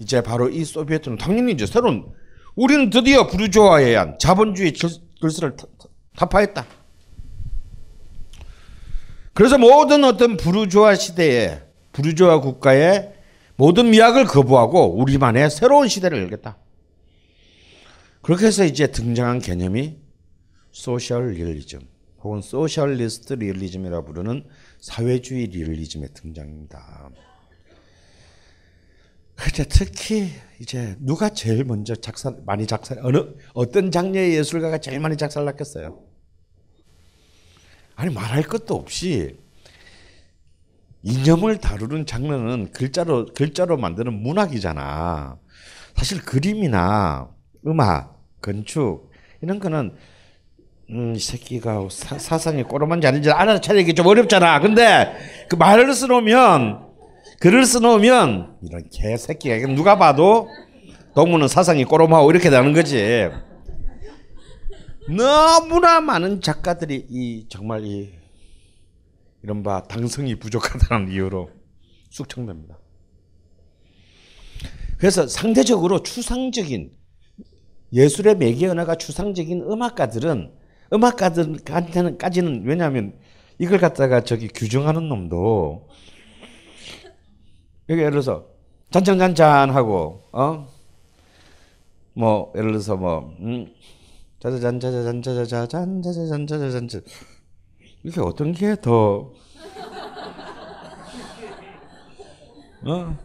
이제 0.00 0.20
바로 0.20 0.48
이 0.48 0.64
소비에트는 0.64 1.16
당연히 1.16 1.52
이제 1.52 1.64
새로운 1.64 2.12
우리는 2.56 2.90
드디어 2.90 3.26
부르주아에 3.26 3.84
의한 3.84 4.18
자본주의 4.18 4.74
질서를 4.74 5.56
타파했다. 6.16 6.66
그래서 9.34 9.58
모든 9.58 10.02
어떤 10.04 10.36
부르주아 10.36 10.94
시대에 10.94 11.60
부르주아 11.92 12.40
국가의 12.40 13.12
모든 13.56 13.90
미학을 13.90 14.24
거부하고 14.24 14.98
우리만의 14.98 15.50
새로운 15.50 15.88
시대를 15.88 16.18
열겠다. 16.22 16.58
그렇게 18.22 18.46
해서 18.46 18.64
이제 18.64 18.88
등장한 18.88 19.40
개념이 19.40 19.98
social 20.72 21.32
realism 21.32 21.80
혹은 22.22 22.42
socialist 22.42 23.34
realism이라 23.34 24.02
부르는 24.02 24.44
사회주의 24.80 25.46
리얼리즘의 25.46 26.08
등장입니다. 26.14 27.10
그때 29.36 29.64
특히 29.68 30.30
이제 30.60 30.96
누가 30.98 31.28
제일 31.28 31.64
먼저 31.64 31.94
작살 31.94 32.36
많이 32.46 32.66
작살 32.66 32.98
어느 33.02 33.18
어떤 33.52 33.90
장르의 33.90 34.34
예술가가 34.34 34.78
제일 34.78 34.98
많이 34.98 35.16
작살났겠어요? 35.16 36.05
아니 37.96 38.12
말할 38.12 38.42
것도 38.42 38.74
없이 38.74 39.36
이념을 41.02 41.58
다루는 41.58 42.04
장르는 42.04 42.72
글자로 42.72 43.26
글자로 43.34 43.76
만드는 43.78 44.12
문학이잖아. 44.22 45.38
사실 45.94 46.22
그림이나 46.22 47.28
음악, 47.66 48.20
건축 48.42 49.10
이런 49.40 49.58
거는 49.58 49.94
음, 50.90 51.14
이 51.16 51.18
새끼가 51.18 51.88
사, 51.90 52.18
사상이 52.18 52.62
꼬름한지 52.64 53.06
아닌지 53.06 53.30
알아차리기 53.30 53.94
좀 53.94 54.06
어렵잖아. 54.06 54.60
근데 54.60 55.12
그 55.48 55.56
말을 55.56 55.92
써놓으면 55.94 56.86
글을 57.40 57.64
써놓으면 57.64 58.58
이런 58.62 58.88
개새끼가 58.92 59.66
누가 59.74 59.96
봐도 59.96 60.48
동무는 61.14 61.48
사상이 61.48 61.84
꼬름하고 61.84 62.30
이렇게 62.30 62.50
되는 62.50 62.72
거지. 62.72 63.30
너무나 65.08 66.00
많은 66.00 66.40
작가들이 66.40 67.06
이 67.08 67.46
정말 67.48 67.84
이 67.84 68.12
이른바 69.42 69.84
당성이 69.84 70.34
부족하다는 70.34 71.12
이유로 71.12 71.50
숙청됩니다. 72.10 72.76
그래서 74.98 75.28
상대적으로 75.28 76.02
추상적인 76.02 76.90
예술의 77.92 78.36
매개 78.36 78.66
언어가 78.66 78.96
추상적인 78.96 79.62
음악가들은 79.62 80.52
음악가들한테는까지는 80.92 82.62
왜냐하면 82.64 83.16
이걸 83.58 83.78
갖다가 83.78 84.22
저기 84.22 84.48
규정하는 84.48 85.08
놈도 85.08 85.88
여기 87.88 88.00
예를 88.00 88.10
들어서 88.10 88.48
잔잔잔잔하고 88.90 90.22
어뭐 90.32 92.52
예를 92.56 92.72
들어서 92.72 92.96
뭐 92.96 93.36
음, 93.40 93.72
짜자잔 94.46 94.78
짜자잔 94.78 95.22
짜자잔 95.22 96.02
짜자잔 96.02 96.46
짜자잔 96.46 96.88
짜 96.88 97.00
이게 98.04 98.20
어떤 98.20 98.52
게 98.52 98.76
더 98.80 99.32
어? 102.84 103.18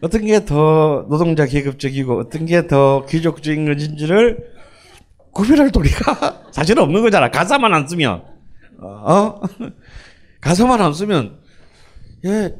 어떤 0.00 0.24
게 0.24 0.40
더 0.46 1.06
노동자 1.10 1.44
계급적이고 1.44 2.18
어떤 2.20 2.46
게 2.46 2.66
더 2.66 3.04
귀족적인 3.06 3.66
것인지를 3.66 4.52
구별할 5.32 5.70
도리가 5.70 6.48
사실 6.52 6.78
없는 6.78 7.02
거잖아. 7.02 7.30
가사만 7.30 7.72
안 7.74 7.86
쓰면 7.86 8.22
어 8.80 9.40
가사만 10.40 10.80
안 10.80 10.92
쓰면 10.94 11.38
예 12.24 12.54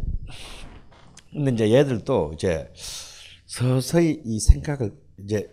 근데 1.33 1.53
이제 1.53 1.72
얘들도 1.72 2.33
이제 2.35 2.70
서서히 3.47 4.20
이 4.24 4.39
생각을 4.39 4.93
이제 5.24 5.49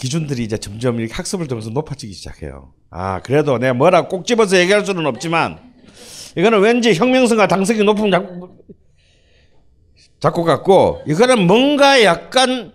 기준들이 0.00 0.42
이제 0.44 0.56
점점 0.56 0.98
이렇게 0.98 1.12
학습을 1.12 1.46
통해서 1.46 1.68
높아지기 1.68 2.14
시작해요. 2.14 2.72
아, 2.88 3.20
그래도 3.20 3.58
내가 3.58 3.74
뭐라 3.74 4.08
꼭 4.08 4.26
집어서 4.26 4.58
얘기할 4.58 4.86
수는 4.86 5.04
없지만, 5.04 5.58
이거는 6.38 6.60
왠지 6.60 6.94
혁명성과 6.94 7.48
당성이 7.48 7.84
높은 7.84 8.10
작곡, 8.10 8.66
작곡 10.18 10.44
같고, 10.44 11.02
이거는 11.06 11.46
뭔가 11.46 12.02
약간, 12.02 12.72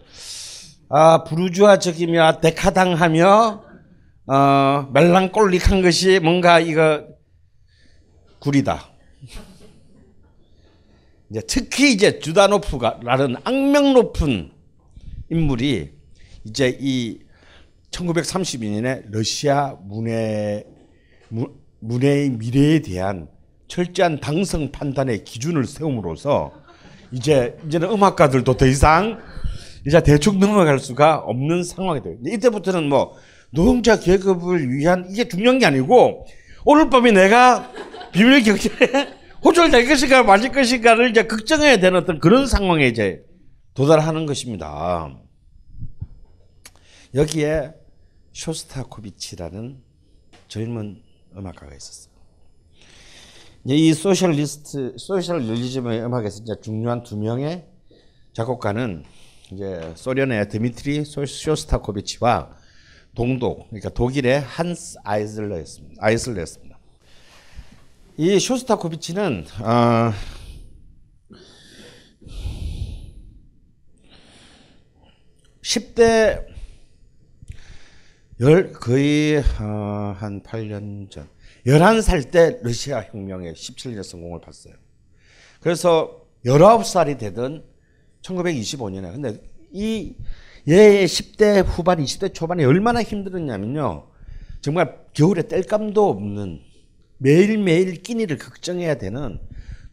아, 0.88 1.24
부르주아적이며 1.24 2.42
데카당하며, 2.42 3.64
어, 4.28 4.88
멜랑꼴릭한 4.94 5.82
것이 5.82 6.20
뭔가 6.20 6.60
이거, 6.60 7.08
구리다. 8.38 8.88
이제 11.32 11.42
특히 11.48 11.92
이제 11.92 12.20
주다노프가라는 12.20 13.38
악명 13.46 13.94
높은 13.94 14.52
인물이 15.32 15.95
이제 16.46 16.78
이 16.80 17.20
1932년에 17.92 19.04
러시아 19.12 19.76
문해 19.84 20.64
문해의 21.80 22.30
미래에 22.32 22.80
대한 22.80 23.28
철저한 23.68 24.20
당성 24.20 24.72
판단의 24.72 25.24
기준을 25.24 25.66
세움으로써 25.66 26.52
이제 27.12 27.58
이제는 27.66 27.90
음악가들도 27.90 28.58
더 28.58 28.66
이상 28.66 29.20
이제 29.88 30.02
대충 30.02 30.40
넘어갈 30.40 30.80
수가 30.80 31.18
없는 31.18 31.64
상황이 31.64 32.02
돼요. 32.02 32.16
이때부터는 32.26 32.90
뭐 32.90 33.16
노동자 33.52 34.00
계급을 34.00 34.72
위한 34.72 35.08
이게 35.10 35.28
중요한 35.28 35.60
게 35.60 35.66
아니고 35.66 36.26
오늘 36.66 36.90
밤에 36.90 37.12
내가 37.12 37.72
비밀 38.12 38.44
경찰에 38.44 38.72
호출될 39.44 39.88
것인가 39.88 40.24
말 40.24 40.52
것인가를 40.52 41.12
이제 41.12 41.24
걱정해야 41.28 41.78
되는 41.78 42.00
어떤 42.00 42.20
그런 42.20 42.48
상황에 42.48 42.88
이제 42.88 43.22
도달하는 43.76 44.26
것입니다. 44.26 45.16
여기에 47.16 47.74
쇼스타코비치라는 48.34 49.82
젊은 50.50 51.02
음악가가 51.38 51.74
있었어요. 51.74 52.14
이 53.68 53.94
socialist, 53.94 54.96
social 54.98 55.40
realism의 55.40 56.04
음악에서 56.04 56.44
이제 56.44 56.54
중요한 56.62 57.04
두 57.04 57.18
명의 57.18 57.66
작곡가는 58.34 59.06
이제 59.54 59.94
소련의 59.96 60.50
드미트리 60.50 61.06
쇼스타코비치와 61.06 62.54
동독, 63.16 63.70
그러니까 63.70 63.90
독일의 63.90 64.42
한스 64.42 64.98
아이슬러였습니다. 65.06 66.06
아이슬러였습니다. 66.06 66.78
이 68.18 68.38
쇼스타코비치는 68.40 69.46
어, 69.62 70.12
(10대) 75.64 76.55
열 78.42 78.74
거의 78.74 79.38
어, 79.38 80.16
한 80.18 80.42
8년 80.44 81.10
전 81.10 81.30
11살 81.66 82.32
때 82.32 82.60
러시아 82.62 83.02
혁명에 83.02 83.54
17년 83.54 84.04
성공을 84.04 84.42
봤어요. 84.42 84.74
그래서 85.62 86.26
19살이 86.46 87.18
되던 87.18 87.64
1925년에 88.22 89.14
근데 89.14 89.42
이 89.72 90.16
얘의 90.68 91.08
10대 91.08 91.64
후반 91.66 92.00
20대 92.00 92.34
초반에 92.34 92.66
얼마나 92.66 93.02
힘들었냐면요. 93.02 94.10
정말 94.60 95.00
겨울에 95.14 95.44
뗄감도 95.44 96.10
없는 96.10 96.60
매일매일 97.20 98.02
끼니를 98.02 98.38
걱정해야 98.38 98.96
되는 98.96 99.40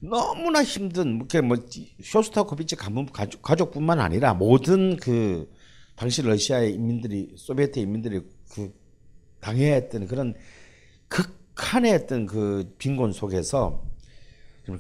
너무나 0.01 0.65
힘든 0.65 1.19
뭐, 1.19 1.29
뭐 1.45 1.57
쇼스타코비치 2.03 2.75
가족, 2.75 3.41
가족뿐만 3.43 4.01
아니라 4.01 4.35
모든 4.35 4.97
그 4.97 5.49
당시 5.95 6.23
러시아의 6.23 6.75
인민들이 6.75 7.33
소비에트 7.37 7.79
인민들이 7.79 8.23
그 8.53 8.73
당해야 9.41 9.75
했던 9.75 10.07
그런 10.07 10.35
극한의 11.09 11.95
어떤 11.95 12.27
그 12.27 12.75
빈곤 12.79 13.13
속에서 13.13 13.85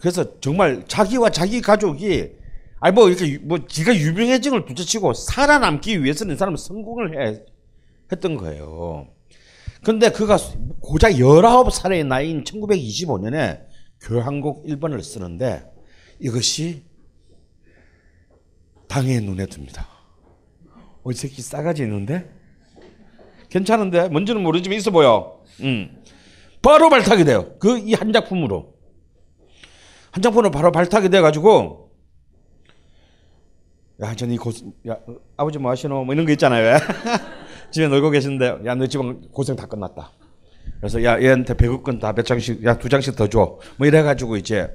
그래서 0.01 0.41
정말 0.41 0.85
자기와 0.87 1.31
자기 1.31 1.61
가족이 1.61 2.37
아니 2.81 2.95
뭐 2.95 3.09
이렇게 3.09 3.39
뭐 3.39 3.67
지가 3.67 3.95
유명해진 3.97 4.53
걸 4.53 4.65
둘째치고 4.65 5.15
살아남기 5.15 6.03
위해서는 6.03 6.37
사람은 6.37 6.57
성공을 6.57 7.21
해 7.21 7.45
했던 8.11 8.37
거예요. 8.37 9.09
근데 9.83 10.11
그가 10.11 10.37
고작 10.81 11.13
19살의 11.13 12.07
나이인 12.07 12.45
1925년에 12.45 13.67
교향곡 14.01 14.67
1번을 14.67 15.03
쓰는데 15.03 15.65
이것이 16.21 16.85
당의 18.89 19.21
눈에 19.23 19.47
듭니다. 19.47 19.89
어, 21.03 21.11
이 21.11 21.15
새끼 21.15 21.41
싸가지 21.41 21.83
있는데? 21.83 22.42
괜찮은데? 23.53 24.09
뭔지는 24.09 24.43
모르지만 24.43 24.79
있어 24.79 24.91
보여. 24.91 25.43
음. 25.61 26.03
바로 26.63 26.89
발탁이 26.89 27.25
돼요. 27.25 27.55
그 27.59 27.77
이 27.79 27.93
한 27.95 28.13
작품으로. 28.13 28.73
한 30.11 30.23
작품으로 30.23 30.51
바로 30.51 30.73
발탁이 30.73 31.11
돼 31.11 31.21
가지고, 31.21 31.91
야, 34.01 34.15
전이 34.15 34.37
고, 34.39 34.51
야, 34.89 34.97
아버지 35.37 35.59
뭐 35.59 35.71
하시노? 35.71 36.05
뭐 36.05 36.15
이런 36.15 36.25
거 36.27 36.33
있잖아요. 36.33 36.79
집에 37.71 37.89
놀고 37.89 38.11
계신데, 38.11 38.61
야, 38.65 38.75
너 38.75 38.87
집은 38.87 39.29
고생 39.33 39.55
다 39.57 39.67
끝났다. 39.67 40.13
그래서, 40.81 41.03
야, 41.05 41.21
얘한테 41.21 41.55
배급권 41.55 41.99
다 41.99 42.13
몇 42.13 42.25
장씩, 42.25 42.65
야, 42.65 42.79
두 42.79 42.89
장씩 42.89 43.17
더 43.17 43.29
줘. 43.29 43.59
뭐 43.77 43.87
이래가지고 43.87 44.37
이제, 44.37 44.71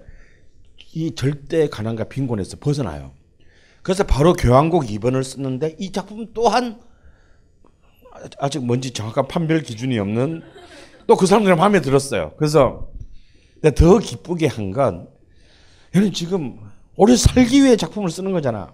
이 0.94 1.14
절대 1.16 1.68
가난과 1.68 2.06
빈곤에서 2.06 2.58
벗어나요. 2.60 3.12
그래서 3.82 4.04
바로 4.04 4.34
교향곡 4.34 4.86
2번을 4.86 5.24
썼는데 5.24 5.76
이 5.80 5.92
작품 5.92 6.28
또한 6.34 6.80
아직 8.40 8.64
뭔지 8.66 8.92
정확한 8.92 9.28
판별 9.28 9.62
기준이 9.62 9.98
없는 10.00 10.42
또 11.08 11.16
그 11.16 11.26
사람들은 11.26 11.58
마음에 11.58 11.82
들었어요. 11.82 12.34
그래서 12.38 12.90
더 13.76 13.98
기쁘게 14.00 14.48
한 14.48 14.72
건 14.74 15.08
얘는 15.96 16.12
지금 16.14 16.60
오래 16.96 17.16
살기 17.16 17.64
위해 17.64 17.76
작품을 17.78 18.10
쓰는 18.10 18.32
거잖아. 18.34 18.74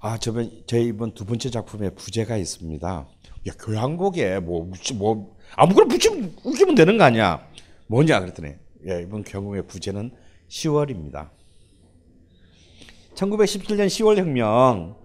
아, 0.00 0.18
저번 0.18 0.50
제 0.66 0.80
이번 0.82 1.14
두 1.14 1.24
번째 1.24 1.48
작품에 1.50 1.90
부제가 1.90 2.36
있습니다. 2.36 3.08
야, 3.48 3.52
교향곡에 3.58 4.40
뭐, 4.40 4.70
뭐 4.94 5.36
아무거나 5.56 5.88
붙이면 5.88 6.36
웃기면 6.44 6.74
되는 6.74 6.98
거 6.98 7.04
아니야? 7.04 7.46
뭐냐 7.86 8.20
그랬더니 8.20 8.54
예, 8.88 9.02
이번 9.02 9.22
교향곡의 9.24 9.66
부제는 9.66 10.10
10월입니다. 10.48 11.30
1917년 13.14 13.86
10월 13.86 14.18
혁명 14.18 14.96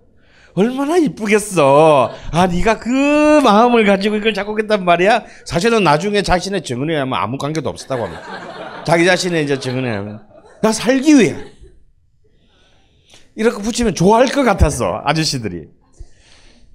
얼마나 0.58 0.98
이쁘겠어. 0.98 2.12
아, 2.32 2.48
네가 2.48 2.80
그 2.80 2.90
마음을 3.44 3.86
가지고 3.86 4.16
이걸 4.16 4.34
작곡했단 4.34 4.84
말이야. 4.84 5.24
사실은 5.46 5.84
나중에 5.84 6.24
자신의 6.24 6.64
증언에 6.64 6.98
하면 6.98 7.14
아무 7.14 7.38
관계도 7.38 7.70
없었다고 7.70 8.06
합니다. 8.06 8.84
자기 8.84 9.06
자신의 9.06 9.44
이제 9.44 9.60
증언에 9.60 9.88
하면 9.98 10.26
나 10.64 10.72
살기 10.72 11.20
위해 11.20 11.36
이렇게 13.36 13.62
붙이면 13.62 13.94
좋아할 13.94 14.26
것 14.30 14.44
같았어 14.44 15.04
아저씨들이. 15.06 15.66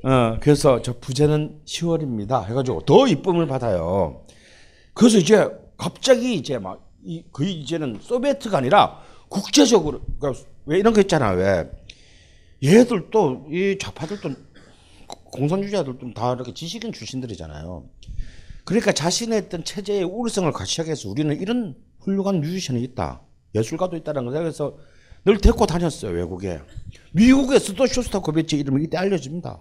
어, 0.05 0.39
그래서 0.41 0.81
저 0.83 1.01
부제는 1.01 1.63
10월입니다. 1.67 2.47
해가지고 2.49 2.85
더 2.85 3.09
이쁨을 3.09 3.49
받아요. 3.49 4.25
그래서 4.95 5.19
이제 5.19 5.49
갑자기 5.77 6.35
이제 6.35 6.57
막 6.57 6.89
이, 7.05 7.25
거의 7.33 7.53
이제는 7.55 7.99
소비에트가 8.01 8.59
아니라 8.59 9.01
국제적으로 9.29 10.03
그러니까 10.21 10.45
왜 10.67 10.79
이런 10.79 10.93
거 10.93 11.01
있잖아 11.01 11.31
왜 11.31 11.69
얘들도 12.63 13.49
이 13.51 13.77
좌파들도 13.81 14.31
공산주의자들도 15.07 16.15
다 16.15 16.35
이렇게 16.35 16.55
지식인 16.55 16.93
출신들이잖아요. 16.93 17.89
그러니까 18.65 18.93
자신의 18.93 19.43
어떤 19.47 19.65
체제의 19.65 20.05
우월성을 20.05 20.51
가시작해서 20.53 21.09
우리는 21.09 21.41
이런 21.41 21.75
훌륭한 22.01 22.41
뮤지션이 22.41 22.83
있다. 22.83 23.23
예술가도 23.55 23.97
있다는 23.97 24.25
거죠. 24.25 24.39
그래서 24.39 24.79
늘 25.25 25.39
데리고 25.39 25.67
다녔어요, 25.67 26.13
외국에. 26.13 26.61
미국에서도 27.13 27.87
쇼스타코비치 27.87 28.57
이름이 28.59 28.85
이때 28.85 28.97
알려집니다. 28.97 29.61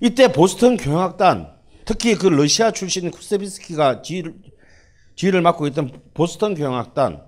이때 0.00 0.32
보스턴 0.32 0.76
경악단, 0.76 1.54
특히 1.84 2.14
그 2.14 2.26
러시아 2.26 2.72
출신 2.72 3.10
쿠세비스키가 3.10 4.02
지휘를, 4.02 4.34
지휘를 5.16 5.40
맡고 5.42 5.66
있던 5.68 6.02
보스턴 6.12 6.54
경악단, 6.54 7.22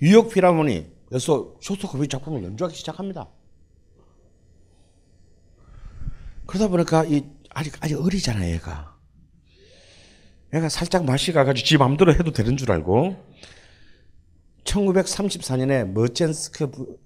뉴욕 0.00 0.30
피라모니 0.30 0.99
에서 1.12 1.56
쇼스타코비치 1.60 2.08
작품을 2.08 2.44
연주하기 2.44 2.76
시작합니다. 2.76 3.28
그러다 6.46 6.68
보니까 6.68 7.04
이 7.04 7.24
아직 7.50 7.76
아직 7.82 8.00
어리잖아 8.00 8.48
얘가. 8.50 8.96
얘가 10.54 10.68
살짝 10.68 11.04
맛이 11.04 11.32
가가지고 11.32 11.66
지 11.66 11.78
맘대로 11.78 12.12
해도 12.12 12.32
되는 12.32 12.56
줄 12.56 12.72
알고 12.72 13.16
1934년에 14.64 15.90
머첸스크 15.92 16.98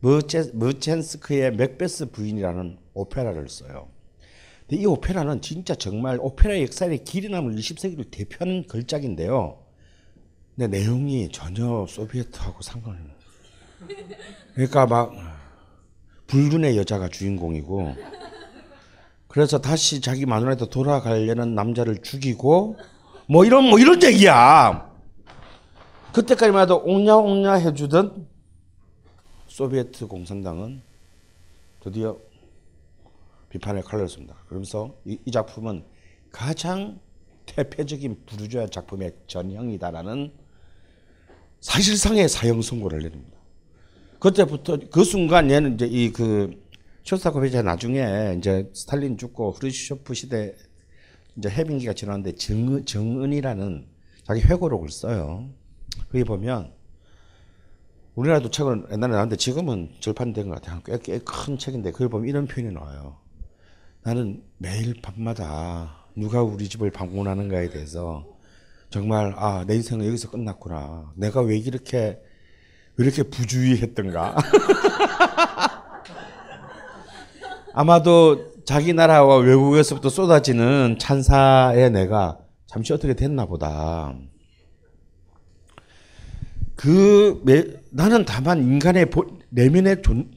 머첸스크의 0.00 1.54
맥베스 1.54 2.10
부인이라는 2.10 2.78
오페라를 2.94 3.48
써요. 3.48 3.88
근데 4.66 4.82
이 4.82 4.86
오페라는 4.86 5.40
진짜 5.42 5.74
정말 5.74 6.18
오페라 6.20 6.60
역사의 6.60 7.04
길이 7.04 7.28
남은 7.28 7.56
20세기를 7.56 8.10
대표하는 8.10 8.66
걸작인데요. 8.66 9.62
근데 10.56 10.78
내용이 10.78 11.30
전혀 11.30 11.86
소비에트하고 11.88 12.62
상관이 12.62 12.98
없어요. 12.98 13.21
그러니까 14.54 14.86
막 14.86 15.12
불륜의 16.26 16.76
여자가 16.76 17.08
주인공이고 17.08 17.94
그래서 19.28 19.58
다시 19.58 20.00
자기 20.00 20.26
마누라한테 20.26 20.68
돌아가려는 20.68 21.54
남자를 21.54 22.02
죽이고 22.02 22.76
뭐 23.26 23.44
이런 23.44 23.64
뭐 23.64 23.78
이런 23.78 24.02
얘기야. 24.02 24.90
그때까지만 26.12 26.64
해도 26.64 26.82
옹냐옹냐 26.84 27.54
해주던 27.54 28.28
소비에트 29.46 30.06
공산당은 30.06 30.82
드디어 31.80 32.18
비판의 33.48 33.82
칼을 33.82 34.08
씁니다. 34.08 34.36
그러면서 34.46 34.94
이, 35.04 35.18
이 35.24 35.30
작품은 35.30 35.84
가장 36.30 37.00
대표적인 37.46 38.24
부르주아 38.26 38.66
작품의 38.66 39.12
전형이다라는 39.26 40.32
사실상의 41.60 42.28
사형 42.28 42.60
선고를 42.60 42.98
내립니다. 43.00 43.38
그때부터 44.22 44.78
그 44.90 45.02
순간 45.02 45.50
얘는 45.50 45.74
이제 45.74 45.86
이 45.86 46.12
그 46.12 46.62
쇼스타코비치가 47.04 47.62
나중에 47.62 48.36
이제 48.38 48.70
스탈린 48.72 49.18
죽고 49.18 49.50
후르시초프 49.50 50.14
시대 50.14 50.54
이제 51.36 51.50
해빙기가 51.50 51.94
지났는데 51.94 52.36
정은, 52.36 52.86
정은이라는 52.86 53.86
자기 54.22 54.40
회고록을 54.42 54.88
써요. 54.90 55.48
거기 56.12 56.22
보면 56.22 56.72
우리나라도 58.14 58.50
책은 58.50 58.86
옛날에 58.92 59.10
나왔는데 59.10 59.36
지금은 59.36 59.90
절판된 59.98 60.48
것 60.48 60.62
같아요. 60.62 61.00
꽤큰 61.02 61.58
책인데 61.58 61.90
거기 61.90 62.08
보면 62.08 62.28
이런 62.28 62.46
표현이 62.46 62.72
나와요. 62.72 63.16
나는 64.04 64.44
매일 64.58 64.94
밤마다 65.02 66.06
누가 66.14 66.42
우리 66.44 66.68
집을 66.68 66.92
방문하는가에 66.92 67.70
대해서 67.70 68.24
정말 68.90 69.34
아 69.36 69.64
내 69.66 69.74
인생은 69.74 70.06
여기서 70.06 70.30
끝났구나. 70.30 71.12
내가 71.16 71.40
왜 71.40 71.58
이렇게 71.58 71.96
왜 71.96 72.31
이렇게 73.02 73.22
부주의했던가. 73.22 74.36
아마도 77.74 78.52
자기 78.64 78.92
나라와 78.92 79.36
외국에서부터 79.38 80.08
쏟아지는 80.08 80.96
찬사에 80.98 81.88
내가 81.90 82.38
잠시 82.66 82.92
어떻게 82.92 83.14
됐나 83.14 83.46
보다. 83.46 84.14
그 86.76 87.40
매, 87.44 87.64
나는 87.90 88.24
다만 88.24 88.58
인간의 88.62 89.10
보, 89.10 89.26
내면에 89.50 90.02
존, 90.02 90.30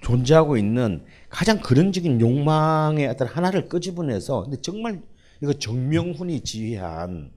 존재하고 0.00 0.56
있는 0.56 1.04
가장 1.28 1.60
근원적인 1.60 2.20
욕망의 2.20 3.06
어떤 3.08 3.28
하나를 3.28 3.68
끄집어내서 3.68 4.44
근데 4.44 4.60
정말 4.60 5.00
이거 5.42 5.52
정명훈이 5.52 6.40
지휘한 6.42 7.30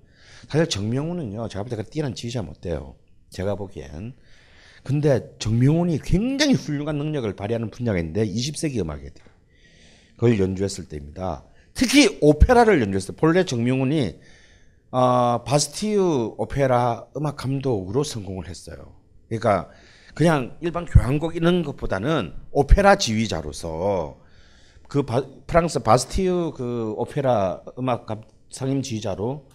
사실 0.47 0.67
정명훈은요 0.67 1.47
제가 1.49 1.63
볼 1.63 1.69
때 1.77 1.83
뛰어난 1.89 2.13
지휘자 2.13 2.41
못 2.41 2.61
돼요. 2.61 2.95
제가 3.29 3.55
보기엔 3.55 4.13
근데 4.85 5.35
정명훈이 5.39 5.97
굉장히 6.03 6.53
훌륭한 6.53 6.97
능력을 6.97 7.35
발휘하는 7.35 7.71
분야가 7.71 7.97
있는데 7.97 8.23
20세기 8.23 8.79
음악에 8.79 9.09
그걸 10.13 10.39
연주했을 10.39 10.87
때입니다. 10.87 11.43
특히 11.73 12.19
오페라를 12.21 12.79
연주했어요. 12.81 13.17
본래 13.17 13.43
정명훈이 13.43 14.19
어, 14.91 15.43
바스티유 15.43 16.35
오페라 16.37 17.07
음악 17.17 17.35
감독으로 17.35 18.03
성공을 18.03 18.47
했어요. 18.47 18.93
그러니까 19.27 19.69
그냥 20.13 20.55
일반 20.61 20.85
교향곡 20.85 21.35
이런 21.35 21.63
것보다는 21.63 22.35
오페라 22.51 22.95
지휘자로서 22.95 24.19
그 24.87 25.01
바, 25.01 25.25
프랑스 25.47 25.79
바스티유 25.79 26.53
그 26.55 26.93
오페라 26.95 27.59
음악 27.79 28.05
감, 28.05 28.21
상임 28.51 28.83
지휘자로 28.83 29.47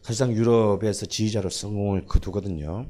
사실상 0.00 0.32
유럽에서 0.32 1.04
지휘자로 1.04 1.50
성공을 1.50 2.06
거두거든요. 2.06 2.86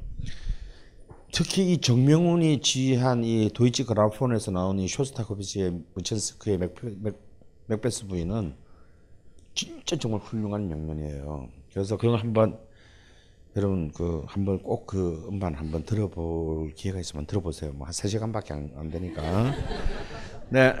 특히 1.33 1.73
이 1.73 1.81
정명훈이 1.81 2.61
지휘한 2.61 3.23
이 3.23 3.49
도이치 3.51 3.85
그라폰에서 3.85 4.51
나온 4.51 4.79
이 4.79 4.87
쇼스타코비치의 4.87 5.81
무첸스크의 5.95 6.59
맥, 6.59 6.75
맥, 7.01 7.15
맥베스 7.65 8.05
부인은 8.05 8.55
진짜 9.55 9.95
정말 9.95 10.21
훌륭한 10.21 10.67
명면이에요. 10.67 11.49
그래서 11.71 11.97
그걸 11.97 12.19
한번 12.19 12.59
여러분 13.55 13.91
그 13.91 14.23
한번 14.27 14.61
꼭 14.61 14.85
그 14.85 15.27
음반 15.27 15.55
한번 15.55 15.83
들어볼 15.83 16.75
기회가 16.75 16.99
있으면 16.99 17.25
들어보세요. 17.25 17.73
뭐 17.73 17.87
한 17.87 17.93
3시간밖에 17.93 18.51
안, 18.51 18.71
안 18.75 18.91
되니까. 18.91 19.55
네. 20.49 20.73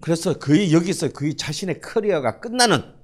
그래서 0.00 0.36
거의 0.40 0.72
여기서 0.72 1.10
거의 1.12 1.36
자신의 1.36 1.80
커리어가 1.80 2.40
끝나는 2.40 2.95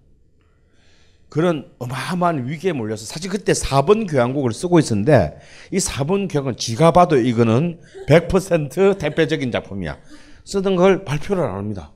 그런 1.33 1.73
어마어마한 1.79 2.47
위기에 2.47 2.73
몰려서 2.73 3.07
사실 3.07 3.31
그때 3.31 3.55
4번 3.55 4.07
교향곡을 4.07 4.53
쓰고 4.53 4.79
있었는데 4.79 5.39
이 5.71 5.79
4번 5.79 6.31
교향은 6.31 6.59
지가 6.59 6.91
봐도 6.91 7.17
이거는 7.17 7.81
100% 8.07 8.99
대표적인 8.99 9.51
작품이야. 9.51 9.97
쓰던 10.45 10.77
걸 10.77 11.07
발표를 11.07 11.43
안 11.43 11.55
합니다. 11.55 11.93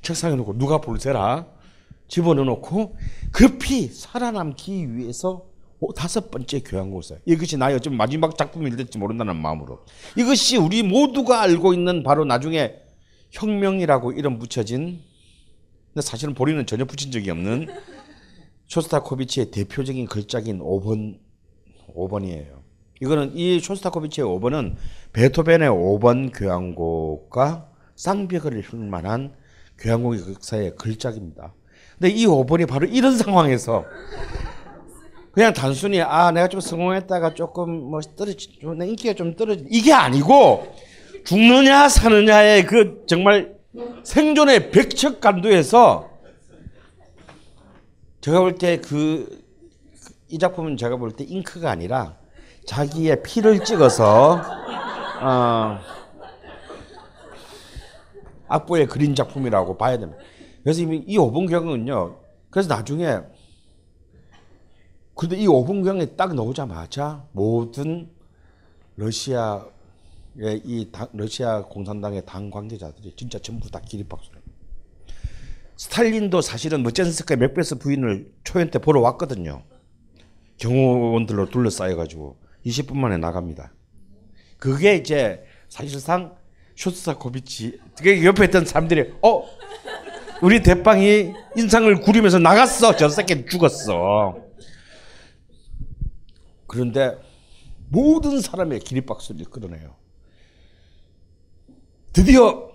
책상에 0.00 0.36
놓고 0.36 0.58
누가 0.58 0.80
볼세라 0.80 1.48
집어넣어놓고 2.06 2.96
급히 3.32 3.88
살아남기 3.88 4.94
위해서 4.94 5.46
다섯 5.96 6.30
번째 6.30 6.60
교향곡을 6.60 7.02
써요. 7.02 7.18
이것이 7.26 7.56
나의 7.56 7.74
어쩌면 7.74 7.96
마지막 7.96 8.38
작품이 8.38 8.70
될지 8.76 8.96
모른다는 8.96 9.34
마음으로. 9.34 9.84
이것이 10.16 10.56
우리 10.56 10.84
모두가 10.84 11.40
알고 11.40 11.74
있는 11.74 12.04
바로 12.04 12.24
나중에 12.24 12.74
혁명이라고 13.32 14.12
이름 14.12 14.38
붙여진 14.38 15.00
근데 15.96 16.06
사실은 16.06 16.34
본인은 16.34 16.66
전혀 16.66 16.84
붙인 16.84 17.10
적이 17.10 17.30
없는 17.30 17.68
쇼스타코비치의 18.68 19.50
대표적인 19.50 20.06
걸작인 20.06 20.60
5번 20.60 21.18
5번이에요. 21.94 22.56
이거는 23.00 23.32
이 23.34 23.60
쇼스타코비치의 23.60 24.26
5번은 24.26 24.74
베토벤의 25.12 25.68
5번 25.68 26.32
교향곡과 26.34 27.68
쌍벽을 27.94 28.54
hl 28.54 28.88
만한 28.88 29.34
교향곡의 29.78 30.20
역사의 30.34 30.76
걸작입니다. 30.76 31.54
근데 31.98 32.12
이 32.12 32.26
5번이 32.26 32.68
바로 32.68 32.86
이런 32.86 33.16
상황에서 33.16 33.84
그냥 35.32 35.52
단순히 35.52 36.00
아 36.00 36.30
내가 36.30 36.48
좀 36.48 36.60
성공했다가 36.60 37.34
조금 37.34 37.70
뭐 37.70 38.00
떨어지 38.00 38.58
좀내 38.58 38.88
인기가 38.88 39.12
좀 39.12 39.36
떨어지 39.36 39.66
이게 39.70 39.92
아니고 39.92 40.74
죽느냐 41.24 41.90
사느냐의 41.90 42.64
그 42.64 43.04
정말 43.06 43.54
생존의 44.02 44.70
백척 44.70 45.20
간도에서 45.20 46.15
제가 48.26 48.40
볼 48.40 48.58
때 48.58 48.80
그 48.80 49.42
이 50.28 50.38
작품은 50.38 50.76
제가 50.76 50.96
볼 50.96 51.12
때 51.12 51.22
잉크가 51.22 51.70
아니라 51.70 52.18
자기의 52.66 53.22
피를 53.22 53.62
찍어서 53.64 54.40
어, 55.22 55.78
악보에 58.48 58.86
그린 58.86 59.14
작품이라고 59.14 59.76
봐야 59.78 59.96
됩니다. 59.98 60.20
그래서 60.64 60.82
이, 60.82 61.04
이 61.06 61.16
오분경은요. 61.16 62.18
그래서 62.50 62.68
나중에 62.74 63.20
근데 65.14 65.36
이 65.36 65.46
오분경이 65.46 66.16
딱 66.16 66.34
나오자마자 66.34 67.24
모든 67.30 68.10
러시아의 68.96 69.62
이 70.64 70.88
당- 70.90 71.08
러시아 71.12 71.62
공산당의 71.62 72.26
당 72.26 72.50
관계자들이 72.50 73.14
진짜 73.16 73.38
전부 73.38 73.70
다 73.70 73.78
기립박수를. 73.80 74.35
스탈린도 75.76 76.40
사실은 76.40 76.82
머젠스카의 76.82 77.38
맥베스 77.38 77.76
부인을 77.76 78.32
초연 78.44 78.70
때 78.70 78.78
보러 78.78 79.00
왔거든요. 79.00 79.62
경호원들로 80.58 81.50
둘러싸여가지고 81.50 82.38
20분 82.64 82.96
만에 82.96 83.18
나갑니다. 83.18 83.72
그게 84.58 84.96
이제 84.96 85.44
사실상 85.68 86.34
쇼스타코비치 86.76 87.80
그게 87.96 88.24
옆에 88.24 88.44
있던 88.46 88.64
사람들이 88.64 89.14
어 89.22 89.44
우리 90.42 90.62
대빵이 90.62 91.32
인상을 91.56 92.00
구리면서 92.02 92.38
나갔어 92.38 92.94
저 92.96 93.08
새끼 93.08 93.46
죽었어 93.46 94.36
그런데 96.66 97.16
모든 97.88 98.40
사람의 98.40 98.80
기립박수를 98.80 99.46
끌어내요 99.46 99.96
드디어 102.12 102.70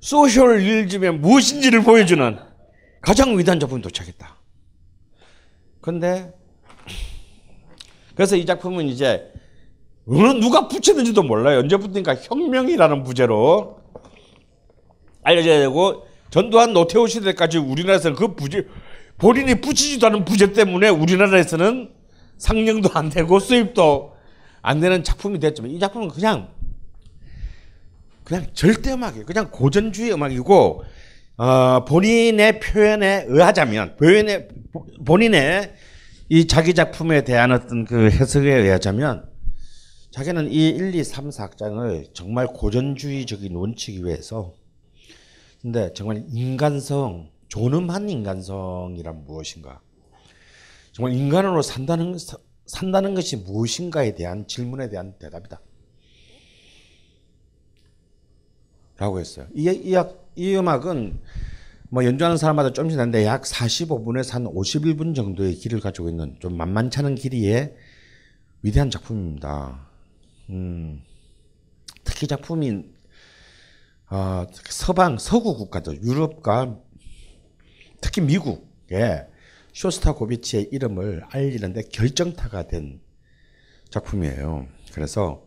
소셜 0.00 0.58
리즘의 0.58 1.14
무엇인지를 1.18 1.82
보여주는 1.82 2.38
가장 3.00 3.38
위대한 3.38 3.58
작품이 3.60 3.82
도착했다 3.82 4.36
근데 5.80 6.32
그래서 8.14 8.34
이 8.36 8.46
작품은 8.46 8.88
이제 8.88 9.30
어느 10.08 10.28
누가 10.40 10.68
붙였는지도 10.68 11.22
몰라요. 11.22 11.58
언제부터인가 11.60 12.14
혁명이라는 12.14 13.02
부제로 13.02 13.80
알려져야 15.22 15.60
되고 15.60 16.06
전두환 16.30 16.72
노태우 16.72 17.06
시대까지 17.08 17.58
우리나라에서는 17.58 18.16
그 18.16 18.34
부제 18.34 18.66
본인이 19.18 19.60
붙이지도 19.60 20.06
않은 20.06 20.24
부제 20.24 20.52
때문에 20.52 20.88
우리나라에서는 20.88 21.90
상영도 22.38 22.90
안 22.94 23.10
되고 23.10 23.38
수입도 23.38 24.14
안 24.62 24.80
되는 24.80 25.02
작품이 25.04 25.38
됐지만 25.38 25.70
이 25.70 25.78
작품은 25.78 26.08
그냥 26.08 26.50
그냥 28.26 28.46
절대 28.54 28.92
음악이에요. 28.92 29.24
그냥 29.24 29.50
고전주의 29.52 30.12
음악이고 30.12 30.82
어, 31.38 31.84
본인의 31.84 32.58
표현에 32.58 33.24
의하자면 33.28 33.96
본인의 33.96 34.48
본인의 35.04 35.74
이 36.28 36.46
자기 36.48 36.74
작품에 36.74 37.22
대한 37.22 37.52
어떤 37.52 37.84
그 37.84 38.10
해석에 38.10 38.52
의하자면 38.52 39.30
자기는 40.10 40.50
이 40.50 40.70
1, 40.70 40.92
2, 40.94 41.04
3, 41.04 41.28
4장을 41.28 42.12
정말 42.14 42.48
고전주의적인 42.48 43.54
원칙에 43.54 44.02
위해서 44.02 44.54
근데 45.62 45.92
정말 45.94 46.24
인간성, 46.28 47.30
존엄한 47.48 48.08
인간성이란 48.10 49.24
무엇인가? 49.24 49.80
정말 50.92 51.12
인간으로 51.14 51.62
산다는 51.62 52.18
사- 52.18 52.38
산다는 52.66 53.14
것이 53.14 53.36
무엇인가에 53.36 54.14
대한 54.16 54.46
질문에 54.48 54.88
대한 54.88 55.14
대답이다. 55.18 55.60
라고 58.98 59.20
했어요. 59.20 59.46
이, 59.54 59.64
이, 59.70 59.94
악- 59.96 60.26
이 60.36 60.54
음악은 60.56 61.20
뭐 61.90 62.04
연주하는 62.04 62.36
사람마다 62.36 62.72
좀씩 62.72 62.96
다른데 62.96 63.24
약 63.24 63.42
45분에서 63.42 64.32
한 64.32 64.44
51분 64.44 65.14
정도의 65.14 65.54
길을 65.54 65.80
가지고 65.80 66.08
있는 66.08 66.36
좀 66.40 66.56
만만치 66.56 66.98
않은 66.98 67.14
길이의 67.14 67.76
위대한 68.62 68.90
작품입니다. 68.90 69.86
음, 70.50 71.02
특히 72.04 72.26
작품이 72.26 72.84
어, 74.10 74.46
서방 74.68 75.18
서구 75.18 75.56
국가들 75.56 76.02
유럽과 76.02 76.78
특히 78.00 78.22
미국에 78.22 79.26
쇼스타고비치의 79.72 80.68
이름을 80.72 81.24
알리는데 81.28 81.82
결정타가 81.92 82.66
된 82.68 83.00
작품이에요. 83.90 84.66
그래서 84.92 85.45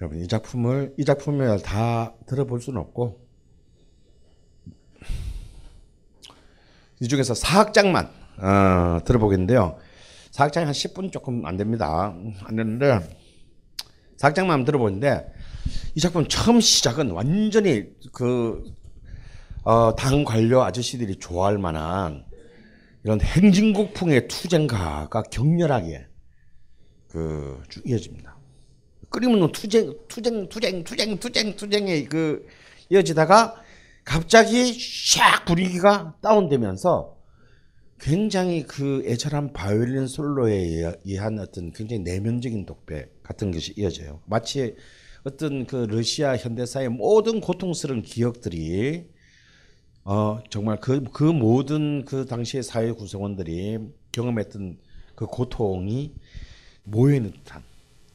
여러분 0.00 0.20
이 0.22 0.26
작품을 0.28 0.94
이 0.98 1.04
작품을 1.04 1.62
다 1.62 2.14
들어볼 2.26 2.60
수는 2.60 2.80
없고 2.80 3.26
이 7.00 7.08
중에서 7.08 7.34
사악장만 7.34 8.10
어, 8.38 9.04
들어보겠는데요. 9.04 9.78
사악장이 10.30 10.64
한 10.66 10.72
10분 10.72 11.12
조금 11.12 11.44
안 11.46 11.56
됩니다. 11.56 12.14
안 12.44 12.56
되는데 12.56 13.00
사악장만 14.18 14.64
들어보는데 14.64 15.26
이 15.94 16.00
작품 16.00 16.26
처음 16.28 16.60
시작은 16.60 17.10
완전히 17.10 17.86
그 18.12 18.62
어, 19.64 19.94
당 19.96 20.24
관료 20.24 20.62
아저씨들이 20.62 21.16
좋아할 21.16 21.58
만한 21.58 22.24
이런 23.02 23.20
행진곡풍의 23.20 24.28
투쟁가가 24.28 25.22
격렬하게 25.24 26.06
그 27.08 27.62
쭉 27.68 27.86
이어집니다. 27.88 28.35
끊임없는 29.10 29.52
투쟁, 29.52 29.94
투쟁, 30.08 30.48
투쟁, 30.48 30.84
투쟁, 30.84 31.18
투쟁, 31.18 31.56
투쟁이 31.56 32.04
그 32.06 32.46
이어지다가 32.90 33.62
갑자기 34.04 34.72
샥 34.72 35.44
분위기가 35.46 36.14
다운되면서 36.22 37.16
굉장히 37.98 38.62
그 38.62 39.02
애절한 39.06 39.52
바이올린 39.52 40.06
솔로에 40.06 40.92
의한 41.04 41.38
어떤 41.38 41.72
굉장히 41.72 42.02
내면적인 42.02 42.66
독배 42.66 43.06
같은 43.22 43.50
것이 43.50 43.72
이어져요. 43.76 44.20
마치 44.26 44.76
어떤 45.24 45.66
그 45.66 45.86
러시아 45.90 46.36
현대사의 46.36 46.90
모든 46.90 47.40
고통스러운 47.40 48.02
기억들이 48.02 49.08
어 50.04 50.40
정말 50.50 50.78
그 50.78 51.02
그 51.12 51.24
모든 51.24 52.04
그 52.04 52.26
당시의 52.26 52.62
사회 52.62 52.92
구성원들이 52.92 53.78
경험했던 54.12 54.78
그 55.16 55.26
고통이 55.26 56.14
모여 56.84 57.16
있는 57.16 57.32
듯한 57.32 57.64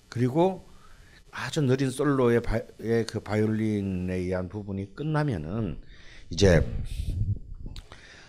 그리고 0.07 0.70
아주 1.31 1.61
느린 1.61 1.89
솔로의 1.89 2.41
바, 2.41 2.59
의그 2.79 3.21
바이올린에 3.21 4.15
의한 4.15 4.49
부분이 4.49 4.95
끝나면은 4.95 5.79
이제 6.29 6.65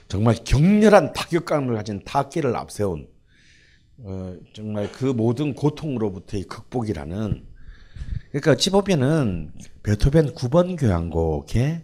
정말 0.08 0.36
격렬한 0.44 1.12
타격감을 1.12 1.74
가진 1.74 2.02
타악기를 2.04 2.54
앞세운 2.54 3.08
어, 3.98 4.34
정말 4.52 4.90
그 4.92 5.06
모든 5.06 5.54
고통으로부터의 5.54 6.44
극복이라는 6.44 7.44
그러니까 8.32 8.70
보면은 8.70 9.52
베토벤 9.82 10.34
9번 10.34 10.78
교향곡의 10.78 11.82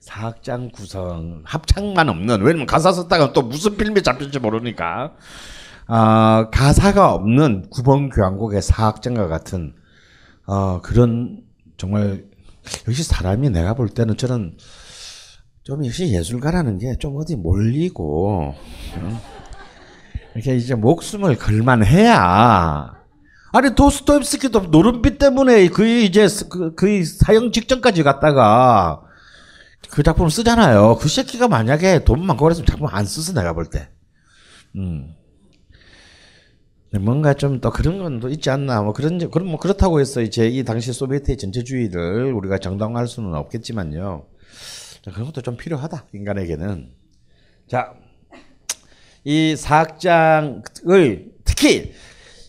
사악장 0.00 0.70
구성 0.70 1.42
합창만 1.44 2.08
없는 2.08 2.42
왜냐면 2.42 2.66
가사 2.66 2.92
썼다가 2.92 3.32
또 3.32 3.42
무슨 3.42 3.76
필름에 3.76 4.02
잡힐지 4.02 4.38
모르니까. 4.38 5.14
아 5.86 6.48
가사가 6.52 7.12
없는 7.12 7.70
9번 7.70 8.14
교향곡의 8.14 8.60
사악장과 8.60 9.28
같은 9.28 9.74
어, 10.46 10.80
그런 10.82 11.40
정말 11.76 12.24
역시 12.88 13.02
사람이 13.02 13.50
내가 13.50 13.74
볼 13.74 13.88
때는 13.88 14.16
저는 14.16 14.56
좀 15.62 15.84
역시 15.86 16.12
예술가라는 16.12 16.78
게 16.78 16.96
좀 16.98 17.16
어디 17.16 17.36
몰리고 17.36 18.54
응? 18.96 19.18
이렇게 20.34 20.56
이제 20.56 20.74
목숨을 20.74 21.36
걸만 21.36 21.84
해야 21.84 22.92
아니 23.52 23.74
도스토옙스키도 23.74 24.60
노름빛 24.70 25.18
때문에 25.18 25.68
그 25.68 25.86
이제 25.86 26.26
그, 26.50 26.74
그 26.74 27.04
사형 27.04 27.52
직전까지 27.52 28.02
갔다가 28.02 29.00
그 29.90 30.02
작품을 30.02 30.30
쓰잖아요. 30.30 30.96
그 30.98 31.08
새끼가 31.08 31.46
만약에 31.46 32.04
돈 32.04 32.26
많고 32.26 32.42
그랬으면 32.44 32.66
작품 32.66 32.88
안 32.88 33.04
쓰서 33.04 33.32
내가 33.32 33.52
볼 33.52 33.66
때. 33.66 33.88
음. 34.76 35.14
뭔가 37.00 37.34
좀 37.34 37.60
또 37.60 37.70
그런 37.70 37.98
건 37.98 38.20
또 38.20 38.28
있지 38.28 38.50
않나 38.50 38.82
뭐 38.82 38.92
그런 38.92 39.18
그런 39.30 39.48
뭐 39.48 39.58
그렇다고 39.58 40.00
해서 40.00 40.20
이제 40.22 40.46
이 40.48 40.64
당시 40.64 40.92
소비에트의 40.92 41.36
전체주의를 41.38 42.32
우리가 42.32 42.58
정당화할 42.58 43.06
수는 43.08 43.34
없겠지만요. 43.34 44.26
자, 45.02 45.10
그런 45.10 45.26
것도 45.26 45.42
좀 45.42 45.56
필요하다 45.56 46.06
인간에게는. 46.12 46.90
자, 47.68 47.94
이 49.24 49.56
사악장을 49.56 51.32
특히 51.44 51.92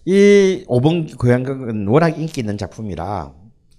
이 0.05 0.63
오번 0.67 1.07
교향곡은 1.15 1.87
워낙 1.87 2.19
인기 2.19 2.41
있는 2.41 2.57
작품이라 2.57 3.33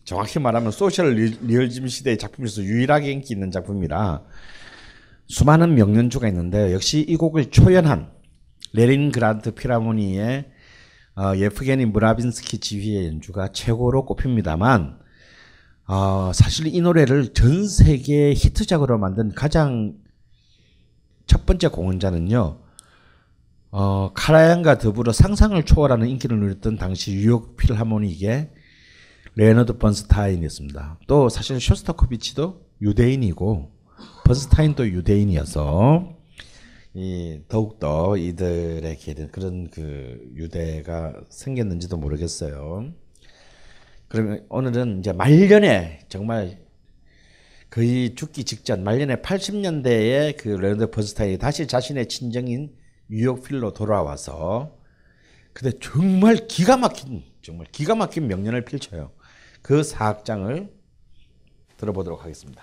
정확히 0.05 0.38
말하면 0.38 0.70
social 0.73 1.15
re- 1.15 1.36
realism 1.43 1.86
시대의 1.88 2.16
작품에서 2.18 2.62
유일하게 2.62 3.10
인기 3.12 3.34
있는 3.34 3.51
작품이라 3.51 4.22
수많은 5.28 5.74
명연주가 5.74 6.26
있는데 6.28 6.72
역시 6.72 7.01
이 7.01 7.16
곡을 7.16 7.51
초연한 7.51 8.10
레닌그라드 8.72 9.52
필하모니의 9.52 10.47
어, 11.16 11.34
예프게니 11.34 11.86
므라빈스키 11.86 12.59
지휘의 12.59 13.06
연주가 13.06 13.48
최고로 13.48 14.05
꼽힙니다만 14.05 14.98
어, 15.88 16.32
사실 16.34 16.66
이 16.66 16.80
노래를 16.80 17.32
전 17.32 17.66
세계 17.66 18.34
히트작으로 18.34 18.98
만든 18.98 19.32
가장 19.32 19.94
첫 21.26 21.47
번째 21.47 21.68
공헌자는요. 21.68 22.59
어, 23.70 24.10
카라얀과 24.12 24.78
더불어 24.78 25.12
상상을 25.12 25.60
초월하는 25.64 26.09
인기를 26.09 26.38
누렸던 26.38 26.76
당시 26.76 27.12
뉴욕 27.12 27.56
필하모닉의 27.56 28.51
레너드 29.36 29.78
번스타인이었습니다. 29.78 31.01
또 31.06 31.28
사실 31.28 31.60
쇼스타코비치도 31.60 32.60
유대인이고 32.82 33.70
번스타인도 34.24 34.88
유대인이어서 34.88 36.15
이 36.98 37.43
더욱더 37.48 38.16
이들에게 38.16 39.28
그런 39.31 39.68
그 39.68 40.32
유대가 40.35 41.12
생겼는지도 41.28 41.98
모르겠어요. 41.98 42.90
그러면 44.09 44.47
오늘은 44.48 45.01
이제 45.01 45.12
말년에 45.12 46.06
정말 46.09 46.59
거의 47.68 48.14
죽기 48.14 48.44
직전 48.44 48.82
말년에 48.82 49.16
80년대에 49.16 50.39
그 50.39 50.48
레너드 50.48 50.90
번스타인이 50.90 51.36
다시 51.36 51.66
자신의 51.66 52.09
친정인 52.09 52.74
뉴욕 53.10 53.43
필로 53.43 53.74
돌아와서 53.74 54.78
근데 55.52 55.78
정말 55.78 56.47
기가 56.47 56.78
막힌 56.78 57.24
정말 57.43 57.66
기가 57.73 57.94
막힌 57.94 58.27
명연을 58.27 58.65
펼쳐요. 58.64 59.12
그 59.60 59.82
사악장을 59.82 60.73
들어보도록 61.77 62.23
하겠습니다. 62.23 62.62